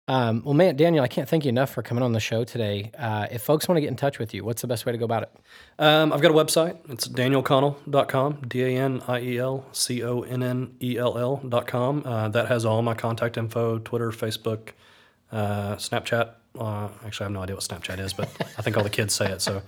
um, 0.07 0.43
well 0.45 0.53
man 0.53 0.75
daniel 0.75 1.03
i 1.03 1.07
can't 1.07 1.27
thank 1.27 1.45
you 1.45 1.49
enough 1.49 1.71
for 1.71 1.81
coming 1.81 2.03
on 2.03 2.13
the 2.13 2.19
show 2.19 2.43
today 2.43 2.91
uh, 2.97 3.27
if 3.31 3.41
folks 3.41 3.67
want 3.67 3.77
to 3.77 3.81
get 3.81 3.89
in 3.89 3.95
touch 3.95 4.17
with 4.19 4.33
you 4.35 4.43
what's 4.45 4.61
the 4.61 4.67
best 4.67 4.85
way 4.85 4.91
to 4.91 4.97
go 4.99 5.05
about 5.05 5.23
it 5.23 5.31
Um, 5.79 6.13
I've 6.13 6.21
got 6.21 6.31
a 6.31 6.33
website. 6.33 6.77
It's 6.89 7.07
danielconnell.com, 7.07 8.41
D 8.47 8.63
A 8.63 8.69
N 8.77 9.01
I 9.07 9.19
E 9.19 9.37
L 9.37 9.65
C 9.71 10.03
O 10.03 10.21
N 10.21 10.43
N 10.43 10.75
E 10.81 10.97
L 10.97 11.17
L.com. 11.17 12.03
Uh, 12.05 12.27
that 12.29 12.47
has 12.47 12.65
all 12.65 12.81
my 12.81 12.93
contact 12.93 13.37
info 13.37 13.79
Twitter, 13.79 14.11
Facebook, 14.11 14.69
uh, 15.31 15.75
Snapchat. 15.75 16.31
Uh, 16.59 16.89
actually, 17.05 17.25
I 17.25 17.27
have 17.27 17.31
no 17.33 17.41
idea 17.43 17.55
what 17.55 17.63
Snapchat 17.63 17.99
is, 17.99 18.13
but 18.13 18.29
I 18.57 18.61
think 18.61 18.75
all 18.77 18.83
the 18.83 18.89
kids 18.89 19.13
say 19.13 19.31
it. 19.31 19.41
So, 19.41 19.61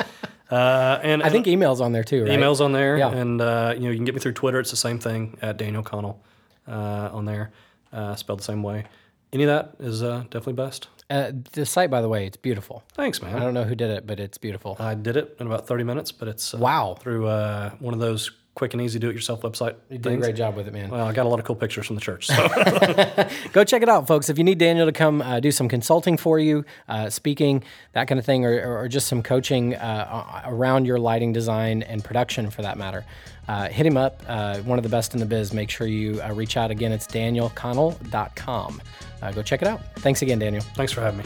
uh, 0.49 0.99
and 1.03 1.21
i 1.23 1.29
think 1.29 1.47
email's 1.47 1.79
on 1.79 1.91
there 1.93 2.03
too 2.03 2.23
right 2.25 2.31
emails 2.37 2.59
on 2.59 2.71
there, 2.71 2.97
Yeah. 2.97 3.11
and 3.11 3.39
uh, 3.41 3.73
you 3.75 3.81
know 3.83 3.89
you 3.91 3.95
can 3.95 4.05
get 4.05 4.15
me 4.15 4.19
through 4.21 4.33
Twitter. 4.33 4.59
It's 4.59 4.71
the 4.71 4.77
same 4.77 4.99
thing 4.99 5.37
at 5.41 5.57
Daniel 5.57 5.83
Connell 5.83 6.21
uh, 6.67 7.09
on 7.13 7.25
there, 7.25 7.51
uh, 7.93 8.15
spelled 8.15 8.39
the 8.39 8.43
same 8.43 8.63
way. 8.63 8.85
Any 9.33 9.43
of 9.43 9.47
that 9.47 9.75
is 9.85 10.03
uh, 10.03 10.23
definitely 10.29 10.53
best. 10.53 10.87
uh, 11.09 11.31
the 11.53 11.65
site 11.65 11.89
by 11.89 12.01
the 12.01 12.09
way 12.09 12.25
it's 12.25 12.35
beautiful 12.37 12.83
Thanks, 12.93 13.21
man. 13.21 13.35
i 13.35 13.39
don't 13.39 13.53
know 13.53 13.63
who 13.63 13.75
did 13.75 13.89
it 13.89 14.05
but 14.07 14.19
it's 14.19 14.37
beautiful 14.37 14.75
I 14.79 14.93
did 14.95 15.15
it 15.17 15.37
in 15.39 15.47
about 15.47 15.67
30 15.67 15.83
minutes, 15.85 16.11
but 16.11 16.27
it's 16.27 16.53
uh, 16.53 16.57
Wow. 16.57 16.97
through 16.99 17.27
uh, 17.27 17.69
one 17.79 17.93
of 17.93 17.99
those 18.01 18.31
quick 18.53 18.73
and 18.73 18.81
easy 18.81 18.99
do-it-yourself 18.99 19.41
website. 19.41 19.75
you 19.89 19.97
did 19.97 20.13
a 20.13 20.17
great 20.17 20.35
job 20.35 20.55
with 20.55 20.67
it 20.67 20.73
man 20.73 20.89
Well, 20.89 21.07
I 21.07 21.13
got 21.13 21.25
a 21.25 21.29
lot 21.29 21.39
of 21.39 21.45
cool 21.45 21.55
pictures 21.55 21.87
from 21.87 21.95
the 21.95 22.01
church. 22.01 22.27
So. 22.27 22.35
go 23.53 23.63
check 23.63 23.81
it 23.81 23.89
out, 23.89 24.07
folks. 24.07 24.29
If 24.29 24.37
you 24.37 24.43
need 24.43 24.57
Daniel 24.57 24.85
to 24.85 24.91
come 24.91 25.21
uh, 25.21 25.39
do 25.39 25.51
some 25.51 25.69
consulting 25.69 26.17
for 26.17 26.37
you, 26.37 26.65
uh, 26.89 27.09
speaking, 27.09 27.63
that 27.93 28.07
kind 28.07 28.19
of 28.19 28.25
thing, 28.25 28.45
or, 28.45 28.81
or 28.81 28.87
just 28.87 29.07
some 29.07 29.23
coaching 29.23 29.75
uh, 29.75 30.43
around 30.45 30.85
your 30.85 30.99
lighting 30.99 31.31
design 31.31 31.83
and 31.83 32.03
production 32.03 32.49
for 32.49 32.61
that 32.61 32.77
matter, 32.77 33.05
uh, 33.47 33.69
hit 33.69 33.85
him 33.85 33.97
up. 33.97 34.21
Uh, 34.27 34.57
one 34.59 34.77
of 34.79 34.83
the 34.83 34.89
best 34.89 35.13
in 35.13 35.19
the 35.19 35.25
biz. 35.25 35.53
Make 35.53 35.69
sure 35.69 35.87
you 35.87 36.21
uh, 36.21 36.33
reach 36.33 36.57
out 36.57 36.71
again. 36.71 36.91
It's 36.91 37.07
danielconnell.com. 37.07 38.81
Uh, 39.21 39.31
go 39.31 39.41
check 39.41 39.61
it 39.61 39.67
out. 39.67 39.81
Thanks 39.97 40.21
again, 40.21 40.39
Daniel. 40.39 40.63
Thanks 40.75 40.91
for 40.91 41.01
having 41.01 41.19
me. 41.19 41.25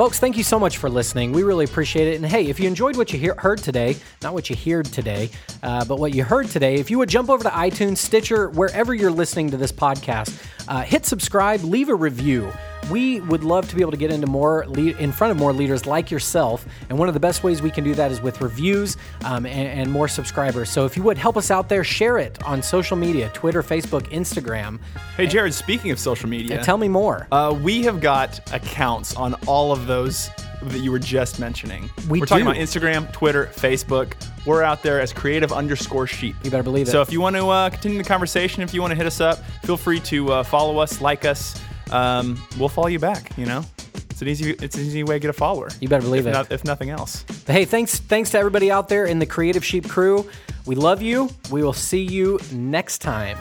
Folks, 0.00 0.18
thank 0.18 0.38
you 0.38 0.42
so 0.42 0.58
much 0.58 0.78
for 0.78 0.88
listening. 0.88 1.30
We 1.30 1.42
really 1.42 1.66
appreciate 1.66 2.08
it. 2.08 2.14
And 2.16 2.24
hey, 2.24 2.46
if 2.46 2.58
you 2.58 2.66
enjoyed 2.66 2.96
what 2.96 3.12
you 3.12 3.18
hear, 3.18 3.34
heard 3.36 3.58
today, 3.58 3.96
not 4.22 4.32
what 4.32 4.48
you 4.48 4.56
heard 4.56 4.86
today, 4.86 5.28
uh, 5.62 5.84
but 5.84 5.98
what 5.98 6.14
you 6.14 6.24
heard 6.24 6.48
today, 6.48 6.76
if 6.76 6.90
you 6.90 6.96
would 6.96 7.10
jump 7.10 7.28
over 7.28 7.44
to 7.44 7.50
iTunes, 7.50 7.98
Stitcher, 7.98 8.48
wherever 8.48 8.94
you're 8.94 9.10
listening 9.10 9.50
to 9.50 9.58
this 9.58 9.70
podcast, 9.70 10.42
uh, 10.68 10.80
hit 10.80 11.04
subscribe, 11.04 11.62
leave 11.64 11.90
a 11.90 11.94
review. 11.94 12.50
We 12.90 13.20
would 13.20 13.44
love 13.44 13.68
to 13.68 13.76
be 13.76 13.82
able 13.82 13.92
to 13.92 13.96
get 13.96 14.10
into 14.10 14.26
more 14.26 14.66
lead, 14.66 14.96
in 14.98 15.12
front 15.12 15.30
of 15.30 15.36
more 15.36 15.52
leaders 15.52 15.86
like 15.86 16.10
yourself. 16.10 16.66
And 16.88 16.98
one 16.98 17.08
of 17.08 17.14
the 17.14 17.20
best 17.20 17.42
ways 17.42 17.62
we 17.62 17.70
can 17.70 17.84
do 17.84 17.94
that 17.94 18.10
is 18.10 18.20
with 18.20 18.40
reviews 18.40 18.96
um, 19.24 19.46
and, 19.46 19.80
and 19.80 19.92
more 19.92 20.08
subscribers. 20.08 20.68
So 20.70 20.84
if 20.84 20.96
you 20.96 21.02
would 21.04 21.18
help 21.18 21.36
us 21.36 21.50
out 21.50 21.68
there, 21.68 21.84
share 21.84 22.18
it 22.18 22.42
on 22.44 22.62
social 22.62 22.96
media 22.96 23.30
Twitter, 23.34 23.62
Facebook, 23.62 24.02
Instagram. 24.10 24.78
Hey, 25.16 25.26
Jared, 25.26 25.54
speaking 25.54 25.90
of 25.90 25.98
social 25.98 26.28
media, 26.28 26.62
Tell 26.62 26.78
me 26.78 26.88
more. 26.88 27.26
uh, 27.32 27.56
we 27.62 27.82
have 27.84 28.00
got 28.00 28.40
accounts 28.52 29.14
on 29.16 29.34
all 29.46 29.72
of 29.72 29.86
those 29.86 30.30
that 30.62 30.80
you 30.80 30.90
were 30.90 30.98
just 30.98 31.38
mentioning. 31.38 31.88
We 32.08 32.20
are 32.22 32.26
talking 32.26 32.46
about 32.46 32.56
Instagram, 32.56 33.10
Twitter, 33.12 33.46
Facebook. 33.46 34.12
We're 34.44 34.62
out 34.62 34.82
there 34.82 35.00
as 35.00 35.12
creative 35.12 35.52
underscore 35.52 36.06
sheep. 36.06 36.36
You 36.42 36.50
better 36.50 36.62
believe 36.62 36.88
it. 36.88 36.90
So 36.90 37.00
if 37.00 37.10
you 37.12 37.20
want 37.20 37.36
to 37.36 37.48
uh, 37.48 37.70
continue 37.70 37.98
the 37.98 38.04
conversation, 38.04 38.62
if 38.62 38.74
you 38.74 38.80
want 38.82 38.90
to 38.90 38.96
hit 38.96 39.06
us 39.06 39.20
up, 39.20 39.38
feel 39.64 39.76
free 39.76 40.00
to 40.00 40.32
uh, 40.32 40.42
follow 40.42 40.78
us, 40.78 41.00
like 41.00 41.24
us. 41.24 41.60
Um, 41.92 42.40
we'll 42.58 42.68
follow 42.68 42.86
you 42.88 42.98
back. 42.98 43.36
You 43.36 43.46
know, 43.46 43.64
it's 44.10 44.22
an 44.22 44.28
easy 44.28 44.50
it's 44.52 44.76
an 44.76 44.82
easy 44.82 45.02
way 45.02 45.16
to 45.16 45.20
get 45.20 45.30
a 45.30 45.32
follower. 45.34 45.68
You 45.80 45.88
better 45.88 46.02
believe 46.02 46.26
if 46.26 46.28
it. 46.28 46.32
not- 46.36 46.52
if 46.52 46.64
nothing 46.64 46.90
else. 46.90 47.24
Hey, 47.46 47.64
thanks 47.64 47.98
thanks 47.98 48.30
to 48.30 48.38
everybody 48.38 48.70
out 48.70 48.88
there 48.88 49.06
in 49.06 49.18
the 49.18 49.26
Creative 49.26 49.64
Sheep 49.64 49.88
crew. 49.88 50.28
We 50.66 50.74
love 50.74 51.02
you. 51.02 51.30
We 51.50 51.62
will 51.62 51.72
see 51.72 52.02
you 52.02 52.38
next 52.52 52.98
time 52.98 53.38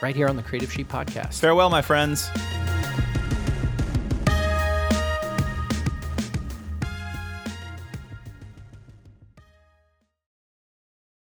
right 0.00 0.16
here 0.16 0.28
on 0.28 0.36
the 0.36 0.42
Creative 0.42 0.72
Sheep 0.72 0.88
podcast. 0.88 1.38
Farewell, 1.40 1.70
my 1.70 1.82
friends. 1.82 2.28